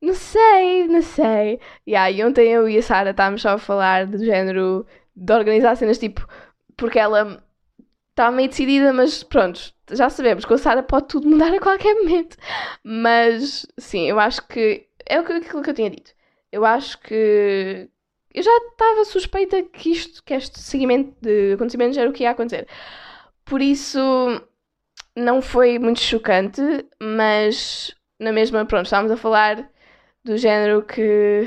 Não 0.00 0.14
sei, 0.14 0.88
não 0.88 1.02
sei. 1.02 1.60
Yeah, 1.86 2.10
e 2.10 2.24
ontem 2.24 2.48
eu 2.50 2.68
e 2.68 2.78
a 2.78 2.82
Sara 2.82 3.10
estávamos 3.10 3.42
só 3.42 3.50
a 3.50 3.58
falar 3.58 4.06
do 4.06 4.18
género 4.18 4.86
de 5.14 5.32
organizar 5.32 5.76
cenas 5.76 5.98
tipo. 5.98 6.26
Porque 6.76 6.98
ela 6.98 7.44
está 8.10 8.30
meio 8.30 8.48
decidida, 8.48 8.92
mas 8.92 9.22
pronto, 9.22 9.72
já 9.90 10.10
sabemos 10.10 10.44
que 10.44 10.54
a 10.54 10.58
Sara 10.58 10.82
pode 10.82 11.08
tudo 11.08 11.28
mudar 11.28 11.54
a 11.54 11.60
qualquer 11.60 11.94
momento. 11.94 12.36
Mas 12.82 13.66
sim, 13.78 14.08
eu 14.08 14.18
acho 14.18 14.46
que 14.48 14.86
é 15.06 15.16
aquilo 15.16 15.62
que 15.62 15.70
eu 15.70 15.74
tinha 15.74 15.90
dito. 15.90 16.12
Eu 16.50 16.64
acho 16.64 16.98
que. 17.00 17.88
Eu 18.34 18.42
já 18.42 18.56
estava 18.56 19.04
suspeita 19.04 19.62
que 19.62 19.90
isto, 19.90 20.22
que 20.24 20.34
este 20.34 20.58
seguimento 20.58 21.14
de 21.20 21.52
acontecimentos 21.52 21.98
era 21.98 22.08
o 22.08 22.12
que 22.12 22.22
ia 22.24 22.30
acontecer. 22.30 22.66
Por 23.52 23.60
isso, 23.60 23.98
não 25.14 25.42
foi 25.42 25.78
muito 25.78 26.00
chocante, 26.00 26.62
mas 26.98 27.94
na 28.18 28.32
mesma, 28.32 28.64
pronto, 28.64 28.86
estávamos 28.86 29.12
a 29.12 29.16
falar 29.18 29.70
do 30.24 30.38
género 30.38 30.82
que. 30.82 31.46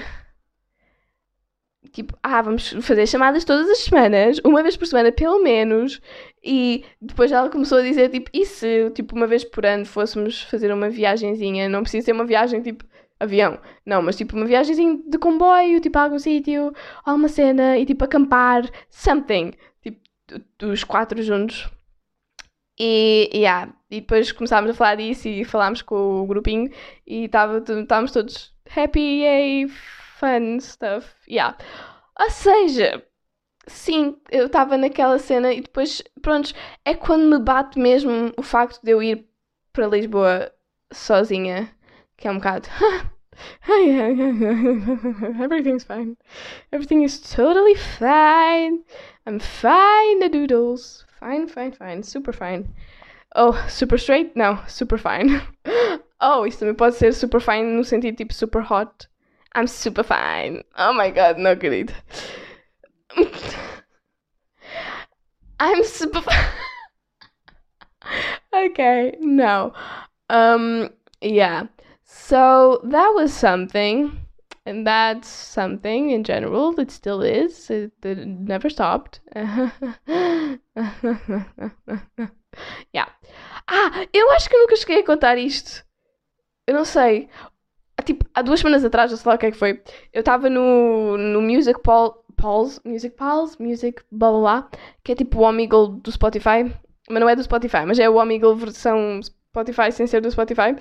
Tipo, 1.91 2.15
ah, 2.21 2.43
vamos 2.43 2.69
fazer 2.83 3.07
chamadas 3.07 3.43
todas 3.43 3.67
as 3.71 3.79
semanas, 3.79 4.39
uma 4.45 4.61
vez 4.61 4.77
por 4.77 4.85
semana 4.85 5.11
pelo 5.11 5.41
menos, 5.41 5.99
e 6.43 6.85
depois 7.01 7.31
ela 7.31 7.49
começou 7.49 7.79
a 7.79 7.81
dizer, 7.81 8.09
tipo, 8.09 8.29
e 8.31 8.45
se, 8.45 8.91
tipo, 8.91 9.15
uma 9.15 9.25
vez 9.25 9.43
por 9.43 9.65
ano 9.65 9.83
fôssemos 9.83 10.43
fazer 10.43 10.71
uma 10.71 10.91
viagenzinha, 10.91 11.67
não 11.67 11.81
precisa 11.81 12.05
ser 12.05 12.11
uma 12.11 12.25
viagem, 12.25 12.61
tipo, 12.61 12.85
avião, 13.19 13.59
não, 13.83 14.03
mas 14.03 14.15
tipo 14.15 14.35
uma 14.35 14.45
viagemzinha 14.45 14.99
de 15.07 15.17
comboio, 15.17 15.81
tipo 15.81 15.97
a 15.97 16.03
algum 16.03 16.19
sítio, 16.19 16.71
a 17.03 17.15
uma 17.15 17.29
cena, 17.29 17.79
e 17.79 17.85
tipo 17.87 18.05
acampar, 18.05 18.69
something, 18.91 19.53
tipo, 19.81 19.99
dos 20.59 20.83
quatro 20.83 21.19
juntos. 21.23 21.67
E, 22.77 23.29
yeah, 23.33 23.73
e 23.89 24.01
depois 24.01 24.31
começámos 24.31 24.69
a 24.71 24.73
falar 24.73 24.95
disso 24.95 25.27
e 25.29 25.45
falámos 25.45 25.81
com 25.81 26.21
o 26.21 26.27
grupinho 26.27 26.69
e 27.07 27.25
estávamos 27.25 28.11
todos 28.11 28.53
happy, 28.75 29.21
yay, 29.21 29.67
fun 30.19 30.59
stuff, 30.59 31.13
yeah. 31.29 31.57
Ou 32.19 32.29
seja, 32.29 33.03
sim, 33.67 34.17
eu 34.31 34.47
estava 34.47 34.77
naquela 34.77 35.19
cena 35.19 35.53
e 35.53 35.61
depois, 35.61 36.03
pronto, 36.21 36.53
é 36.83 36.93
quando 36.93 37.29
me 37.29 37.39
bate 37.39 37.79
mesmo 37.79 38.33
o 38.37 38.43
facto 38.43 38.81
de 38.83 38.91
eu 38.91 39.01
ir 39.01 39.27
para 39.71 39.87
Lisboa 39.87 40.51
sozinha, 40.91 41.69
que 42.17 42.27
é 42.27 42.31
um 42.31 42.35
bocado. 42.37 42.67
Everything's 45.43 45.83
fine. 45.83 46.15
Everything 46.71 47.03
is 47.03 47.19
totally 47.19 47.75
fine. 47.75 48.83
I'm 49.25 49.39
fine, 49.39 50.19
the 50.19 50.29
doodles. 50.29 51.05
Fine, 51.25 51.47
fine, 51.47 51.71
fine. 51.71 52.03
Super 52.03 52.31
fine. 52.31 52.75
Oh, 53.35 53.53
super 53.67 53.97
straight? 53.97 54.35
Não, 54.35 54.63
super 54.67 54.99
fine. 54.99 55.41
Oh, 56.21 56.45
isso 56.45 56.59
também 56.59 56.73
pode 56.73 56.95
ser 56.95 57.13
super 57.13 57.41
fine 57.41 57.75
no 57.75 57.83
sentido 57.83 58.15
tipo 58.15 58.33
super 58.33 58.61
hot. 58.61 59.05
I'm 59.53 59.67
super 59.67 60.03
fine. 60.03 60.63
Oh 60.77 60.93
my 60.93 61.11
god, 61.11 61.37
não 61.37 61.51
acredito. 61.51 61.93
I'm 65.59 65.83
super 65.83 66.23
okay, 68.53 69.17
no. 69.19 69.73
Um, 70.29 70.89
yeah. 71.21 71.67
So 72.05 72.79
that 72.85 73.13
was 73.13 73.33
something. 73.33 74.24
And 74.65 74.85
that's 74.85 75.27
something 75.27 76.09
in 76.09 76.23
general. 76.23 76.73
It 76.79 76.91
still 76.91 77.21
is. 77.21 77.69
It, 77.69 77.93
it 78.03 78.25
never 78.25 78.69
stopped. 78.69 79.21
yeah. 82.93 83.09
Ah, 83.67 84.05
eu 84.11 84.31
acho 84.31 84.49
que 84.49 84.57
nunca 84.57 84.75
cheguei 84.75 84.99
a 84.99 85.05
contar 85.05 85.37
isto. 85.37 85.85
Eu 86.65 86.73
não 86.73 86.85
sei. 86.85 87.29
Tipo, 88.03 88.25
há 88.33 88.41
duas 88.41 88.59
semanas 88.59 88.83
atrás, 88.83 89.11
não 89.11 89.17
sei 89.17 89.29
lá 89.29 89.35
o 89.35 89.37
que 89.37 89.45
é 89.45 89.51
que 89.51 89.57
foi. 89.57 89.81
Eu 90.11 90.19
estava 90.21 90.49
no, 90.49 91.15
no 91.17 91.41
Music 91.41 91.79
Paul, 91.81 92.23
Pauls, 92.35 92.79
Music 92.83 93.15
Pals, 93.15 93.57
Music 93.57 94.03
blá 94.11 94.31
blá 94.31 94.39
blá, 94.39 94.69
que 95.03 95.11
é 95.11 95.15
tipo 95.15 95.39
o 95.39 95.43
Omegle 95.43 95.89
do 95.99 96.11
Spotify. 96.11 96.71
Mas 97.09 97.19
não 97.21 97.29
é 97.29 97.35
do 97.35 97.43
Spotify, 97.43 97.85
mas 97.85 97.99
é 97.99 98.09
o 98.09 98.15
Omegle 98.15 98.55
versão 98.55 99.21
Spotify 99.21 99.91
sem 99.91 100.07
ser 100.07 100.21
do 100.21 100.31
Spotify. 100.31 100.75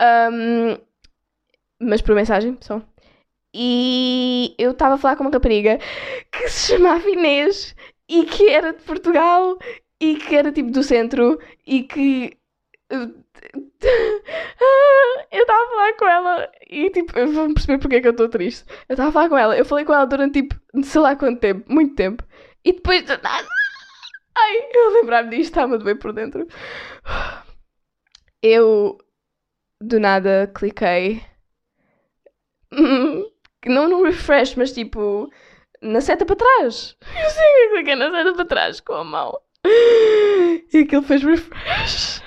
Um, 0.00 0.78
mas 1.80 2.00
por 2.02 2.14
mensagem 2.14 2.56
só. 2.60 2.82
E 3.54 4.54
eu 4.58 4.72
estava 4.72 4.94
a 4.94 4.98
falar 4.98 5.16
com 5.16 5.24
uma 5.24 5.30
rapariga 5.30 5.78
que 6.30 6.48
se 6.48 6.72
chamava 6.74 7.08
Inês 7.08 7.74
e 8.08 8.24
que 8.24 8.48
era 8.48 8.72
de 8.72 8.82
Portugal 8.82 9.58
e 10.00 10.16
que 10.16 10.36
era 10.36 10.52
tipo 10.52 10.70
do 10.70 10.82
centro 10.82 11.38
e 11.66 11.82
que. 11.82 12.36
Eu 12.90 13.12
estava 15.40 15.62
a 15.62 15.70
falar 15.70 15.96
com 15.96 16.06
ela 16.06 16.52
e 16.68 16.90
tipo, 16.90 17.18
eu 17.18 17.32
vou 17.32 17.52
perceber 17.54 17.78
porque 17.78 17.96
é 17.96 18.00
que 18.00 18.08
eu 18.08 18.12
estou 18.12 18.28
triste. 18.28 18.64
Eu 18.88 18.94
estava 18.94 19.10
a 19.10 19.12
falar 19.12 19.28
com 19.28 19.38
ela, 19.38 19.56
eu 19.56 19.64
falei 19.64 19.84
com 19.84 19.94
ela 19.94 20.06
durante 20.06 20.42
tipo, 20.42 20.54
sei 20.82 21.00
lá 21.00 21.16
quanto 21.16 21.40
tempo, 21.40 21.72
muito 21.72 21.94
tempo. 21.94 22.24
E 22.64 22.72
depois. 22.72 23.04
Ai, 24.34 24.56
eu 24.72 24.92
lembrar-me 24.92 25.36
disto, 25.36 25.58
a 25.58 25.66
doer 25.66 25.98
por 25.98 26.12
dentro. 26.12 26.46
Eu 28.42 28.98
do 29.80 30.00
nada 30.00 30.50
cliquei. 30.54 31.22
Hum, 32.72 33.27
Não 33.66 33.88
no 33.88 34.04
refresh, 34.04 34.54
mas 34.54 34.72
tipo 34.72 35.30
na 35.80 36.00
seta 36.00 36.24
para 36.24 36.36
trás. 36.36 36.96
Eu 37.02 37.30
sei 37.30 37.44
que 37.44 37.74
cliquei 37.74 37.94
na 37.94 38.10
seta 38.10 38.34
para 38.34 38.44
trás 38.44 38.80
com 38.80 38.94
a 38.94 39.04
mão. 39.04 39.38
E 39.64 40.78
aquilo 40.78 41.02
fez 41.02 41.22
refresh. 41.22 42.22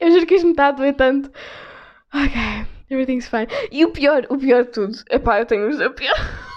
Eu 0.00 0.10
juro 0.10 0.26
que 0.26 0.34
isto 0.34 0.44
me 0.44 0.52
está 0.52 0.68
a 0.68 0.72
doer 0.72 0.94
tanto. 0.94 1.30
Ok, 2.14 2.66
everything's 2.90 3.28
fine. 3.28 3.48
E 3.70 3.84
o 3.84 3.90
pior, 3.92 4.26
o 4.30 4.38
pior 4.38 4.64
de 4.64 4.70
tudo. 4.70 4.98
Epá, 5.10 5.40
eu 5.40 5.46
tenho 5.46 5.70
o 5.70 5.94
pior. 5.94 6.16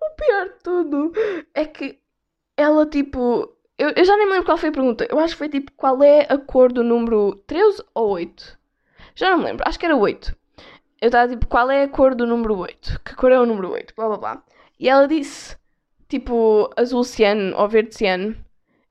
O 0.00 0.16
pior 0.16 0.48
de 0.48 0.62
tudo 0.62 1.12
é 1.54 1.64
que 1.64 2.00
ela, 2.56 2.86
tipo. 2.86 3.54
Eu, 3.78 3.90
eu 3.90 4.04
já 4.04 4.16
nem 4.16 4.26
me 4.26 4.32
lembro 4.32 4.46
qual 4.46 4.58
foi 4.58 4.70
a 4.70 4.72
pergunta. 4.72 5.06
Eu 5.08 5.18
acho 5.18 5.34
que 5.34 5.38
foi 5.38 5.48
tipo 5.48 5.70
qual 5.76 6.02
é 6.02 6.26
a 6.28 6.38
cor 6.38 6.72
do 6.72 6.82
número 6.82 7.36
13 7.46 7.84
ou 7.94 8.08
8? 8.10 8.58
Já 9.14 9.30
não 9.30 9.38
me 9.38 9.44
lembro, 9.44 9.64
acho 9.66 9.78
que 9.78 9.86
era 9.86 9.94
8. 9.94 10.34
Eu 11.00 11.06
estava 11.06 11.28
tipo, 11.28 11.46
qual 11.46 11.70
é 11.70 11.82
a 11.82 11.88
cor 11.88 12.14
do 12.14 12.26
número 12.26 12.56
8? 12.56 13.00
Que 13.04 13.14
cor 13.14 13.32
é 13.32 13.38
o 13.38 13.46
número 13.46 13.72
8? 13.72 13.94
Blá 13.94 14.06
blá 14.08 14.16
blá. 14.16 14.42
E 14.78 14.88
ela 14.88 15.06
disse, 15.06 15.56
tipo, 16.08 16.70
azul 16.76 17.04
ciano 17.04 17.56
ou 17.56 17.68
verde 17.68 17.94
ciano. 17.94 18.36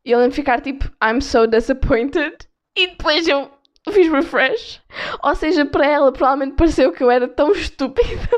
E 0.04 0.16
de 0.16 0.36
ficar 0.36 0.62
tipo, 0.62 0.86
I'm 1.04 1.20
so 1.20 1.48
disappointed. 1.48 2.38
E 2.78 2.88
depois 2.88 3.28
eu 3.28 3.50
fiz 3.92 4.12
refresh. 4.12 4.82
Ou 5.24 5.36
seja, 5.36 5.66
para 5.66 5.88
ela 5.88 6.12
provavelmente 6.12 6.56
pareceu 6.56 6.92
que 6.92 7.04
eu 7.04 7.10
era 7.10 7.28
tão 7.28 7.52
estúpida 7.54 8.30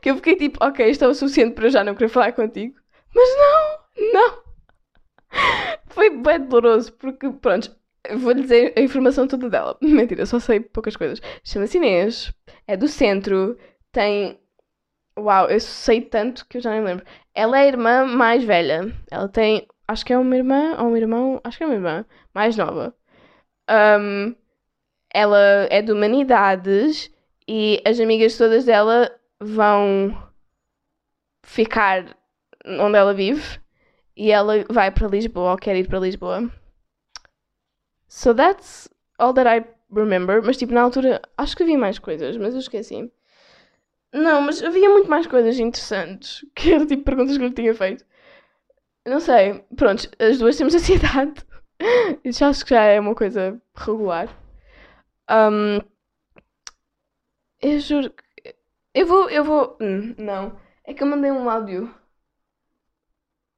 que 0.00 0.10
eu 0.10 0.16
fiquei 0.16 0.36
tipo, 0.36 0.64
ok, 0.64 0.88
isto 0.88 1.04
é 1.04 1.08
o 1.08 1.14
suficiente 1.14 1.54
para 1.54 1.66
eu 1.66 1.70
já 1.70 1.84
não 1.84 1.94
querer 1.94 2.08
falar 2.08 2.32
contigo. 2.32 2.74
Mas 3.14 3.28
não, 3.36 4.12
não. 4.12 4.42
Foi 5.88 6.10
bem 6.10 6.40
doloroso 6.40 6.92
porque, 6.94 7.30
pronto, 7.30 7.74
eu 8.08 8.18
vou-lhe 8.18 8.42
dizer 8.42 8.72
a 8.76 8.80
informação 8.80 9.28
toda 9.28 9.48
dela. 9.50 9.76
Mentira, 9.82 10.26
só 10.26 10.38
sei 10.40 10.60
poucas 10.60 10.96
coisas. 10.96 11.20
Chama-se 11.44 11.78
Inês, 11.78 12.32
é 12.66 12.76
do 12.76 12.88
centro, 12.88 13.56
tem. 13.92 14.38
Uau, 15.18 15.48
eu 15.50 15.60
sei 15.60 16.00
tanto 16.00 16.46
que 16.46 16.58
eu 16.58 16.62
já 16.62 16.70
nem 16.70 16.82
lembro. 16.82 17.04
Ela 17.34 17.58
é 17.58 17.62
a 17.62 17.68
irmã 17.68 18.04
mais 18.06 18.44
velha. 18.44 18.94
Ela 19.10 19.28
tem. 19.28 19.66
Acho 19.86 20.04
que 20.04 20.12
é 20.12 20.18
uma 20.18 20.36
irmã 20.36 20.76
ou 20.78 20.88
um 20.88 20.96
irmão. 20.96 21.40
Acho 21.44 21.58
que 21.58 21.64
é 21.64 21.66
uma 21.66 21.74
irmã 21.74 22.04
mais 22.34 22.56
nova. 22.56 22.94
Um, 23.70 24.34
ela 25.12 25.66
é 25.70 25.82
de 25.82 25.92
humanidades 25.92 27.10
e 27.46 27.82
as 27.84 27.98
amigas 28.00 28.36
todas 28.36 28.64
dela 28.64 29.10
vão 29.40 30.16
ficar 31.44 32.16
onde 32.64 32.98
ela 32.98 33.14
vive 33.14 33.60
e 34.16 34.30
ela 34.30 34.64
vai 34.70 34.90
para 34.90 35.08
Lisboa 35.08 35.52
ou 35.52 35.56
quer 35.56 35.76
ir 35.76 35.88
para 35.88 36.00
Lisboa. 36.00 36.50
So 38.08 38.34
that's 38.34 38.88
all 39.18 39.32
that 39.34 39.46
I 39.46 39.64
remember. 39.90 40.42
Mas 40.42 40.56
tipo, 40.56 40.72
na 40.74 40.82
altura 40.82 41.22
acho 41.36 41.56
que 41.56 41.62
havia 41.62 41.78
mais 41.78 41.98
coisas, 41.98 42.36
mas 42.36 42.54
eu 42.54 42.60
esqueci. 42.60 43.10
Não, 44.12 44.40
mas 44.42 44.62
havia 44.62 44.88
muito 44.90 45.08
mais 45.10 45.26
coisas 45.26 45.58
interessantes 45.58 46.44
que 46.54 46.72
era 46.72 46.86
tipo 46.86 47.04
perguntas 47.04 47.36
que 47.38 47.44
eu 47.44 47.48
lhe 47.48 47.54
tinha 47.54 47.74
feito. 47.74 48.04
Não 49.06 49.20
sei, 49.20 49.64
pronto, 49.76 50.08
as 50.18 50.38
duas 50.38 50.56
temos 50.56 50.74
ansiedade. 50.76 51.34
Isso 52.24 52.44
acho 52.44 52.64
que 52.64 52.70
já 52.74 52.82
é 52.84 53.00
uma 53.00 53.14
coisa 53.14 53.60
regular. 53.74 54.28
Um, 55.30 55.80
eu 57.60 57.78
juro 57.80 58.10
que. 58.10 58.24
Eu 58.94 59.06
vou. 59.06 59.30
Eu 59.30 59.44
vou. 59.44 59.76
hum, 59.80 60.14
não. 60.18 60.58
É 60.84 60.94
que 60.94 61.02
eu 61.02 61.06
mandei 61.06 61.30
um 61.30 61.48
áudio. 61.50 61.94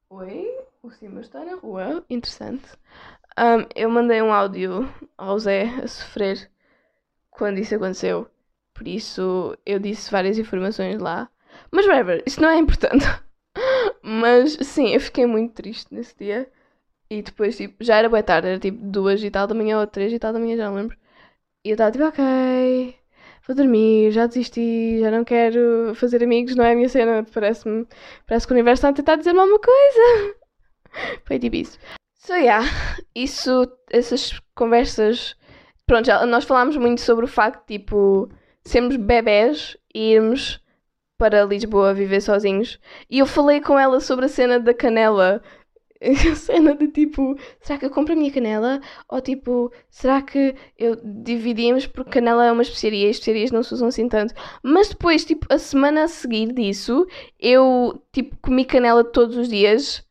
Oi? 0.09 0.45
O 0.83 0.91
Simba 0.91 1.21
está 1.21 1.43
na 1.43 1.55
rua. 1.55 2.05
Interessante. 2.07 2.69
Um, 3.37 3.65
eu 3.75 3.89
mandei 3.89 4.21
um 4.21 4.33
áudio 4.33 4.89
ao 5.17 5.39
Zé 5.39 5.63
a 5.83 5.87
sofrer 5.87 6.49
quando 7.29 7.59
isso 7.59 7.75
aconteceu. 7.75 8.29
Por 8.73 8.87
isso 8.87 9.57
eu 9.65 9.79
disse 9.79 10.11
várias 10.11 10.37
informações 10.37 10.99
lá. 10.99 11.29
Mas 11.71 11.85
whatever, 11.85 12.23
isso 12.25 12.41
não 12.41 12.49
é 12.49 12.57
importante. 12.57 13.05
Mas 14.01 14.53
sim, 14.61 14.89
eu 14.93 14.99
fiquei 14.99 15.25
muito 15.25 15.53
triste 15.53 15.93
nesse 15.93 16.15
dia. 16.17 16.49
E 17.09 17.21
depois, 17.21 17.57
tipo, 17.57 17.83
já 17.83 17.97
era 17.97 18.09
boa 18.09 18.23
tarde, 18.23 18.47
era 18.47 18.59
tipo 18.59 18.77
duas 18.85 19.21
e 19.23 19.29
tal 19.31 19.47
da 19.47 19.53
manhã 19.55 19.79
ou 19.79 19.87
três 19.87 20.13
e 20.13 20.19
tal 20.19 20.33
da 20.33 20.39
manhã, 20.39 20.57
já 20.57 20.69
não 20.69 20.75
lembro. 20.75 20.97
E 21.65 21.69
eu 21.69 21.73
estava 21.73 21.91
tipo, 21.91 22.05
ok, 22.05 22.95
vou 23.47 23.55
dormir, 23.55 24.11
já 24.11 24.27
desisti, 24.27 24.99
já 24.99 25.11
não 25.11 25.23
quero 25.23 25.93
fazer 25.95 26.23
amigos, 26.23 26.55
não 26.55 26.65
é 26.65 26.73
a 26.73 26.75
minha 26.75 26.89
cena. 26.89 27.25
Parece-me, 27.33 27.85
parece 28.27 28.47
que 28.47 28.53
o 28.53 28.55
universo 28.55 28.79
está 28.79 28.89
a 28.89 28.93
tentar 28.93 29.17
dizer-me 29.17 29.39
alguma 29.39 29.59
coisa. 29.59 30.35
Foi 31.25 31.39
tipo 31.39 31.55
isso. 31.57 31.77
So, 32.23 32.33
yeah, 32.35 32.63
isso, 33.15 33.67
essas 33.89 34.39
conversas 34.55 35.35
pronto, 35.87 36.05
já- 36.05 36.25
nós 36.25 36.43
falámos 36.45 36.77
muito 36.77 37.01
sobre 37.01 37.25
o 37.25 37.27
facto 37.27 37.61
de, 37.67 37.79
tipo, 37.79 38.29
sermos 38.63 38.95
bebés 38.95 39.75
e 39.93 40.13
irmos 40.13 40.61
para 41.17 41.45
Lisboa 41.45 41.93
viver 41.93 42.21
sozinhos. 42.21 42.79
E 43.09 43.19
eu 43.19 43.25
falei 43.27 43.61
com 43.61 43.79
ela 43.79 43.99
sobre 43.99 44.25
a 44.25 44.29
cena 44.29 44.59
da 44.59 44.73
canela. 44.73 45.41
A 46.31 46.35
cena 46.35 46.75
de 46.75 46.87
tipo, 46.89 47.35
será 47.61 47.79
que 47.79 47.85
eu 47.85 47.89
compro 47.91 48.13
a 48.13 48.15
minha 48.17 48.31
canela? 48.31 48.81
Ou 49.09 49.21
tipo, 49.21 49.71
será 49.89 50.21
que 50.21 50.55
eu 50.77 50.95
dividimos 51.03 51.87
porque 51.87 52.11
canela 52.11 52.45
é 52.45 52.51
uma 52.51 52.63
especiaria 52.63 53.07
e 53.07 53.09
as 53.09 53.17
especiarias 53.17 53.51
não 53.51 53.63
se 53.63 53.73
usam 53.73 53.87
assim 53.89 54.09
tanto? 54.09 54.33
Mas 54.63 54.89
depois, 54.89 55.25
tipo, 55.25 55.47
a 55.49 55.57
semana 55.59 56.03
a 56.05 56.07
seguir 56.07 56.53
disso, 56.53 57.07
eu 57.39 58.03
tipo 58.11 58.35
comi 58.41 58.65
canela 58.65 59.03
todos 59.03 59.37
os 59.37 59.47
dias 59.49 60.03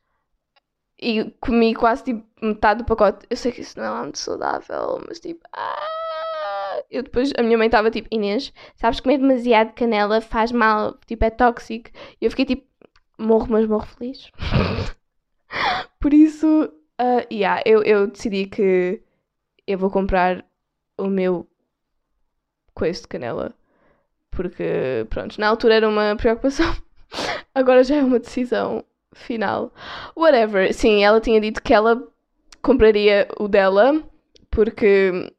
e 1.01 1.31
comi 1.41 1.75
quase 1.75 2.05
tipo 2.05 2.27
metade 2.43 2.83
do 2.83 2.87
pacote. 2.87 3.27
Eu 3.31 3.37
sei 3.37 3.53
que 3.53 3.63
isso 3.63 3.79
não 3.79 3.97
é 3.97 4.03
muito 4.03 4.19
saudável, 4.19 5.03
mas 5.09 5.19
tipo, 5.19 5.41
ah! 5.53 6.83
eu 6.91 7.03
depois 7.03 7.33
a 7.39 7.43
minha 7.43 7.57
mãe 7.57 7.67
estava 7.67 7.91
tipo, 7.91 8.09
Inês, 8.11 8.53
sabes 8.77 9.01
comer 9.01 9.19
demasiado 9.19 9.73
canela 9.75 10.21
faz 10.21 10.53
mal, 10.53 10.99
tipo, 11.07 11.25
é 11.25 11.31
tóxico. 11.31 11.91
E 12.21 12.25
eu 12.25 12.31
fiquei 12.31 12.45
tipo, 12.45 12.67
morro, 13.19 13.47
mas 13.51 13.67
morro 13.67 13.87
feliz. 13.87 14.31
Por 15.99 16.13
isso, 16.13 16.73
ah, 16.99 17.27
yeah, 17.33 17.63
eu, 17.65 17.83
eu 17.83 18.07
decidi 18.07 18.47
que 18.47 19.03
eu 19.67 19.79
vou 19.79 19.91
comprar 19.91 20.45
o 20.99 21.07
meu 21.07 21.47
coice 22.75 23.03
de 23.03 23.09
canela. 23.09 23.55
Porque, 24.31 25.07
pronto, 25.11 25.41
na 25.41 25.49
altura 25.49 25.75
era 25.75 25.89
uma 25.89 26.15
preocupação, 26.17 26.75
agora 27.55 27.83
já 27.83 27.97
é 27.97 28.03
uma 28.03 28.19
decisão 28.19 28.85
final. 29.15 29.73
Whatever. 30.17 30.73
Sim, 30.73 31.03
ela 31.05 31.21
tinha 31.21 31.41
dito 31.41 31.63
que 31.63 31.75
ela 31.75 32.07
compraria 32.63 33.29
o 33.39 33.49
dela 33.49 34.03
porque 34.51 35.33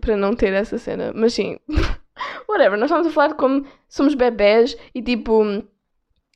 para 0.00 0.16
não 0.16 0.34
ter 0.34 0.52
essa 0.52 0.78
cena. 0.78 1.12
Mas 1.14 1.34
sim, 1.34 1.58
whatever. 2.48 2.78
Nós 2.78 2.90
estamos 2.90 3.06
a 3.06 3.10
falar 3.10 3.28
de 3.28 3.34
como 3.34 3.66
somos 3.88 4.14
bebés 4.14 4.76
e 4.94 5.02
tipo 5.02 5.42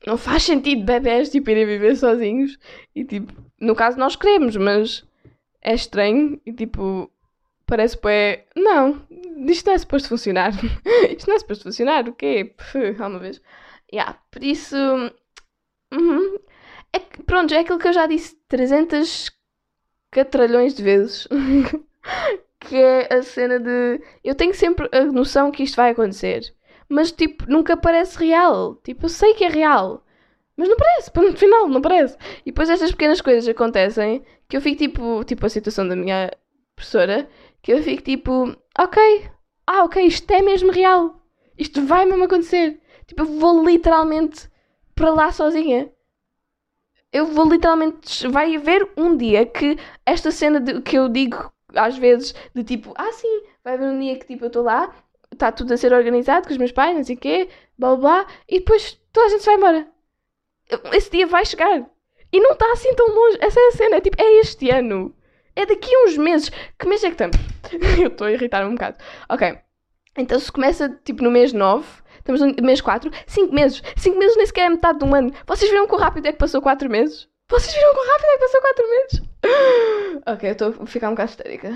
não 0.06 0.16
faz 0.16 0.44
sentido 0.44 0.84
bebés 0.84 1.30
tipo 1.30 1.50
irem 1.50 1.66
viver 1.66 1.94
sozinhos 1.94 2.58
e 2.94 3.04
tipo 3.04 3.32
no 3.60 3.74
caso 3.74 3.98
nós 3.98 4.16
queremos, 4.16 4.56
mas 4.56 5.04
é 5.60 5.74
estranho 5.74 6.40
e 6.46 6.52
tipo 6.52 7.10
parece 7.66 7.96
que 7.96 8.44
não, 8.56 9.00
isto 9.46 9.66
não 9.66 9.74
é 9.74 9.78
suposto 9.78 10.08
funcionar. 10.08 10.52
isto 11.16 11.28
não 11.28 11.36
é 11.36 11.38
suposto 11.38 11.64
funcionar, 11.64 12.08
o 12.08 12.12
quê? 12.12 12.54
Há 12.98 13.06
uma 13.06 13.18
vez. 13.18 13.40
Yeah, 13.92 14.18
por 14.30 14.42
isso 14.42 14.76
uhum. 15.92 16.38
É 16.92 16.98
que, 16.98 17.22
pronto, 17.22 17.52
é 17.54 17.58
aquilo 17.58 17.78
que 17.78 17.88
eu 17.88 17.92
já 17.92 18.06
disse 18.06 18.36
300 18.48 19.30
catralhões 20.10 20.74
de 20.74 20.82
vezes. 20.82 21.28
que 22.60 22.76
é 22.76 23.12
a 23.12 23.22
cena 23.22 23.58
de. 23.58 24.00
Eu 24.22 24.34
tenho 24.34 24.54
sempre 24.54 24.88
a 24.92 25.04
noção 25.04 25.50
que 25.50 25.62
isto 25.62 25.76
vai 25.76 25.90
acontecer. 25.90 26.54
Mas, 26.88 27.12
tipo, 27.12 27.44
nunca 27.48 27.76
parece 27.76 28.18
real. 28.18 28.76
Tipo, 28.76 29.06
eu 29.06 29.08
sei 29.08 29.34
que 29.34 29.44
é 29.44 29.48
real. 29.48 30.04
Mas 30.56 30.68
não 30.68 30.76
parece, 30.76 31.10
no 31.14 31.36
final, 31.36 31.68
não 31.68 31.80
parece. 31.80 32.16
E 32.42 32.50
depois 32.50 32.68
estas 32.68 32.90
pequenas 32.90 33.20
coisas 33.20 33.48
acontecem 33.48 34.22
que 34.48 34.56
eu 34.56 34.60
fico 34.60 34.78
tipo. 34.78 35.24
Tipo 35.24 35.46
a 35.46 35.48
situação 35.48 35.88
da 35.88 35.96
minha 35.96 36.30
professora. 36.76 37.28
Que 37.62 37.72
eu 37.72 37.82
fico 37.82 38.02
tipo. 38.02 38.54
Ok. 38.78 39.28
Ah, 39.66 39.84
ok, 39.84 40.04
isto 40.04 40.30
é 40.32 40.42
mesmo 40.42 40.72
real. 40.72 41.22
Isto 41.56 41.84
vai 41.86 42.04
mesmo 42.04 42.24
acontecer. 42.24 42.80
Tipo, 43.06 43.22
eu 43.22 43.26
vou 43.26 43.64
literalmente 43.64 44.50
para 44.94 45.10
lá 45.10 45.32
sozinha 45.32 45.90
eu 47.12 47.26
vou 47.26 47.48
literalmente. 47.48 48.26
Vai 48.28 48.56
haver 48.56 48.88
um 48.96 49.16
dia 49.16 49.46
que 49.46 49.78
esta 50.04 50.30
cena 50.30 50.60
de, 50.60 50.80
que 50.80 50.96
eu 50.96 51.08
digo 51.08 51.52
às 51.74 51.96
vezes 51.96 52.34
de 52.54 52.64
tipo, 52.64 52.92
ah 52.96 53.12
sim, 53.12 53.42
vai 53.62 53.74
haver 53.74 53.88
um 53.88 54.00
dia 54.00 54.18
que 54.18 54.26
tipo 54.26 54.44
eu 54.44 54.48
estou 54.48 54.62
lá, 54.62 54.92
está 55.32 55.52
tudo 55.52 55.72
a 55.72 55.76
ser 55.76 55.92
organizado 55.92 56.46
com 56.46 56.52
os 56.52 56.58
meus 56.58 56.72
pais, 56.72 56.96
não 56.96 57.04
sei 57.04 57.16
o 57.16 57.18
quê, 57.18 57.48
blá 57.78 57.96
blá, 57.96 58.26
e 58.48 58.58
depois 58.58 59.00
toda 59.12 59.26
a 59.26 59.30
gente 59.30 59.44
vai 59.44 59.54
embora. 59.54 59.88
Esse 60.92 61.10
dia 61.10 61.26
vai 61.26 61.44
chegar. 61.44 61.84
E 62.32 62.40
não 62.40 62.52
está 62.52 62.70
assim 62.72 62.94
tão 62.94 63.08
longe. 63.08 63.38
Essa 63.40 63.58
é 63.58 63.68
a 63.68 63.72
cena, 63.72 63.96
é 63.96 64.00
tipo, 64.00 64.20
é 64.20 64.40
este 64.40 64.70
ano. 64.70 65.14
É 65.56 65.66
daqui 65.66 65.92
a 65.92 66.04
uns 66.04 66.16
meses. 66.16 66.50
Que 66.78 66.86
mês 66.86 67.02
é 67.02 67.08
que 67.08 67.14
estamos? 67.14 67.36
eu 68.00 68.06
estou 68.06 68.28
a 68.28 68.32
irritar 68.32 68.64
um 68.64 68.72
bocado. 68.72 68.98
Ok. 69.28 69.58
Então 70.16 70.38
se 70.38 70.50
começa 70.50 70.88
tipo 71.04 71.24
no 71.24 71.30
mês 71.30 71.52
9, 71.52 71.84
Estamos 72.20 72.40
no 72.40 72.54
mês 72.62 72.80
4. 72.80 73.10
5 73.26 73.52
meses. 73.52 73.82
5 73.96 74.18
meses 74.18 74.36
nem 74.36 74.46
sequer 74.46 74.66
é 74.66 74.68
metade 74.70 75.00
de 75.00 75.04
um 75.04 75.14
ano. 75.14 75.32
Vocês 75.46 75.70
viram 75.70 75.88
quão 75.88 76.00
rápido 76.00 76.26
é 76.26 76.32
que 76.32 76.38
passou 76.38 76.62
4 76.62 76.88
meses? 76.88 77.28
Vocês 77.48 77.74
viram 77.74 77.94
quão 77.94 78.06
rápido 78.06 78.26
é 78.26 78.32
que 78.32 78.38
passou 78.38 78.60
4 78.60 78.90
meses? 78.90 79.22
ok, 80.26 80.48
eu 80.48 80.52
estou 80.52 80.82
a 80.82 80.86
ficar 80.86 81.08
um 81.08 81.12
bocado 81.12 81.30
histérica. 81.30 81.68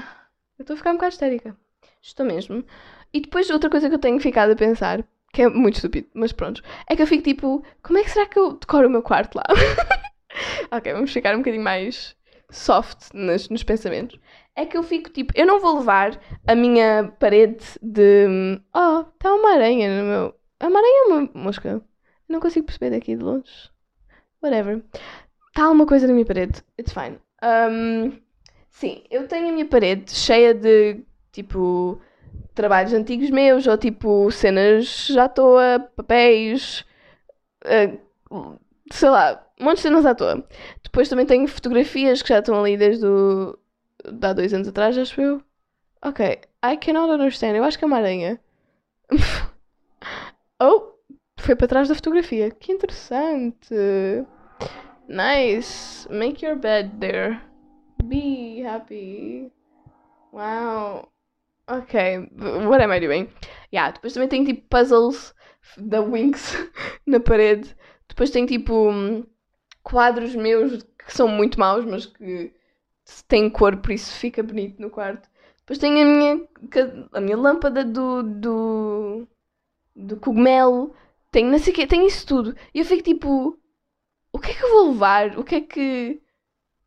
Eu 0.59 0.62
estou 0.62 0.74
a 0.74 0.76
ficar 0.76 0.90
um 0.90 0.94
bocado 0.94 1.12
histérica. 1.12 1.57
Estou 2.00 2.24
mesmo. 2.24 2.64
E 3.12 3.20
depois 3.20 3.50
outra 3.50 3.70
coisa 3.70 3.88
que 3.88 3.94
eu 3.94 3.98
tenho 3.98 4.20
ficado 4.20 4.52
a 4.52 4.57
pensar, 4.57 5.04
que 5.33 5.42
é 5.42 5.48
muito 5.48 5.76
estúpido, 5.76 6.09
mas 6.14 6.33
pronto, 6.33 6.62
é 6.88 6.94
que 6.94 7.02
eu 7.02 7.07
fico 7.07 7.24
tipo, 7.24 7.64
como 7.83 7.98
é 7.98 8.04
que 8.04 8.11
será 8.11 8.26
que 8.26 8.38
eu 8.38 8.52
decoro 8.52 8.87
o 8.87 8.90
meu 8.90 9.02
quarto 9.02 9.37
lá? 9.37 9.44
ok, 10.70 10.92
vamos 10.92 11.12
ficar 11.12 11.35
um 11.35 11.38
bocadinho 11.38 11.64
mais 11.64 12.14
soft 12.50 13.09
nos, 13.12 13.48
nos 13.48 13.62
pensamentos. 13.62 14.18
É 14.57 14.64
que 14.64 14.77
eu 14.77 14.83
fico 14.83 15.11
tipo, 15.11 15.33
eu 15.37 15.47
não 15.47 15.59
vou 15.59 15.79
levar 15.79 16.21
a 16.47 16.55
minha 16.55 17.12
parede 17.19 17.64
de. 17.83 18.61
Oh, 18.73 19.01
está 19.01 19.35
uma 19.35 19.55
aranha 19.55 20.01
no 20.01 20.09
meu. 20.09 20.35
A 20.61 20.69
uma 20.69 20.79
aranha 20.79 21.05
é 21.05 21.09
uma 21.09 21.31
mosca. 21.35 21.83
Não 22.29 22.40
consigo 22.40 22.67
perceber 22.67 22.90
daqui 22.90 23.17
de 23.17 23.23
longe. 23.23 23.71
Whatever. 24.43 24.85
Está 25.49 25.64
alguma 25.64 25.87
coisa 25.87 26.07
na 26.07 26.12
minha 26.12 26.25
parede. 26.25 26.62
It's 26.79 26.93
fine. 26.93 27.19
Um, 27.43 28.19
sim, 28.71 29.03
eu 29.11 29.27
tenho 29.27 29.49
a 29.49 29.53
minha 29.53 29.67
parede 29.67 30.12
cheia 30.12 30.55
de 30.55 31.05
tipo 31.33 32.01
trabalhos 32.55 32.93
antigos 32.93 33.31
meus 33.31 33.67
ou 33.67 33.77
tipo 33.77 34.31
cenas 34.31 35.07
já 35.07 35.25
à 35.25 35.29
toa, 35.29 35.90
papéis, 35.97 36.85
uh, 37.64 38.59
sei 38.93 39.09
lá, 39.09 39.45
um 39.61 39.64
monte 39.64 39.77
de 39.77 39.83
cenas 39.83 40.07
à 40.07 40.14
toa. 40.14 40.47
Depois 40.83 41.09
também 41.09 41.27
tenho 41.27 41.47
fotografias 41.49 42.23
que 42.23 42.29
já 42.29 42.38
estão 42.38 42.59
ali 42.59 42.77
desde 42.77 43.05
o, 43.07 43.59
de 44.12 44.27
há 44.27 44.33
dois 44.33 44.53
anos 44.53 44.69
atrás, 44.69 44.97
acho 44.97 45.21
eu. 45.21 45.43
Ok, 46.03 46.40
I 46.62 46.77
cannot 46.77 47.11
understand. 47.11 47.57
Eu 47.57 47.64
acho 47.64 47.79
que 47.79 47.85
é 47.85 47.87
uma 47.87 47.97
aranha. 47.97 48.40
oh, 50.61 50.93
foi 51.38 51.57
para 51.57 51.69
trás 51.69 51.88
da 51.88 51.95
fotografia. 51.95 52.51
Que 52.51 52.73
interessante. 52.73 53.75
Nice. 55.09 56.09
Make 56.11 56.45
your 56.45 56.57
bed 56.57 56.99
there. 57.01 57.40
Be 58.05 58.62
happy. 58.62 59.53
Wow. 60.33 61.09
Ok, 61.67 62.29
what 62.69 62.83
am 62.83 62.93
I 62.93 63.01
doing? 63.01 63.29
Yeah, 63.73 63.93
depois 63.93 64.12
também 64.12 64.29
tenho 64.29 64.45
tipo 64.45 64.69
puzzles 64.69 65.35
da 65.79 66.03
Winx 66.03 66.55
na 67.07 67.19
parede. 67.19 67.75
Depois 68.09 68.31
tenho 68.31 68.47
tipo 68.47 68.90
quadros 69.83 70.35
meus 70.35 70.83
que 70.83 71.12
são 71.12 71.29
muito 71.29 71.59
maus, 71.59 71.85
mas 71.85 72.05
que 72.05 72.53
têm 73.29 73.51
cor, 73.51 73.77
por 73.79 73.93
isso 73.93 74.12
fica 74.14 74.43
bonito 74.43 74.81
no 74.81 74.90
quarto. 74.90 75.29
Depois 75.59 75.79
tenho 75.79 76.03
a 76.03 76.05
minha, 76.05 76.49
a 77.12 77.21
minha 77.21 77.37
lâmpada 77.37 77.85
do, 77.85 78.23
do, 78.23 79.29
do 79.97 80.17
cogumelo. 80.19 80.95
Tenho 81.31 81.51
não 81.51 81.59
sei 81.59 81.73
quê, 81.73 81.87
tenho 81.87 82.07
isso 82.07 82.27
tudo. 82.27 82.55
E 82.73 82.81
eu 82.81 82.85
fico 82.85 83.03
tipo, 83.03 83.59
o 84.33 84.38
que 84.38 84.51
é 84.51 84.55
que 84.55 84.64
eu 84.64 84.71
vou 84.71 84.93
levar? 84.93 85.38
O 85.38 85.45
que 85.45 85.55
é 85.55 85.61
que. 85.61 86.21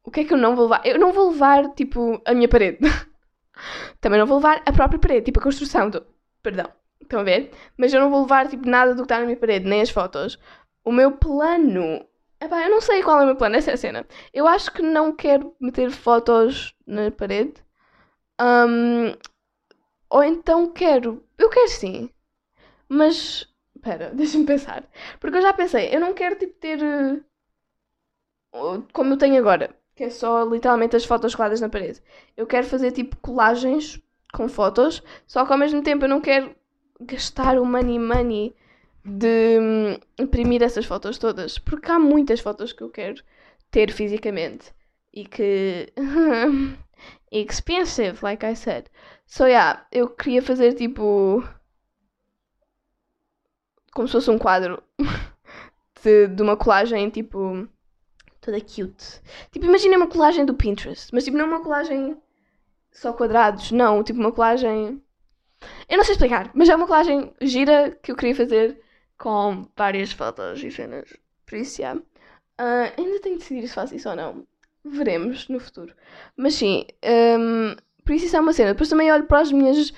O 0.03 0.11
que 0.11 0.21
é 0.21 0.23
que 0.25 0.33
eu 0.33 0.37
não 0.37 0.55
vou 0.55 0.65
levar? 0.65 0.85
Eu 0.85 0.99
não 0.99 1.11
vou 1.11 1.31
levar, 1.31 1.73
tipo, 1.73 2.21
a 2.25 2.33
minha 2.33 2.47
parede. 2.47 2.79
Também 3.99 4.19
não 4.19 4.27
vou 4.27 4.37
levar 4.37 4.61
a 4.65 4.71
própria 4.71 4.99
parede, 4.99 5.25
tipo 5.25 5.39
a 5.39 5.43
construção. 5.43 5.89
Do... 5.89 6.05
Perdão, 6.43 6.69
estão 7.01 7.21
a 7.21 7.23
ver? 7.23 7.51
Mas 7.77 7.93
eu 7.93 7.99
não 7.99 8.09
vou 8.09 8.21
levar, 8.21 8.47
tipo, 8.47 8.67
nada 8.67 8.93
do 8.93 8.97
que 8.97 9.05
está 9.05 9.19
na 9.19 9.25
minha 9.25 9.37
parede, 9.37 9.67
nem 9.67 9.81
as 9.81 9.89
fotos. 9.89 10.37
O 10.83 10.91
meu 10.91 11.13
plano. 11.13 12.05
Epá, 12.39 12.63
eu 12.63 12.69
não 12.69 12.81
sei 12.81 13.01
qual 13.03 13.19
é 13.19 13.23
o 13.23 13.25
meu 13.25 13.35
plano, 13.35 13.55
essa 13.55 13.71
é 13.71 13.73
a 13.73 13.77
cena. 13.77 14.07
Eu 14.33 14.47
acho 14.47 14.71
que 14.71 14.81
não 14.81 15.15
quero 15.15 15.55
meter 15.59 15.91
fotos 15.91 16.75
na 16.85 17.11
parede. 17.11 17.53
Um, 18.39 19.13
ou 20.09 20.23
então 20.23 20.71
quero. 20.71 21.23
Eu 21.37 21.49
quero 21.49 21.69
sim. 21.69 22.09
Mas. 22.89 23.47
Espera, 23.75 24.11
deixa-me 24.15 24.45
pensar. 24.45 24.83
Porque 25.19 25.37
eu 25.37 25.41
já 25.41 25.53
pensei, 25.53 25.93
eu 25.93 25.99
não 25.99 26.13
quero 26.13 26.37
tipo 26.37 26.53
ter. 26.59 26.79
Uh, 28.53 28.83
como 28.93 29.13
eu 29.13 29.17
tenho 29.17 29.37
agora 29.37 29.75
que 29.97 30.03
é 30.03 30.09
só 30.11 30.43
literalmente 30.45 30.95
as 30.95 31.05
fotos 31.05 31.33
coladas 31.33 31.59
na 31.59 31.69
parede. 31.69 32.01
Eu 32.37 32.45
quero 32.45 32.67
fazer 32.67 32.91
tipo 32.91 33.17
colagens 33.17 33.99
com 34.31 34.47
fotos, 34.47 35.01
só 35.25 35.43
que 35.43 35.51
ao 35.51 35.57
mesmo 35.57 35.81
tempo 35.81 36.05
eu 36.05 36.09
não 36.09 36.21
quero 36.21 36.55
gastar 37.01 37.57
o 37.57 37.65
money 37.65 37.97
money 37.97 38.55
de 39.07 39.59
hum, 39.59 39.97
imprimir 40.19 40.61
essas 40.61 40.85
fotos 40.85 41.17
todas, 41.17 41.57
porque 41.57 41.89
há 41.89 41.97
muitas 41.97 42.41
fotos 42.41 42.73
que 42.73 42.83
eu 42.83 42.89
quero 42.89 43.23
ter 43.71 43.91
fisicamente 43.91 44.73
e 45.13 45.25
que 45.25 45.93
expensive, 47.31 48.17
like 48.21 48.45
I 48.45 48.55
said. 48.55 48.85
So 49.25 49.45
yeah, 49.45 49.85
eu 49.91 50.09
queria 50.09 50.41
fazer 50.41 50.73
tipo 50.73 51.43
como 53.93 54.07
se 54.07 54.11
fosse 54.11 54.29
um 54.29 54.37
quadro 54.37 54.83
de, 56.03 56.27
de 56.27 56.41
uma 56.41 56.57
colagem 56.57 57.09
tipo 57.09 57.67
toda 58.41 58.59
cute. 58.59 59.21
Tipo, 59.51 59.65
imagina 59.65 59.97
uma 59.97 60.07
colagem 60.07 60.45
do 60.45 60.53
Pinterest, 60.53 61.13
mas 61.13 61.23
tipo, 61.23 61.37
não 61.37 61.47
uma 61.47 61.61
colagem 61.63 62.17
só 62.91 63.13
quadrados. 63.13 63.71
Não, 63.71 64.03
tipo 64.03 64.19
uma 64.19 64.31
colagem. 64.31 65.01
Eu 65.89 65.97
não 65.97 66.03
sei 66.03 66.13
explicar, 66.13 66.51
mas 66.53 66.69
é 66.69 66.75
uma 66.75 66.87
colagem 66.87 67.33
gira 67.41 67.97
que 68.03 68.11
eu 68.11 68.15
queria 68.15 68.35
fazer 68.35 68.79
com 69.17 69.67
várias 69.75 70.11
fotos 70.11 70.63
e 70.63 70.71
cenas. 70.71 71.13
Por 71.45 71.57
isso, 71.57 71.81
já. 71.81 71.95
Ah, 72.57 72.91
ainda 72.97 73.19
tenho 73.21 73.37
de 73.37 73.41
decidir 73.41 73.67
se 73.67 73.73
faço 73.73 73.95
isso 73.95 74.09
ou 74.09 74.15
não. 74.15 74.47
Veremos 74.83 75.47
no 75.49 75.59
futuro. 75.59 75.93
Mas 76.35 76.55
sim, 76.55 76.85
hum, 77.39 77.75
por 78.05 78.13
isso 78.13 78.25
isso 78.25 78.37
é 78.37 78.39
uma 78.39 78.53
cena. 78.53 78.71
Depois 78.73 78.89
também 78.89 79.11
olho 79.11 79.25
para 79.25 79.41
as 79.41 79.51
minhas 79.51 79.93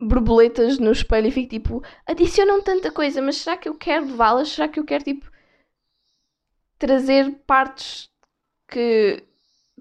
borboletas 0.00 0.78
no 0.78 0.92
espelho 0.92 1.26
e 1.26 1.32
fico 1.32 1.48
tipo, 1.50 1.82
adicionam 2.06 2.62
tanta 2.62 2.90
coisa, 2.90 3.20
mas 3.20 3.36
será 3.38 3.56
que 3.56 3.68
eu 3.68 3.74
quero 3.74 4.06
levá-las? 4.06 4.50
Será 4.50 4.68
que 4.68 4.78
eu 4.78 4.84
quero 4.84 5.04
tipo 5.04 5.30
trazer 6.78 7.30
partes 7.46 8.08
que 8.68 9.24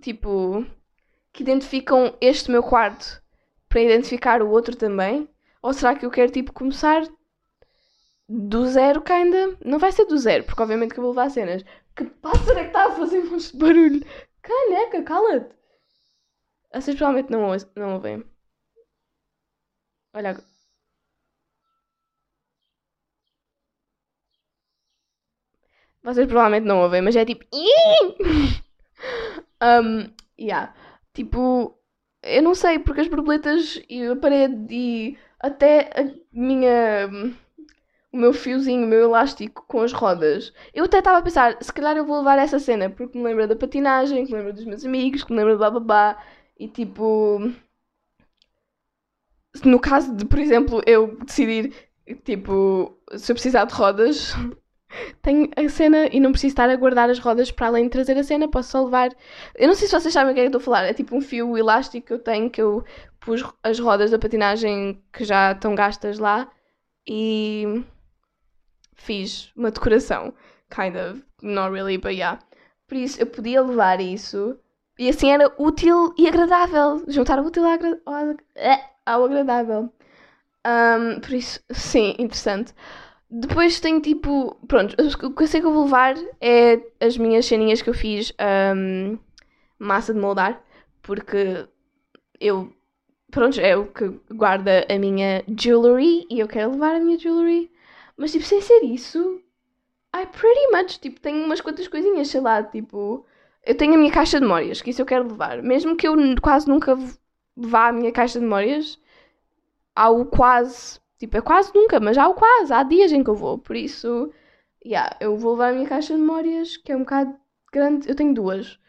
tipo 0.01 0.65
que 1.31 1.43
identificam 1.43 2.15
este 2.19 2.49
meu 2.49 2.63
quarto 2.63 3.21
para 3.69 3.81
identificar 3.81 4.41
o 4.41 4.49
outro 4.49 4.75
também? 4.75 5.29
Ou 5.61 5.73
será 5.73 5.95
que 5.95 6.05
eu 6.05 6.11
quero 6.11 6.31
tipo 6.31 6.53
começar 6.53 7.03
do 8.29 8.65
zero 8.67 9.01
kinda? 9.01 9.57
Não 9.65 9.79
vai 9.79 9.91
ser 9.91 10.05
do 10.05 10.17
zero, 10.17 10.43
porque 10.45 10.61
obviamente 10.61 10.93
que 10.93 10.99
eu 10.99 11.03
vou 11.03 11.11
levar 11.11 11.29
cenas. 11.29 11.63
Que 11.95 12.05
pássaro 12.05 12.57
é 12.59 12.63
que 12.63 12.67
está 12.67 12.85
a 12.87 12.91
fazer 12.91 13.19
um 13.33 13.37
de 13.37 13.57
barulho? 13.57 14.05
Caneca, 14.41 15.03
cala-te! 15.03 15.55
Vocês 16.73 16.95
provavelmente 16.95 17.29
não, 17.29 17.43
ou- 17.49 17.57
não 17.75 17.95
ouvem. 17.95 18.23
Olha. 20.13 20.43
Vocês 26.03 26.25
provavelmente 26.27 26.65
não 26.65 26.81
ouvem, 26.81 27.01
mas 27.01 27.15
é 27.15 27.25
tipo. 27.25 27.45
um, 29.61 30.09
yeah. 30.39 30.73
Tipo, 31.13 31.77
eu 32.23 32.43
não 32.43 32.53
sei, 32.55 32.79
porque 32.79 33.01
as 33.01 33.07
borboletas 33.07 33.81
e 33.89 34.03
a 34.05 34.15
parede 34.15 34.67
e 34.73 35.17
até 35.39 35.89
a 35.99 36.03
minha. 36.31 37.09
O 38.11 38.17
meu 38.17 38.33
fiozinho, 38.33 38.85
o 38.85 38.87
meu 38.87 39.01
elástico 39.03 39.65
com 39.67 39.81
as 39.81 39.91
rodas. 39.91 40.53
Eu 40.73 40.85
até 40.85 40.99
estava 40.99 41.17
a 41.19 41.21
pensar, 41.21 41.57
se 41.61 41.71
calhar 41.73 41.95
eu 41.97 42.05
vou 42.05 42.17
levar 42.19 42.39
essa 42.39 42.57
cena, 42.59 42.89
porque 42.89 43.17
me 43.17 43.23
lembra 43.25 43.47
da 43.47 43.55
patinagem, 43.55 44.25
que 44.25 44.31
me 44.31 44.37
lembra 44.37 44.53
dos 44.53 44.65
meus 44.65 44.85
amigos, 44.85 45.23
que 45.23 45.31
me 45.31 45.37
lembra 45.37 45.53
do 45.55 45.59
bababá. 45.59 46.17
E 46.59 46.67
tipo. 46.67 47.51
No 49.63 49.79
caso 49.79 50.15
de, 50.15 50.25
por 50.25 50.39
exemplo, 50.39 50.81
eu 50.85 51.17
decidir, 51.25 51.73
tipo, 52.23 52.97
se 53.15 53.31
eu 53.31 53.35
precisar 53.35 53.65
de 53.65 53.73
rodas, 53.73 54.33
tenho 55.21 55.49
a 55.55 55.67
cena 55.69 56.07
e 56.11 56.19
não 56.19 56.31
preciso 56.31 56.51
estar 56.51 56.69
a 56.69 56.75
guardar 56.75 57.09
as 57.09 57.19
rodas 57.19 57.51
para 57.51 57.67
além 57.67 57.85
de 57.85 57.89
trazer 57.89 58.17
a 58.17 58.23
cena, 58.23 58.47
posso 58.47 58.71
só 58.71 58.83
levar. 58.83 59.09
Eu 59.55 59.67
não 59.67 59.75
sei 59.75 59.87
se 59.87 59.99
vocês 59.99 60.13
sabem 60.13 60.31
o 60.31 60.35
que 60.35 60.41
é 60.41 60.43
que 60.43 60.47
estou 60.49 60.61
a 60.61 60.63
falar, 60.63 60.85
é 60.85 60.93
tipo 60.93 61.15
um 61.15 61.21
fio 61.21 61.57
elástico 61.57 62.07
que 62.07 62.13
eu 62.13 62.19
tenho 62.19 62.49
que 62.49 62.61
eu 62.61 62.83
pus 63.19 63.43
as 63.63 63.79
rodas 63.79 64.11
da 64.11 64.19
patinagem 64.19 65.01
que 65.11 65.25
já 65.25 65.51
estão 65.51 65.75
gastas 65.75 66.19
lá 66.19 66.49
e 67.07 67.83
fiz 68.97 69.51
uma 69.55 69.71
decoração. 69.71 70.33
Kind 70.69 70.95
of, 70.97 71.23
not 71.41 71.71
really, 71.71 71.97
but 71.97 72.11
yeah. 72.13 72.39
Por 72.87 72.97
isso 72.97 73.19
eu 73.21 73.27
podia 73.27 73.61
levar 73.61 74.01
isso 74.01 74.57
e 74.99 75.09
assim 75.09 75.31
era 75.31 75.53
útil 75.57 76.13
e 76.17 76.27
agradável. 76.27 77.03
Juntar 77.07 77.39
o 77.39 77.45
útil 77.45 77.65
ao, 77.65 77.71
agra- 77.71 78.01
ao 78.05 78.35
ao 79.05 79.25
agradável. 79.25 79.91
Um, 80.65 81.19
por 81.21 81.33
isso, 81.33 81.61
sim, 81.71 82.15
interessante. 82.19 82.73
Depois 83.29 83.79
tenho 83.79 84.01
tipo. 84.01 84.55
Pronto, 84.67 84.95
o 85.25 85.33
que 85.33 85.43
eu 85.43 85.47
sei 85.47 85.61
que 85.61 85.67
eu 85.67 85.73
vou 85.73 85.85
levar 85.85 86.15
é 86.41 86.81
as 86.99 87.17
minhas 87.17 87.45
ceninhas 87.45 87.81
que 87.81 87.89
eu 87.89 87.93
fiz 87.93 88.33
um, 88.75 89.17
massa 89.79 90.13
de 90.13 90.19
moldar, 90.19 90.61
porque 91.01 91.67
eu. 92.39 92.73
Pronto, 93.31 93.59
é 93.59 93.75
o 93.77 93.87
que 93.87 94.09
guarda 94.33 94.85
a 94.89 94.97
minha 94.99 95.43
jewelry 95.59 96.25
e 96.29 96.39
eu 96.39 96.47
quero 96.47 96.71
levar 96.71 96.95
a 96.95 96.99
minha 96.99 97.19
jewelry. 97.19 97.69
Mas 98.17 98.31
tipo, 98.31 98.45
sem 98.45 98.59
ser 98.61 98.83
isso, 98.83 99.41
I 100.15 100.25
pretty 100.25 100.71
much 100.71 100.99
tipo, 100.99 101.19
tenho 101.21 101.45
umas 101.45 101.61
quantas 101.61 101.87
coisinhas, 101.87 102.29
sei 102.29 102.41
lá, 102.41 102.63
tipo. 102.63 103.25
Eu 103.63 103.75
tenho 103.75 103.95
a 103.95 103.97
minha 103.97 104.11
caixa 104.11 104.39
de 104.39 104.45
memórias, 104.45 104.81
que 104.81 104.89
isso 104.91 105.01
eu 105.01 105.05
quero 105.05 105.27
levar. 105.27 105.61
Mesmo 105.61 105.95
que 105.95 106.07
eu 106.07 106.15
quase 106.41 106.67
nunca 106.67 106.97
vá 107.55 107.89
à 107.89 107.91
minha 107.91 108.11
caixa 108.11 108.39
de 108.39 108.45
memórias, 108.45 108.99
há 109.95 110.09
o 110.09 110.25
quase. 110.25 110.99
Tipo, 111.19 111.37
é 111.37 111.41
quase 111.41 111.71
nunca, 111.75 111.99
mas 111.99 112.17
há 112.17 112.27
o 112.27 112.33
quase. 112.35 112.73
Há 112.73 112.83
dias 112.83 113.11
em 113.11 113.23
que 113.23 113.29
eu 113.29 113.35
vou. 113.35 113.57
Por 113.57 113.75
isso, 113.75 114.31
yeah, 114.85 115.15
eu 115.19 115.37
vou 115.37 115.53
levar 115.53 115.69
a 115.69 115.73
minha 115.73 115.87
caixa 115.87 116.13
de 116.13 116.19
memórias, 116.19 116.77
que 116.77 116.91
é 116.91 116.95
um 116.95 116.99
bocado 116.99 117.35
grande. 117.71 118.09
Eu 118.09 118.15
tenho 118.15 118.33
duas. 118.33 118.79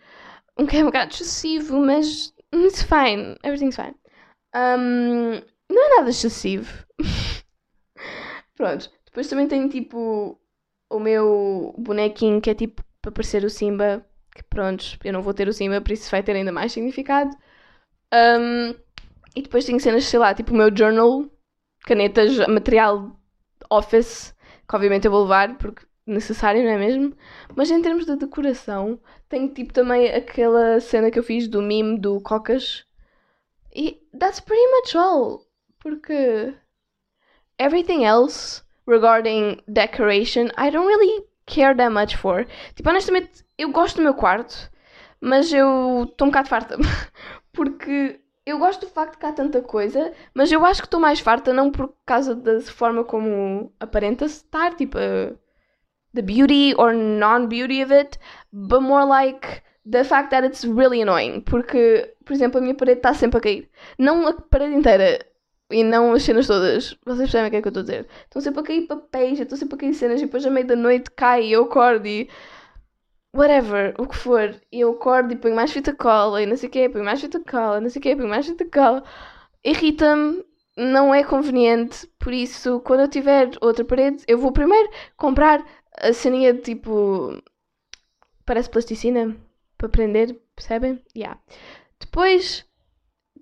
Um 0.59 0.67
que 0.67 0.77
é 0.77 0.83
um 0.83 0.87
bocado 0.87 1.13
excessivo, 1.13 1.79
mas 1.81 2.35
it's 2.55 2.83
fine. 2.83 3.37
Everything's 3.43 3.77
fine. 3.77 3.95
Um, 4.55 5.41
não 5.69 5.87
é 5.87 5.97
nada 5.97 6.11
excessivo. 6.11 6.87
Pronto. 8.57 8.91
Depois 9.19 9.31
também 9.31 9.49
tenho 9.49 9.69
tipo 9.69 10.39
o 10.89 11.01
meu 11.01 11.75
bonequinho 11.77 12.41
que 12.41 12.51
é 12.51 12.55
tipo 12.55 12.85
para 13.03 13.11
parecer 13.11 13.43
o 13.43 13.51
Simba. 13.51 14.07
Que 14.33 14.45
pronto, 14.45 14.97
eu 15.03 15.13
não 15.13 15.23
vou 15.23 15.35
ter 15.35 15.49
o 15.49 15.53
Simba, 15.53 15.81
por 15.81 15.91
isso 15.91 16.09
vai 16.09 16.23
ter 16.23 16.37
ainda 16.37 16.53
mais 16.53 16.71
significado. 16.71 17.37
Um, 18.15 18.77
e 19.35 19.43
depois 19.43 19.65
tenho 19.65 19.81
cenas, 19.81 20.05
sei 20.05 20.21
lá, 20.21 20.33
tipo 20.33 20.55
o 20.55 20.57
meu 20.57 20.71
journal, 20.73 21.29
canetas, 21.85 22.39
material 22.47 23.21
office, 23.69 24.33
que 24.69 24.77
obviamente 24.77 25.07
eu 25.07 25.11
vou 25.11 25.23
levar 25.23 25.59
porque 25.59 25.85
necessário, 26.07 26.63
não 26.63 26.71
é 26.71 26.79
mesmo? 26.79 27.13
Mas 27.57 27.73
em 27.73 27.83
termos 27.83 28.07
de 28.07 28.15
decoração, 28.15 29.01
tenho 29.29 29.49
tipo 29.53 29.73
também 29.73 30.15
aquela 30.15 30.79
cena 30.79 31.11
que 31.11 31.19
eu 31.19 31.25
fiz 31.25 31.49
do 31.49 31.61
meme 31.61 31.99
do 31.99 32.21
Cocas. 32.21 32.85
E 33.75 34.01
that's 34.17 34.39
pretty 34.39 34.65
much 34.77 34.97
all. 34.97 35.45
Porque 35.81 36.55
everything 37.59 38.05
else 38.05 38.63
regarding 38.89 39.61
decoration, 39.69 40.51
I 40.57 40.71
don't 40.71 40.87
really 40.87 41.25
care 41.47 41.75
that 41.75 41.91
much 41.91 42.17
for. 42.17 42.47
Tipo, 42.75 42.91
honestamente, 42.91 43.45
eu 43.57 43.71
gosto 43.71 43.97
do 43.97 44.03
meu 44.03 44.15
quarto, 44.15 44.71
mas 45.21 45.53
eu 45.53 46.05
estou 46.05 46.27
um 46.27 46.31
bocado 46.31 46.49
farta. 46.49 46.77
Porque 47.53 48.21
eu 48.47 48.59
gosto 48.59 48.87
do 48.87 48.93
facto 48.93 49.13
de 49.13 49.19
que 49.19 49.27
há 49.27 49.33
tanta 49.33 49.61
coisa, 49.61 50.13
mas 50.33 50.51
eu 50.51 50.65
acho 50.65 50.81
que 50.81 50.87
estou 50.87 50.99
mais 50.99 51.21
farta 51.21 51.53
não 51.53 51.71
por 51.71 51.93
causa 52.07 52.35
da 52.35 52.61
forma 52.63 53.05
como 53.05 53.71
aparenta 53.79 54.25
estar, 54.25 54.75
tipo, 54.75 54.97
uh, 54.97 55.37
the 56.15 56.23
beauty 56.23 56.75
or 56.79 56.95
non-beauty 56.95 57.83
of 57.83 57.93
it, 57.93 58.19
but 58.51 58.81
more 58.81 59.05
like 59.05 59.63
the 59.85 60.03
fact 60.03 60.31
that 60.31 60.47
it's 60.47 60.65
really 60.65 61.03
annoying. 61.03 61.43
Porque, 61.43 62.15
por 62.25 62.33
exemplo, 62.33 62.59
a 62.59 62.63
minha 62.63 62.75
parede 62.75 63.01
está 63.01 63.13
sempre 63.13 63.39
a 63.39 63.41
cair. 63.41 63.69
Não 63.99 64.27
a 64.27 64.33
parede 64.33 64.75
inteira 64.75 65.19
e 65.71 65.85
não 65.85 66.13
as 66.13 66.23
cenas 66.23 66.47
todas. 66.47 66.97
Vocês 67.05 67.31
percebem 67.31 67.49
o 67.49 67.51
que 67.51 67.57
é 67.57 67.63
que 67.63 67.69
eu 67.69 67.71
estou 67.71 67.81
a 67.81 67.85
dizer? 67.85 68.09
Estão 68.25 68.43
sempre 68.43 68.61
a 68.61 68.63
cair 68.63 68.87
papéis, 68.87 69.41
estou 69.41 69.59
sempre 69.59 69.77
a 69.77 69.79
cair 69.79 69.95
cenas 69.95 70.21
e 70.21 70.25
depois 70.25 70.45
à 70.45 70.51
meia 70.51 70.67
da 70.67 70.77
noite 70.77 71.11
cai 71.11 71.45
e 71.45 71.53
eu 71.53 71.65
acordo 71.65 72.07
e 72.07 72.29
whatever, 73.35 73.95
o 73.99 74.07
que 74.07 74.17
for, 74.17 74.55
e 74.73 74.81
eu 74.81 74.91
acordo 74.93 75.33
e 75.33 75.37
ponho 75.37 75.55
mais 75.55 75.73
fita 75.73 75.95
cola 75.95 76.43
e 76.43 76.47
não 76.47 76.57
sei 76.57 76.69
o 76.69 76.73
quê, 76.73 76.89
ponho 76.89 77.05
mais 77.05 77.21
fita 77.21 77.41
cola, 77.41 77.81
não 77.81 77.91
sei 77.91 78.01
o 78.01 78.03
quê, 78.03 78.17
ponho 78.17 78.29
mais 78.29 78.47
fita 78.47 78.65
cola. 78.65 79.05
Irrita-me, 79.65 80.45
não 80.77 81.15
é 81.15 81.25
conveniente, 81.25 82.07
por 82.19 82.33
isso, 82.33 82.81
quando 82.81 83.01
eu 83.01 83.09
tiver 83.09 83.51
outra 83.61 83.85
parede, 83.85 84.23
eu 84.27 84.39
vou 84.39 84.53
primeiro 84.53 84.89
comprar 85.17 85.65
a 85.97 86.13
ceninha 86.13 86.53
de 86.53 86.61
tipo. 86.61 87.37
Parece 88.47 88.71
plasticina 88.71 89.37
para 89.77 89.89
prender, 89.89 90.39
percebem? 90.55 91.03
Yeah. 91.15 91.39
Depois, 92.01 92.65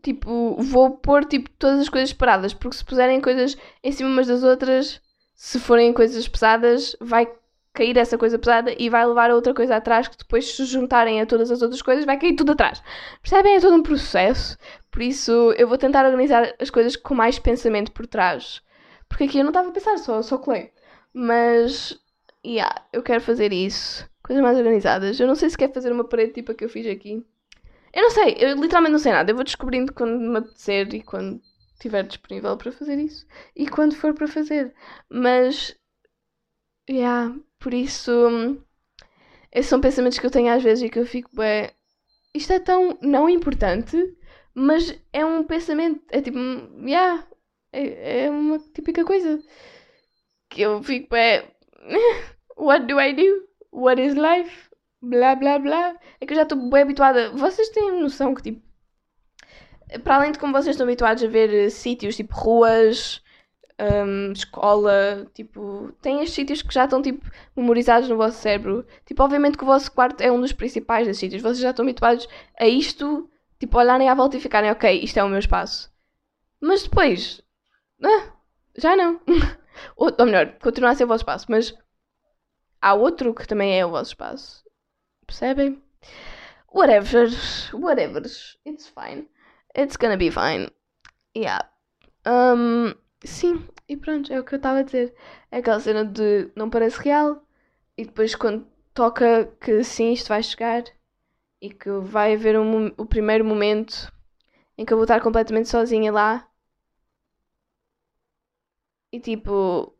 tipo, 0.06 0.56
vou 0.62 0.98
pôr 0.98 1.24
tipo 1.24 1.50
todas 1.58 1.80
as 1.80 1.88
coisas 1.88 2.10
separadas, 2.10 2.54
porque 2.54 2.76
se 2.76 2.84
puserem 2.84 3.20
coisas 3.20 3.56
em 3.82 3.90
cima 3.90 4.08
umas 4.08 4.28
das 4.28 4.44
outras, 4.44 5.00
se 5.34 5.58
forem 5.58 5.92
coisas 5.92 6.28
pesadas, 6.28 6.94
vai 7.00 7.28
cair 7.74 7.96
essa 7.98 8.16
coisa 8.16 8.38
pesada 8.38 8.72
e 8.78 8.88
vai 8.88 9.04
levar 9.04 9.30
a 9.30 9.34
outra 9.34 9.52
coisa 9.52 9.76
atrás 9.76 10.06
que 10.06 10.16
depois 10.16 10.54
se 10.54 10.64
juntarem 10.64 11.20
a 11.20 11.26
todas 11.26 11.50
as 11.50 11.60
outras 11.60 11.82
coisas 11.82 12.04
vai 12.04 12.16
cair 12.18 12.36
tudo 12.36 12.52
atrás. 12.52 12.80
Percebem? 13.20 13.56
É 13.56 13.60
todo 13.60 13.74
um 13.74 13.82
processo. 13.82 14.56
Por 14.92 15.02
isso 15.02 15.52
eu 15.58 15.66
vou 15.66 15.76
tentar 15.76 16.06
organizar 16.06 16.54
as 16.60 16.70
coisas 16.70 16.94
com 16.94 17.14
mais 17.14 17.38
pensamento 17.38 17.90
por 17.90 18.06
trás. 18.06 18.62
Porque 19.08 19.24
aqui 19.24 19.38
eu 19.38 19.44
não 19.44 19.50
estava 19.50 19.68
a 19.70 19.72
pensar, 19.72 19.98
só, 19.98 20.22
só 20.22 20.38
colei. 20.38 20.70
Mas, 21.12 21.98
yeah, 22.46 22.74
eu 22.92 23.02
quero 23.02 23.20
fazer 23.20 23.52
isso. 23.52 24.08
Coisas 24.22 24.42
mais 24.42 24.56
organizadas. 24.56 25.18
Eu 25.18 25.26
não 25.26 25.34
sei 25.34 25.50
se 25.50 25.58
quer 25.58 25.72
fazer 25.72 25.90
uma 25.90 26.04
parede 26.04 26.32
tipo 26.32 26.52
a 26.52 26.54
que 26.54 26.64
eu 26.64 26.68
fiz 26.68 26.86
aqui. 26.86 27.24
Eu 27.96 28.02
não 28.02 28.10
sei, 28.10 28.36
eu 28.38 28.54
literalmente 28.56 28.92
não 28.92 28.98
sei 28.98 29.10
nada. 29.12 29.30
Eu 29.30 29.34
vou 29.34 29.44
descobrindo 29.44 29.92
quando 29.92 30.20
me 30.20 30.38
apetecer 30.38 30.94
e 30.94 31.02
quando 31.02 31.40
estiver 31.72 32.02
disponível 32.04 32.54
para 32.56 32.70
fazer 32.70 32.98
isso. 32.98 33.26
E 33.56 33.66
quando 33.66 33.96
for 33.96 34.12
para 34.14 34.28
fazer. 34.28 34.74
Mas, 35.08 35.74
yeah, 36.88 37.34
por 37.58 37.72
isso, 37.74 38.10
hum, 38.28 38.62
esses 39.52 39.68
são 39.70 39.80
pensamentos 39.80 40.18
que 40.18 40.26
eu 40.26 40.30
tenho 40.30 40.52
às 40.52 40.62
vezes 40.62 40.84
e 40.84 40.90
que 40.90 40.98
eu 40.98 41.06
fico, 41.06 41.30
bem, 41.34 41.70
isto 42.34 42.52
é 42.52 42.60
tão 42.60 42.98
não 43.02 43.28
importante, 43.28 43.96
mas 44.54 44.98
é 45.12 45.24
um 45.24 45.44
pensamento, 45.44 46.02
é 46.10 46.22
tipo, 46.22 46.38
hum, 46.38 46.86
yeah, 46.86 47.26
é, 47.72 48.26
é 48.26 48.30
uma 48.30 48.58
típica 48.58 49.04
coisa 49.04 49.42
que 50.50 50.62
eu 50.62 50.82
fico, 50.82 51.08
bem, 51.10 51.42
what 52.56 52.86
do 52.86 53.00
I 53.00 53.12
do? 53.14 53.48
What 53.72 54.00
is 54.00 54.14
life? 54.14 54.70
Blá 55.08 55.34
blá 55.36 55.58
blá. 55.58 55.96
É 56.20 56.26
que 56.26 56.32
eu 56.32 56.36
já 56.36 56.42
estou 56.42 56.58
bem 56.70 56.82
habituada. 56.82 57.30
Vocês 57.30 57.68
têm 57.70 58.00
noção 58.00 58.34
que 58.34 58.42
tipo. 58.42 58.62
para 60.02 60.16
além 60.16 60.32
de 60.32 60.38
como 60.38 60.52
vocês 60.52 60.74
estão 60.74 60.86
habituados 60.86 61.22
a 61.22 61.28
ver 61.28 61.52
eh, 61.52 61.70
sítios 61.70 62.16
tipo 62.16 62.34
ruas, 62.34 63.22
hum, 63.80 64.32
escola, 64.32 65.26
tipo, 65.34 65.92
tem 66.02 66.16
estes 66.22 66.34
sítios 66.34 66.62
que 66.62 66.74
já 66.74 66.84
estão 66.84 67.02
tipo 67.02 67.24
memorizados 67.56 68.08
no 68.08 68.16
vosso 68.16 68.38
cérebro. 68.38 68.86
Tipo, 69.04 69.22
obviamente 69.22 69.56
que 69.58 69.64
o 69.64 69.66
vosso 69.66 69.92
quarto 69.92 70.20
é 70.20 70.30
um 70.30 70.40
dos 70.40 70.52
principais 70.52 71.06
desses 71.06 71.20
sítios. 71.20 71.42
Vocês 71.42 71.58
já 71.60 71.70
estão 71.70 71.84
habituados 71.84 72.28
a 72.58 72.66
isto, 72.66 73.30
tipo, 73.58 73.78
olharem 73.78 74.08
à 74.08 74.14
volta 74.14 74.36
e 74.36 74.40
ficarem, 74.40 74.70
ok, 74.70 75.00
isto 75.02 75.18
é 75.18 75.24
o 75.24 75.28
meu 75.28 75.38
espaço. 75.38 75.92
Mas 76.60 76.82
depois, 76.84 77.42
ah, 78.02 78.32
já 78.76 78.96
não. 78.96 79.20
ou, 79.96 80.12
ou 80.18 80.26
melhor, 80.26 80.58
continua 80.60 80.90
a 80.90 80.94
ser 80.94 81.04
o 81.04 81.08
vosso 81.08 81.22
espaço, 81.22 81.46
mas 81.48 81.74
há 82.80 82.94
outro 82.94 83.34
que 83.34 83.46
também 83.46 83.78
é 83.78 83.84
o 83.86 83.90
vosso 83.90 84.10
espaço. 84.12 84.65
Percebem? 85.26 85.82
Whatever, 86.72 87.28
whatever, 87.72 88.22
it's 88.64 88.88
fine. 88.88 89.28
It's 89.74 89.96
gonna 89.96 90.16
be 90.16 90.30
fine. 90.30 90.70
Yeah. 91.36 91.68
Um, 92.26 92.94
sim, 93.24 93.66
e 93.88 93.96
pronto, 93.96 94.32
é 94.32 94.40
o 94.40 94.44
que 94.44 94.54
eu 94.54 94.58
estava 94.58 94.80
a 94.80 94.82
dizer. 94.82 95.14
É 95.50 95.58
aquela 95.58 95.80
cena 95.80 96.04
de 96.04 96.50
não 96.56 96.70
parece 96.70 97.00
real 97.02 97.42
e 97.96 98.04
depois 98.04 98.34
quando 98.34 98.66
toca 98.94 99.46
que 99.60 99.82
sim, 99.84 100.12
isto 100.12 100.28
vai 100.28 100.42
chegar 100.42 100.84
e 101.60 101.70
que 101.70 101.90
vai 102.00 102.34
haver 102.34 102.58
um, 102.58 102.88
o 102.96 103.06
primeiro 103.06 103.44
momento 103.44 104.12
em 104.78 104.84
que 104.84 104.92
eu 104.92 104.96
vou 104.96 105.04
estar 105.04 105.20
completamente 105.22 105.68
sozinha 105.68 106.12
lá 106.12 106.48
e 109.12 109.20
tipo 109.20 109.94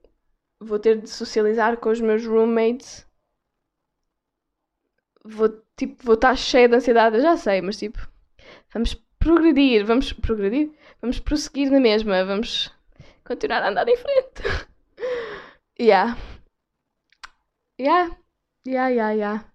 vou 0.61 0.79
ter 0.79 1.01
de 1.01 1.09
socializar 1.09 1.77
com 1.79 1.91
os 1.91 2.01
meus 2.01 2.27
roommates. 2.27 3.06
Vou, 5.29 5.49
tipo, 5.77 6.05
vou 6.05 6.15
estar 6.15 6.37
cheia 6.37 6.69
de 6.69 6.77
ansiedade, 6.77 7.17
eu 7.17 7.23
já 7.23 7.37
sei, 7.37 7.61
mas 7.63 7.77
tipo, 7.77 7.99
vamos 8.73 8.95
progredir, 9.19 9.85
vamos 9.85 10.13
progredir, 10.13 10.73
vamos 11.01 11.21
prosseguir 11.21 11.71
na 11.71 11.81
mesma, 11.81 12.25
vamos 12.25 12.73
continuar 13.25 13.63
a 13.63 13.69
andar 13.71 13.89
em 13.89 13.97
frente. 13.97 14.43
yeah. 15.81 16.17
Yeah. 17.79 18.11
Yeah, 18.65 18.89
yeah, 18.89 19.11
yeah. 19.13 19.53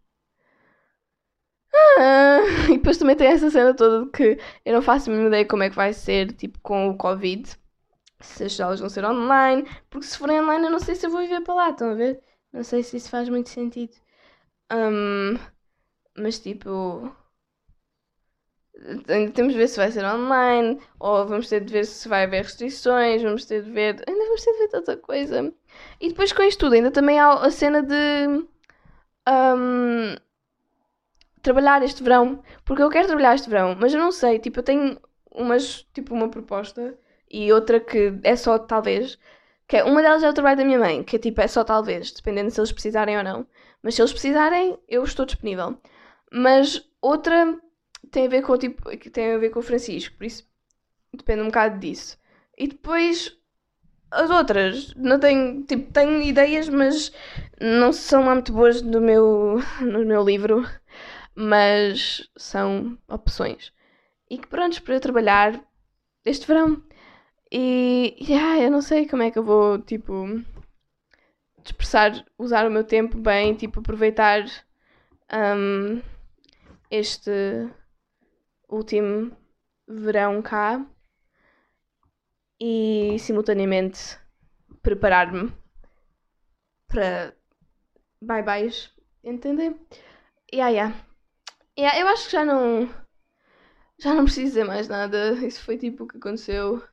Ah, 1.74 2.40
e 2.70 2.78
depois 2.78 2.98
também 2.98 3.16
tem 3.16 3.28
essa 3.28 3.50
cena 3.50 3.74
toda 3.74 4.06
de 4.06 4.12
que 4.12 4.38
eu 4.66 4.74
não 4.74 4.82
faço 4.82 5.10
a 5.10 5.14
mínima 5.14 5.30
ideia 5.30 5.46
como 5.48 5.64
é 5.64 5.70
que 5.70 5.76
vai 5.76 5.94
ser, 5.94 6.34
tipo, 6.34 6.60
com 6.62 6.90
o 6.90 6.98
Covid. 6.98 7.50
Se 8.22 8.46
as 8.46 8.60
aulas 8.60 8.80
vão 8.80 8.90
ser 8.90 9.06
online. 9.06 9.66
Porque 9.90 10.08
se 10.08 10.18
forem 10.18 10.42
online 10.42 10.66
eu 10.66 10.72
não 10.72 10.80
sei 10.80 10.96
se 10.96 11.06
eu 11.08 11.12
vou 11.12 11.22
viver 11.22 11.42
para 11.42 11.54
lá, 11.56 11.70
estão 11.72 11.92
a 11.92 11.96
ver? 11.96 12.22
Não 12.54 12.64
sei 12.64 12.84
se 12.84 12.98
isso 12.98 13.10
faz 13.10 13.30
muito 13.30 13.50
sentido. 13.50 13.96
Um, 14.72 15.36
mas 16.18 16.40
tipo. 16.40 17.16
Ainda 19.08 19.32
temos 19.32 19.54
de 19.54 19.60
ver 19.60 19.68
se 19.68 19.78
vai 19.78 19.92
ser 19.92 20.04
online, 20.04 20.80
ou 21.00 21.28
vamos 21.28 21.48
ter 21.48 21.64
de 21.64 21.72
ver 21.72 21.86
se 21.86 22.08
vai 22.10 22.24
haver 22.24 22.44
restrições, 22.44 23.22
vamos 23.22 23.46
ter 23.46 23.64
de 23.64 23.72
ver. 23.72 24.04
Ainda 24.08 24.26
vamos 24.26 24.44
ter 24.44 24.54
de 24.54 24.58
ver 24.60 24.68
tanta 24.70 24.98
coisa. 24.98 25.54
E 26.00 26.10
depois 26.10 26.34
com 26.34 26.42
isto 26.44 26.60
tudo, 26.60 26.74
ainda 26.74 26.92
também 26.92 27.20
há 27.20 27.34
a 27.34 27.52
cena 27.52 27.84
de. 27.84 28.46
Um, 29.30 30.16
trabalhar 31.42 31.84
este 31.84 32.04
verão. 32.04 32.44
Porque 32.66 32.82
eu 32.82 32.90
quero 32.90 33.08
trabalhar 33.08 33.36
este 33.36 33.50
verão, 33.50 33.76
mas 33.80 33.94
eu 33.94 34.00
não 34.00 34.12
sei. 34.12 34.40
Tipo, 34.40 34.60
eu 34.60 34.64
tenho 34.64 35.00
umas. 35.32 35.84
Tipo, 35.94 36.14
uma 36.14 36.30
proposta 36.30 36.98
e 37.30 37.52
outra 37.52 37.80
que 37.80 38.20
é 38.24 38.36
só 38.36 38.60
talvez. 38.60 39.18
Que 39.68 39.78
é, 39.78 39.84
uma 39.84 40.02
delas 40.02 40.24
é 40.24 40.30
o 40.30 40.34
trabalho 40.34 40.58
da 40.58 40.66
minha 40.66 40.80
mãe, 40.80 41.02
que 41.04 41.16
é 41.16 41.20
tipo, 41.20 41.40
é 41.40 41.48
só 41.48 41.64
talvez, 41.64 42.12
dependendo 42.12 42.52
se 42.52 42.60
eles 42.60 42.74
precisarem 42.74 43.18
ou 43.18 43.24
não. 43.24 43.48
Mas 43.82 43.96
se 43.96 44.02
eles 44.02 44.12
precisarem, 44.12 44.78
eu 44.88 45.04
estou 45.04 45.26
disponível. 45.26 45.78
Mas 46.32 46.82
outra 47.02 47.60
tem 48.10 48.26
a 48.26 48.30
ver 48.30 48.42
com 48.42 48.58
tipo, 48.58 48.84
tem 49.12 49.34
a 49.34 49.38
ver 49.38 49.50
com 49.50 49.60
o 49.60 49.64
Francisco, 49.64 50.16
por 50.18 50.26
isso 50.26 50.48
depende 51.14 51.42
um 51.42 51.48
bocado 51.48 51.80
disso. 51.80 52.18
E 52.58 52.68
depois 52.68 53.38
as 54.12 54.30
outras, 54.30 54.94
não 54.96 55.20
tenho, 55.20 55.64
tipo, 55.64 55.92
tenho 55.94 56.22
ideias, 56.22 56.68
mas 56.70 57.12
não 57.60 57.94
são 57.94 58.26
lá 58.26 58.34
muito 58.34 58.54
boas 58.54 58.82
no 58.82 59.02
meu, 59.02 59.60
no 59.82 60.06
meu 60.06 60.24
livro, 60.24 60.68
mas 61.36 62.30
são 62.38 62.98
opções. 63.08 63.74
E 64.30 64.38
que 64.38 64.48
pronto, 64.48 64.82
para 64.84 64.96
eu 64.96 65.02
trabalhar 65.02 65.62
este 66.26 66.48
verão. 66.48 66.84
E 67.52 68.16
yeah, 68.22 68.62
eu 68.62 68.72
não 68.72 68.82
sei 68.82 69.08
como 69.08 69.24
é 69.24 69.32
que 69.32 69.40
eu 69.40 69.44
vou, 69.44 69.80
tipo, 69.80 70.26
expressar, 71.64 72.26
usar 72.38 72.68
o 72.68 72.72
meu 72.72 72.84
tempo 72.84 73.18
bem, 73.18 73.56
tipo, 73.56 73.80
aproveitar 73.80 74.44
um, 75.34 76.02
este 76.92 77.32
último 78.70 79.36
verão 79.88 80.42
cá 80.42 80.86
e 82.60 83.18
simultaneamente 83.20 84.20
preparar-me 84.84 85.52
para 86.88 87.36
bye-byes, 88.22 88.92
entender? 89.24 89.76
Yeah, 90.54 90.70
yeah. 90.70 91.06
yeah, 91.78 92.00
eu 92.00 92.08
acho 92.10 92.26
que 92.26 92.34
já 92.34 92.46
não 92.46 92.90
já 94.00 94.14
não 94.14 94.26
preciso 94.26 94.48
dizer 94.48 94.64
mais 94.66 94.88
nada. 94.88 95.34
Isso 95.46 95.64
foi 95.64 95.78
tipo 95.78 96.04
o 96.04 96.08
que 96.08 96.18
aconteceu 96.18 96.84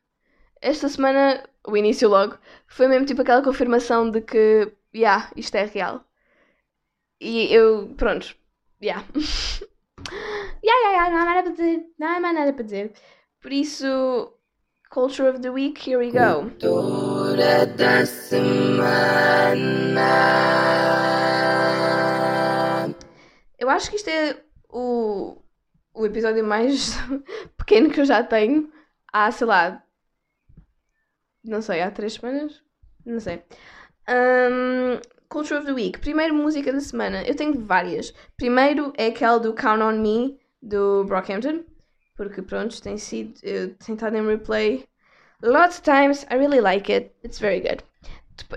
esta 0.60 0.88
semana, 0.88 1.48
o 1.66 1.76
início 1.76 2.08
logo, 2.08 2.38
foi 2.66 2.88
mesmo 2.88 3.06
tipo 3.06 3.22
aquela 3.22 3.42
confirmação 3.42 4.10
de 4.10 4.20
que, 4.20 4.72
yeah, 4.94 5.30
isto 5.36 5.54
é 5.56 5.64
real. 5.64 6.04
E 7.20 7.52
eu, 7.52 7.94
pronto, 7.96 8.36
yeah. 8.82 9.04
yeah, 10.62 10.80
yeah, 10.82 10.92
yeah, 10.92 11.10
não 11.10 11.18
há 11.18 11.24
nada 11.24 11.42
para 11.42 11.52
dizer, 11.52 11.84
não 11.98 12.08
há 12.08 12.20
mais 12.20 12.34
nada 12.34 12.52
para 12.52 12.64
dizer. 12.64 12.92
Por 13.40 13.52
isso, 13.52 14.32
Culture 14.90 15.28
of 15.28 15.40
the 15.40 15.50
Week, 15.50 15.88
here 15.88 15.98
we 15.98 16.10
go. 16.10 16.50
Cultura 16.50 17.66
da 17.66 18.04
semana. 18.06 18.88
Eu 23.58 23.68
acho 23.70 23.90
que 23.90 23.96
isto 23.96 24.08
é 24.08 24.36
o, 24.68 25.42
o 25.94 26.06
episódio 26.06 26.44
mais 26.44 26.94
pequeno 27.56 27.90
que 27.90 28.00
eu 28.00 28.04
já 28.04 28.22
tenho. 28.22 28.72
Há, 29.12 29.30
sei 29.30 29.46
lá, 29.46 29.82
não 31.44 31.62
sei, 31.62 31.80
há 31.80 31.90
três 31.90 32.14
semanas? 32.14 32.62
Não 33.04 33.20
sei. 33.20 33.42
Um, 34.08 35.00
Culture 35.28 35.58
of 35.58 35.66
the 35.66 35.72
Week. 35.72 35.98
Primeiro, 35.98 36.34
música 36.34 36.72
da 36.72 36.80
semana. 36.80 37.22
Eu 37.22 37.34
tenho 37.34 37.58
várias. 37.64 38.12
Primeiro 38.36 38.92
é 38.96 39.06
aquela 39.06 39.38
do 39.38 39.54
Count 39.54 39.82
on 39.82 40.00
Me, 40.00 40.38
do 40.62 41.04
Brockhampton. 41.04 41.64
Porque, 42.16 42.42
pronto, 42.42 42.82
tem 42.82 42.98
sido. 42.98 43.34
Eu 43.42 43.74
tenho 43.76 43.96
estado 43.96 44.16
em 44.16 44.26
replay 44.26 44.84
lots 45.42 45.78
of 45.78 45.82
times. 45.82 46.24
I 46.30 46.36
really 46.36 46.60
like 46.60 46.92
it. 46.92 47.12
It's 47.24 47.38
very 47.38 47.60
good. 47.60 47.84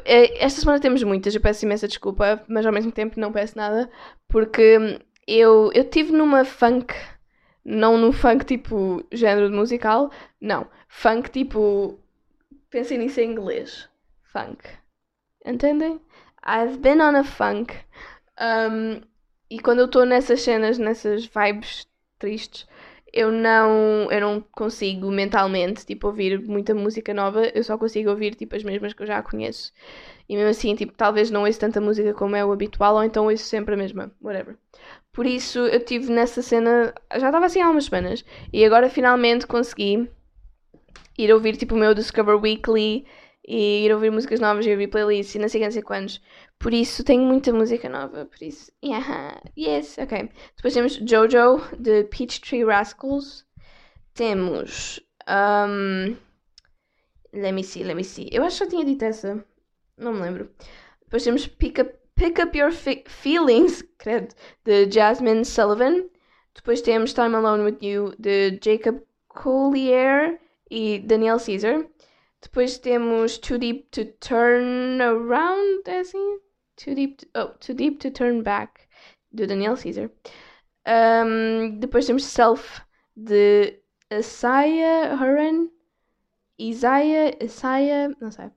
Eh, 0.05 0.43
esta 0.43 0.61
semana 0.61 0.79
temos 0.79 1.03
muitas. 1.03 1.35
Eu 1.35 1.41
peço 1.41 1.65
imensa 1.65 1.87
desculpa, 1.87 2.43
mas 2.47 2.65
ao 2.65 2.73
mesmo 2.73 2.91
tempo 2.91 3.19
não 3.19 3.31
peço 3.31 3.57
nada. 3.57 3.89
Porque 4.27 4.99
eu, 5.27 5.71
eu 5.73 5.89
tive 5.89 6.11
numa 6.11 6.43
funk. 6.43 6.93
Não 7.63 7.97
no 7.97 8.11
funk 8.11 8.45
tipo 8.45 9.03
género 9.11 9.49
de 9.49 9.55
musical. 9.55 10.11
Não. 10.39 10.67
Funk 10.87 11.29
tipo 11.29 11.99
Pensem 12.71 12.97
nisso 12.99 13.19
em 13.19 13.31
inglês. 13.31 13.89
Funk. 14.23 14.63
Entendem? 15.45 15.99
I've 16.47 16.77
been 16.77 17.01
on 17.01 17.17
a 17.17 17.23
funk. 17.23 17.75
Um, 18.39 19.01
e 19.49 19.59
quando 19.59 19.79
eu 19.79 19.85
estou 19.85 20.05
nessas 20.05 20.41
cenas, 20.41 20.77
nessas 20.77 21.25
vibes 21.25 21.85
tristes, 22.21 22.67
eu 23.13 23.31
não, 23.31 24.09
eu 24.09 24.21
não 24.21 24.41
consigo 24.51 25.11
mentalmente 25.11 25.85
tipo, 25.85 26.07
ouvir 26.07 26.39
muita 26.39 26.73
música 26.73 27.13
nova, 27.13 27.45
eu 27.53 27.63
só 27.63 27.77
consigo 27.77 28.09
ouvir 28.09 28.35
tipo, 28.35 28.55
as 28.55 28.63
mesmas 28.63 28.93
que 28.93 29.03
eu 29.03 29.07
já 29.07 29.21
conheço. 29.21 29.73
E 30.29 30.35
mesmo 30.35 30.49
assim, 30.49 30.75
tipo, 30.75 30.93
talvez 30.93 31.29
não 31.29 31.43
ouço 31.43 31.59
tanta 31.59 31.81
música 31.81 32.13
como 32.13 32.35
é 32.35 32.45
o 32.45 32.51
habitual, 32.51 32.95
ou 32.95 33.03
então 33.03 33.25
ouço 33.25 33.43
sempre 33.43 33.73
a 33.73 33.77
mesma, 33.77 34.11
whatever. 34.21 34.55
Por 35.11 35.25
isso 35.25 35.59
eu 35.59 35.83
tive 35.83 36.11
nessa 36.11 36.41
cena, 36.41 36.93
já 37.17 37.27
estava 37.27 37.47
assim 37.47 37.61
há 37.61 37.69
umas 37.69 37.85
semanas, 37.85 38.23
e 38.53 38.63
agora 38.63 38.89
finalmente 38.89 39.45
consegui 39.45 40.09
ir 41.17 41.33
ouvir 41.33 41.57
tipo 41.57 41.75
o 41.75 41.77
meu 41.77 41.93
Discover 41.93 42.39
Weekly 42.39 43.05
e 43.47 43.85
ir 43.85 43.93
ouvir 43.93 44.11
músicas 44.11 44.39
novas 44.39 44.65
e 44.65 44.71
ouvir 44.71 44.87
playlists 44.87 45.35
e 45.35 45.39
não 45.39 45.49
sei, 45.49 45.61
não 45.61 45.71
sei 45.71 45.81
quantos. 45.81 46.21
Por 46.59 46.73
isso 46.73 47.03
tenho 47.03 47.23
muita 47.23 47.51
música 47.51 47.89
nova, 47.89 48.25
por 48.25 48.41
isso, 48.43 48.71
yeah, 48.83 49.41
yes, 49.57 49.97
ok. 49.97 50.29
Depois 50.55 50.73
temos 50.73 50.93
Jojo 50.95 51.61
de 51.77 52.03
Peachtree 52.05 52.63
Rascals. 52.63 53.45
Temos. 54.13 54.99
Um, 55.27 56.17
let 57.33 57.53
me 57.53 57.63
see, 57.63 57.83
let 57.83 57.95
me 57.95 58.03
see. 58.03 58.29
Eu 58.31 58.43
acho 58.43 58.57
que 58.59 58.65
já 58.65 58.69
tinha 58.69 58.85
dito 58.85 59.03
essa. 59.03 59.43
Não 59.97 60.13
me 60.13 60.21
lembro. 60.21 60.51
Depois 61.03 61.23
temos 61.23 61.47
Pick 61.47 61.79
Up, 61.81 61.93
Pick 62.15 62.39
Up 62.41 62.57
Your 62.57 62.71
Feelings, 62.71 63.81
credo, 63.97 64.33
de 64.63 64.89
Jasmine 64.91 65.45
Sullivan. 65.45 66.05
Depois 66.53 66.81
temos 66.81 67.13
Time 67.13 67.35
Alone 67.35 67.63
With 67.63 67.77
You 67.81 68.13
de 68.19 68.59
Jacob 68.61 69.01
Collier 69.27 70.39
e 70.69 70.99
Daniel 70.99 71.39
Caesar. 71.39 71.85
Depois 72.41 72.77
temos 72.79 73.37
Too 73.37 73.57
Deep 73.57 73.89
to 73.91 74.05
Turn 74.19 75.01
Around, 75.01 75.83
é 75.87 75.99
assim? 75.99 76.39
Too 76.75 76.95
Deep 76.95 77.17
to, 77.17 77.27
oh, 77.35 77.49
Too 77.59 77.75
Deep 77.75 77.97
to 77.99 78.11
Turn 78.11 78.41
Back, 78.41 78.81
do 79.31 79.45
Daniel 79.45 79.77
Caesar. 79.77 80.09
Um, 80.87 81.77
depois 81.79 82.07
temos 82.07 82.23
Self, 82.25 82.81
de 83.15 83.79
Isaiah 84.11 85.15
Huron, 85.15 85.69
Isaiah, 86.59 87.37
Isaiah, 87.41 88.15
não 88.19 88.31
sei. 88.31 88.49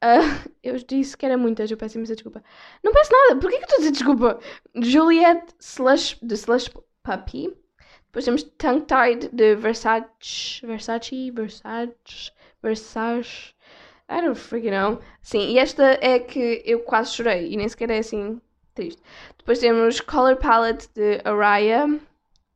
Ah, 0.00 0.20
eu 0.62 0.76
disse 0.78 1.16
que 1.16 1.26
era 1.26 1.36
muitas, 1.36 1.70
eu 1.70 1.76
peço 1.76 1.98
imensa 1.98 2.14
desculpa. 2.14 2.42
Não 2.82 2.92
peço 2.92 3.10
nada, 3.12 3.40
por 3.40 3.50
que 3.50 3.56
eu 3.56 3.60
estou 3.60 3.76
a 3.76 3.78
dizer 3.78 3.92
desculpa? 3.92 4.40
Juliette 4.74 5.54
Slush, 5.60 6.18
de 6.22 6.34
Slush 6.34 6.70
Puppy. 7.02 7.54
Depois 8.06 8.24
temos 8.24 8.42
Tongue 8.42 8.84
Tied 8.84 9.30
de 9.32 9.54
Versace, 9.54 10.66
Versace, 10.66 11.30
Versace, 11.30 12.32
Versace. 12.62 13.52
I 14.08 14.20
don't 14.20 14.36
freaking 14.36 14.72
know. 14.72 15.00
Sim, 15.22 15.52
e 15.52 15.58
esta 15.58 15.98
é 16.00 16.18
que 16.18 16.62
eu 16.64 16.80
quase 16.80 17.14
chorei 17.14 17.52
e 17.52 17.56
nem 17.56 17.68
sequer 17.68 17.90
é 17.90 17.98
assim 17.98 18.40
triste. 18.74 19.02
Depois 19.38 19.58
temos 19.58 20.00
Color 20.00 20.36
Palette 20.36 20.88
de 20.94 21.20
Araya, 21.24 22.00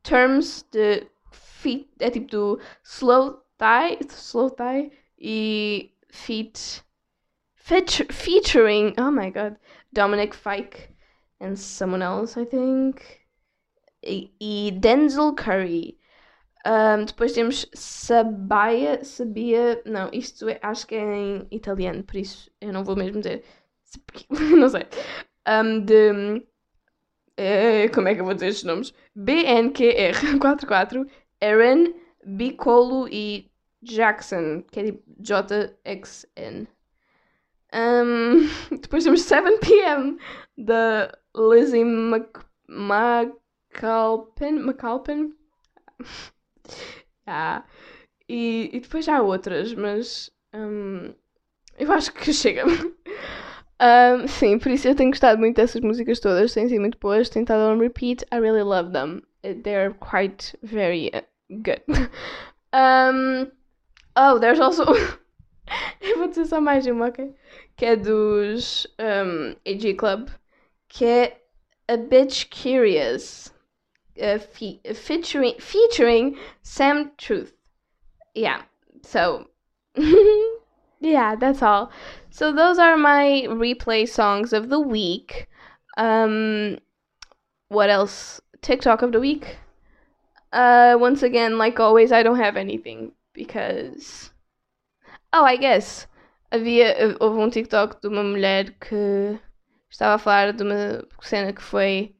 Terms 0.02 0.64
de 0.70 1.06
Feet, 1.32 1.88
é 1.98 2.10
tipo 2.10 2.30
do 2.30 2.60
Slow 2.84 3.42
Thigh, 3.58 3.98
Slow 4.10 4.50
Thigh 4.50 4.92
e 5.18 5.92
Feet 6.10 6.84
feat- 7.66 8.12
featuring, 8.12 8.94
oh 8.96 9.10
my 9.10 9.30
god, 9.30 9.56
Dominic 9.92 10.34
Fike 10.34 10.90
and 11.40 11.58
someone 11.58 12.02
else, 12.02 12.36
I 12.36 12.44
think. 12.44 13.02
E, 14.02 14.30
e 14.38 14.70
Denzel 14.70 15.34
Curry. 15.34 15.98
Um, 16.66 17.04
depois 17.04 17.32
temos 17.32 17.68
Sabia, 17.74 19.04
Sabia, 19.04 19.80
não, 19.86 20.10
isto 20.12 20.48
é, 20.48 20.58
acho 20.60 20.84
que 20.86 20.96
é 20.96 21.00
em 21.00 21.46
italiano, 21.52 22.02
por 22.02 22.16
isso 22.16 22.50
eu 22.60 22.72
não 22.72 22.82
vou 22.82 22.96
mesmo 22.96 23.20
dizer, 23.20 23.44
não 24.58 24.68
sei, 24.68 24.82
um, 25.46 25.78
de, 25.78 26.42
eh, 27.36 27.88
como 27.90 28.08
é 28.08 28.14
que 28.16 28.20
eu 28.20 28.24
vou 28.24 28.34
dizer 28.34 28.48
estes 28.48 28.64
nomes? 28.64 28.92
BNQR44, 29.16 31.08
Aaron, 31.40 31.94
Bicolo 32.26 33.06
e 33.12 33.48
Jackson, 33.80 34.62
que 34.72 34.80
é 34.80 34.84
tipo 34.86 35.04
JXN. 35.20 36.66
Um, 37.72 38.48
depois 38.80 39.04
temos 39.04 39.22
7pm 39.22 40.18
da 40.58 41.16
Lizzie 41.36 41.84
Mc, 41.84 42.40
McAlpin. 42.68 44.58
McAlpin? 44.58 45.36
ah. 47.26 47.64
e, 48.28 48.70
e 48.72 48.80
depois 48.80 49.08
há 49.08 49.20
outras, 49.22 49.74
mas 49.74 50.30
um, 50.54 51.14
eu 51.78 51.92
acho 51.92 52.12
que 52.12 52.32
chega. 52.34 52.64
Um, 53.78 54.26
sim, 54.26 54.58
por 54.58 54.70
isso 54.70 54.88
eu 54.88 54.94
tenho 54.94 55.10
gostado 55.10 55.38
muito 55.38 55.56
dessas 55.56 55.80
músicas 55.82 56.20
todas, 56.20 56.54
têm 56.54 56.68
sido 56.68 56.80
muito 56.80 56.98
boas, 56.98 57.28
têm 57.28 57.42
estado 57.42 57.72
on 57.72 57.78
repeat. 57.78 58.24
I 58.32 58.38
really 58.38 58.62
love 58.62 58.92
them. 58.92 59.22
They're 59.42 59.94
quite 59.94 60.56
very 60.62 61.10
uh, 61.14 61.22
good. 61.50 61.82
Um, 62.76 63.50
oh, 64.16 64.38
there's 64.38 64.60
also. 64.60 64.84
eu 66.02 66.18
vou 66.18 66.28
dizer 66.28 66.44
só 66.44 66.60
mais 66.60 66.86
uma, 66.86 67.08
ok? 67.08 67.34
Que 67.74 67.86
é 67.86 67.96
dos 67.96 68.86
um, 69.00 69.56
AG 69.66 69.94
Club, 69.94 70.28
que 70.88 71.04
é 71.04 71.40
A 71.88 71.96
Bitch 71.96 72.46
Curious, 72.50 73.52
uh, 74.20 74.38
fe 74.38 74.80
featuring, 74.94 75.54
featuring 75.58 76.36
Sam 76.62 77.12
Truth. 77.16 77.52
Yeah, 78.34 78.62
so. 79.02 79.48
yeah, 81.00 81.36
that's 81.36 81.62
all. 81.62 81.90
So 82.30 82.52
those 82.52 82.78
are 82.78 82.96
my 82.96 83.46
replay 83.48 84.08
songs 84.08 84.52
of 84.52 84.68
the 84.68 84.80
week. 84.80 85.48
Um, 85.96 86.78
what 87.68 87.90
else? 87.90 88.40
TikTok 88.62 89.02
of 89.02 89.12
the 89.12 89.20
week. 89.20 89.56
Uh, 90.52 90.96
once 90.98 91.22
again, 91.22 91.58
like 91.58 91.80
always, 91.80 92.12
I 92.12 92.22
don't 92.22 92.38
have 92.38 92.56
anything 92.56 93.12
because. 93.32 94.30
Oh, 95.32 95.44
I 95.44 95.56
guess 95.56 96.06
havia 96.52 97.16
houve 97.20 97.38
um 97.38 97.50
TikTok 97.50 98.00
de 98.00 98.08
uma 98.08 98.22
mulher 98.22 98.74
que 98.80 99.38
estava 99.90 100.14
a 100.14 100.18
falar 100.18 100.52
de 100.52 100.62
uma 100.62 101.04
cena 101.20 101.52
que 101.52 101.62
foi 101.62 102.14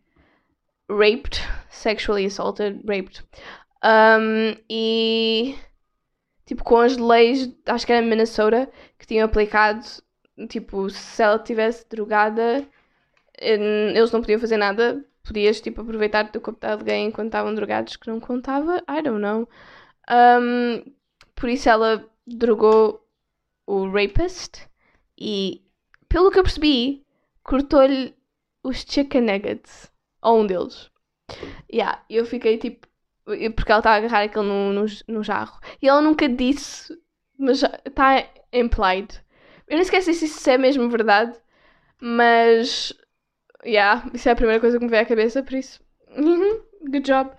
raped, 0.88 1.40
sexually 1.77 2.27
assaulted, 2.27 2.83
raped. 2.87 3.24
Um, 3.85 4.57
e 4.68 5.55
tipo 6.45 6.64
com 6.64 6.79
as 6.79 6.97
leis, 6.97 7.53
acho 7.66 7.87
que 7.87 7.93
era 7.93 8.07
Minnesota, 8.07 8.70
que 8.99 9.07
tinham 9.07 9.27
aplicado, 9.27 9.85
tipo, 10.49 10.89
se 10.91 11.22
ela 11.22 11.37
estivesse 11.37 11.87
drogada, 11.89 12.66
eles 13.39 14.11
não 14.12 14.20
podiam 14.20 14.41
fazer 14.41 14.57
nada. 14.57 15.05
Podias, 15.24 15.61
tipo, 15.61 15.81
aproveitar 15.81 16.31
do 16.31 16.41
corpo 16.41 16.61
de 16.61 16.72
alguém 16.72 17.09
enquanto 17.09 17.27
estavam 17.27 17.55
drogados, 17.55 17.97
que 17.97 18.09
não 18.09 18.20
contava. 18.20 18.77
I 18.89 19.03
don't 19.03 19.20
know. 19.20 19.49
Um, 20.09 20.85
por 21.35 21.49
isso 21.49 21.68
ela 21.68 22.09
drogou 22.24 23.05
o 23.66 23.91
rapist 23.91 24.68
e, 25.18 25.62
pelo 26.09 26.31
que 26.31 26.39
eu 26.39 26.45
percebi, 26.45 27.05
cortou-lhe 27.43 28.14
os 28.62 28.85
chicken 28.89 29.22
nuggets. 29.22 29.91
Ou 30.22 30.43
um 30.43 30.47
deles. 30.47 30.91
Yeah, 31.72 32.05
eu 32.09 32.24
fiquei 32.24 32.59
tipo, 32.59 32.87
porque 33.24 33.72
ela 33.72 33.81
está 33.81 33.93
a 33.93 33.97
agarrar 33.97 34.22
aquele 34.22 34.47
no, 34.47 34.72
no, 34.72 34.87
no 35.09 35.22
jarro. 35.22 35.61
E 35.83 35.89
ela 35.89 36.01
nunca 36.01 36.29
disse, 36.29 36.97
mas 37.39 37.62
está 37.85 38.29
implied. 38.53 39.20
Eu 39.66 39.74
nem 39.77 39.83
esqueci 39.83 40.14
se 40.14 40.27
isso 40.27 40.51
é 40.51 40.57
mesmo 40.59 40.89
verdade, 40.89 41.37
mas. 42.01 42.93
Yeah, 43.64 44.09
isso 44.14 44.29
é 44.29 44.33
a 44.33 44.37
primeira 44.37 44.61
coisa 44.61 44.79
que 44.79 44.85
me 44.85 44.91
veio 44.91 45.03
à 45.03 45.07
cabeça, 45.07 45.43
por 45.43 45.55
isso. 45.55 45.81
Good 46.89 47.01
job. 47.05 47.31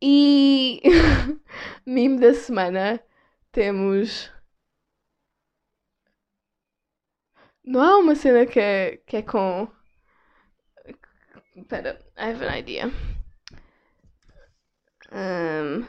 E. 0.00 0.80
meme 1.84 2.20
da 2.20 2.34
semana 2.34 3.00
temos. 3.50 4.30
Não 7.64 7.80
há 7.82 7.98
uma 7.98 8.14
cena 8.14 8.46
que 8.46 8.60
é, 8.60 8.98
que 8.98 9.16
é 9.16 9.22
com. 9.22 9.68
Espera, 11.56 11.98
I 12.16 12.30
have 12.30 12.44
an 12.44 12.58
idea. 12.58 13.15
Um, 15.12 15.86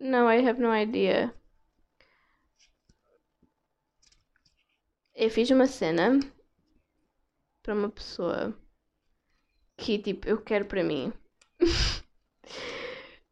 no, 0.00 0.26
I 0.26 0.36
have 0.36 0.58
no 0.58 0.70
idea. 0.70 1.32
Eu 5.14 5.30
fiz 5.30 5.50
uma 5.50 5.66
cena 5.66 6.18
para 7.62 7.74
uma 7.74 7.88
pessoa 7.88 8.56
que 9.76 9.98
tipo 9.98 10.28
eu 10.28 10.40
quero 10.40 10.64
para 10.66 10.82
mim. 10.82 11.12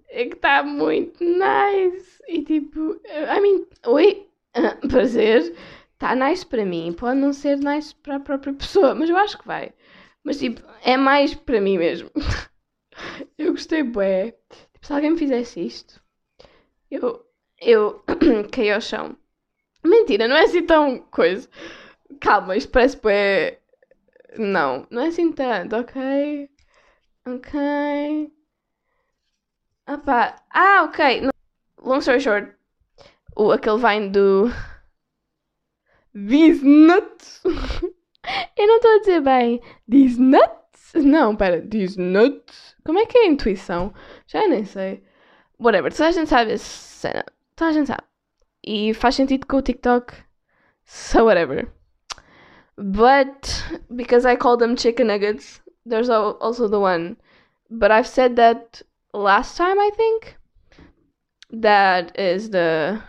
é 0.09 0.27
que 0.27 0.35
está 0.35 0.63
muito 0.63 1.23
nice. 1.25 2.23
E 2.29 2.43
tipo, 2.45 3.01
I 3.07 3.41
mean, 3.41 3.67
oi, 3.87 4.29
prazer, 4.89 5.55
está 5.93 6.15
nice 6.15 6.45
para 6.45 6.65
mim. 6.65 6.93
Pode 6.93 7.19
não 7.19 7.33
ser 7.33 7.59
nice 7.59 7.95
para 7.95 8.17
a 8.17 8.21
própria 8.21 8.53
pessoa, 8.55 8.95
mas 8.95 9.09
eu 9.09 9.17
acho 9.17 9.39
que 9.39 9.47
vai. 9.47 9.73
Mas 10.23 10.39
tipo, 10.39 10.63
é 10.83 10.97
mais 10.97 11.35
para 11.35 11.61
mim 11.61 11.79
mesmo. 11.79 12.11
eu 13.41 13.53
gostei 13.53 13.83
bué. 13.83 14.33
Tipo, 14.73 14.87
se 14.87 14.93
alguém 14.93 15.11
me 15.13 15.19
fizesse 15.19 15.61
isto, 15.61 16.03
eu, 16.91 17.27
eu 17.61 18.05
caí 18.53 18.71
ao 18.71 18.81
chão. 18.81 19.17
Mentira, 19.85 20.29
não 20.29 20.37
é 20.37 20.45
assim 20.45 20.65
tão 20.65 20.99
coisa. 21.11 21.49
Calma, 22.21 22.57
isto 22.57 22.71
parece 22.71 22.97
bué... 23.01 23.59
Não, 24.39 24.87
não 24.91 25.03
é 25.03 25.09
assim 25.09 25.33
tanto, 25.33 25.77
ok? 25.77 26.49
Ok. 27.27 28.33
Opa. 29.89 30.37
Ah, 30.51 30.85
ok. 30.85 31.31
Long 31.83 31.99
story 31.99 32.21
short. 32.21 32.55
O, 33.37 33.51
aquele 33.53 33.79
vine 33.79 34.11
do... 34.11 34.51
These 36.15 36.65
nuts. 36.65 37.43
eu 38.57 38.67
não 38.67 38.77
estou 38.77 38.95
a 38.95 38.99
dizer 38.99 39.21
bem. 39.21 39.63
These 39.89 40.21
nuts? 40.21 40.93
Não, 40.95 41.35
pera. 41.37 41.61
These 41.63 42.01
nuts? 42.01 42.77
Como 42.91 42.99
é 42.99 43.07
que 43.07 43.19
é 43.19 43.23
a 43.23 43.27
intuição? 43.29 43.95
Já 44.27 44.49
nem 44.49 44.65
sei. 44.65 45.01
Whatever. 45.61 45.93
Toda 45.93 46.09
a 46.09 46.11
gente 46.11 46.29
sabe 46.29 46.51
essa 46.51 46.65
cena. 46.65 47.25
Toda 47.55 47.71
a 47.71 47.73
gente 47.73 47.87
sabe. 47.87 48.03
E 48.67 48.93
faz 48.95 49.15
sentido 49.15 49.47
com 49.47 49.59
o 49.59 49.63
TikTok. 49.63 50.13
So 50.85 51.27
whatever. 51.27 51.73
But 52.77 53.47
because 53.95 54.27
I 54.27 54.37
call 54.37 54.57
them 54.57 54.75
chicken 54.75 55.07
nuggets, 55.07 55.63
there's 55.87 56.11
also 56.11 56.69
the 56.69 56.81
one. 56.81 57.17
But 57.71 57.93
I've 57.93 58.09
said 58.09 58.35
that 58.35 58.83
last 59.15 59.57
time, 59.57 59.79
I 59.79 59.93
think. 59.93 60.37
That 61.53 62.11
is 62.19 62.51
the. 62.51 63.01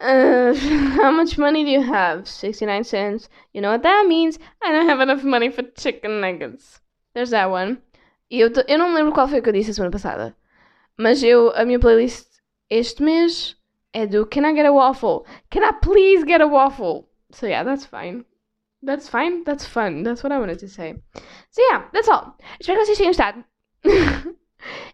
Uh, 0.00 0.54
how 0.96 1.10
much 1.10 1.36
money 1.36 1.62
do 1.62 1.70
you 1.72 1.82
have? 1.82 2.26
69 2.26 2.84
cents. 2.84 3.28
You 3.52 3.60
know 3.60 3.72
what 3.72 3.82
that 3.82 4.06
means? 4.08 4.38
I 4.62 4.72
don't 4.72 4.88
have 4.88 5.00
enough 5.00 5.22
money 5.22 5.50
for 5.50 5.62
chicken 5.76 6.22
nuggets. 6.22 6.80
There's 7.16 7.30
that 7.30 7.48
one. 7.48 7.78
E 8.30 8.40
eu, 8.40 8.50
eu 8.68 8.78
não 8.78 8.90
me 8.90 8.96
lembro 8.96 9.14
qual 9.14 9.26
foi 9.26 9.40
que 9.40 9.48
eu 9.48 9.52
disse 9.54 9.70
a 9.70 9.72
semana 9.72 9.90
passada. 9.90 10.36
Mas 10.98 11.22
eu, 11.22 11.50
a 11.56 11.64
minha 11.64 11.80
playlist 11.80 12.26
este 12.68 13.02
mês 13.02 13.56
é 13.94 14.06
do 14.06 14.26
Can 14.26 14.46
I 14.46 14.54
get 14.54 14.66
a 14.66 14.72
waffle? 14.72 15.24
Can 15.50 15.62
I 15.62 15.72
please 15.80 16.26
get 16.26 16.42
a 16.42 16.46
waffle? 16.46 17.08
So 17.30 17.46
yeah, 17.46 17.64
that's 17.64 17.86
fine. 17.86 18.26
That's 18.84 19.08
fine. 19.08 19.44
That's 19.44 19.64
fun. 19.64 20.02
That's 20.02 20.22
what 20.22 20.30
I 20.30 20.38
wanted 20.38 20.58
to 20.58 20.68
say. 20.68 21.02
So 21.50 21.62
yeah, 21.70 21.88
that's 21.90 22.06
all. 22.06 22.36
Espero 22.60 22.80
que 22.80 22.84
vocês 22.84 22.98
tenham 22.98 23.12
estado. 23.12 23.42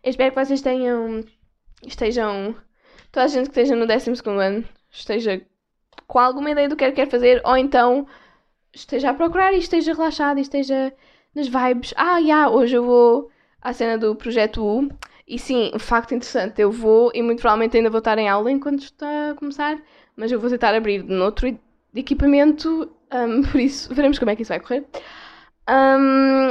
Espero 0.04 0.30
que 0.30 0.44
vocês 0.44 0.62
tenham. 0.62 1.24
estejam. 1.84 2.54
toda 3.10 3.24
a 3.24 3.28
gente 3.28 3.50
que 3.50 3.60
esteja 3.60 3.74
no 3.74 3.84
12 3.84 4.22
ano 4.28 4.64
esteja 4.92 5.44
com 6.06 6.20
alguma 6.20 6.52
ideia 6.52 6.68
do 6.68 6.76
que 6.76 6.84
quer, 6.84 6.92
quer 6.92 7.10
fazer, 7.10 7.42
ou 7.44 7.56
então 7.56 8.06
esteja 8.72 9.10
a 9.10 9.14
procurar 9.14 9.52
e 9.52 9.58
esteja 9.58 9.92
relaxado 9.92 10.38
e 10.38 10.42
esteja 10.42 10.94
nas 11.34 11.48
vibes. 11.48 11.94
Ah, 11.96 12.14
já, 12.14 12.18
yeah, 12.18 12.50
hoje 12.50 12.76
eu 12.76 12.84
vou 12.84 13.30
à 13.60 13.72
cena 13.72 13.96
do 13.98 14.14
projeto 14.14 14.62
U. 14.64 14.88
E 15.26 15.38
sim, 15.38 15.70
um 15.74 15.78
facto 15.78 16.14
interessante, 16.14 16.60
eu 16.60 16.70
vou 16.70 17.10
e 17.14 17.22
muito 17.22 17.40
provavelmente 17.40 17.76
ainda 17.76 17.88
vou 17.88 18.00
estar 18.00 18.18
em 18.18 18.28
aula 18.28 18.50
enquanto 18.50 18.80
está 18.82 19.30
a 19.30 19.34
começar, 19.34 19.80
mas 20.16 20.32
eu 20.32 20.38
vou 20.38 20.50
tentar 20.50 20.74
abrir 20.74 21.02
noutro 21.04 21.58
equipamento, 21.94 22.90
um, 23.12 23.42
por 23.50 23.60
isso 23.60 23.94
veremos 23.94 24.18
como 24.18 24.30
é 24.30 24.36
que 24.36 24.42
isso 24.42 24.50
vai 24.50 24.60
correr. 24.60 24.84
Um, 25.68 26.50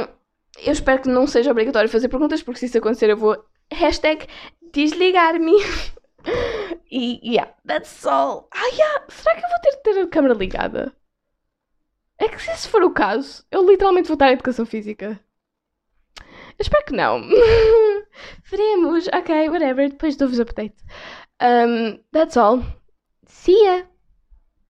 eu 0.64 0.72
espero 0.72 1.02
que 1.02 1.08
não 1.08 1.26
seja 1.26 1.50
obrigatório 1.50 1.88
fazer 1.88 2.08
perguntas, 2.08 2.42
porque 2.42 2.60
se 2.60 2.66
isso 2.66 2.78
acontecer 2.78 3.10
eu 3.10 3.16
vou 3.16 3.44
hashtag 3.72 4.26
desligar-me. 4.72 5.52
e 6.90 7.20
yeah, 7.22 7.52
that's 7.66 8.06
all. 8.06 8.48
Ah, 8.52 8.68
yeah, 8.72 9.04
será 9.08 9.34
que 9.36 9.44
eu 9.44 9.48
vou 9.48 9.60
ter 9.60 9.70
de 9.70 9.82
ter 9.82 10.00
a 10.00 10.06
câmera 10.08 10.34
ligada? 10.34 10.92
É 12.22 12.28
que 12.28 12.40
se 12.40 12.52
esse 12.52 12.68
for 12.68 12.84
o 12.84 12.90
caso, 12.92 13.44
eu 13.50 13.68
literalmente 13.68 14.06
vou 14.06 14.14
estar 14.14 14.28
em 14.28 14.34
educação 14.34 14.64
física. 14.64 15.18
Eu 16.20 16.60
espero 16.60 16.84
que 16.84 16.92
não. 16.92 17.20
Veremos. 18.48 19.08
Ok, 19.08 19.48
whatever. 19.48 19.90
Depois 19.90 20.14
dou-vos 20.14 20.38
update. 20.38 20.76
Um, 21.42 21.98
that's 22.12 22.36
all. 22.36 22.62
See 23.26 23.64
ya! 23.64 23.91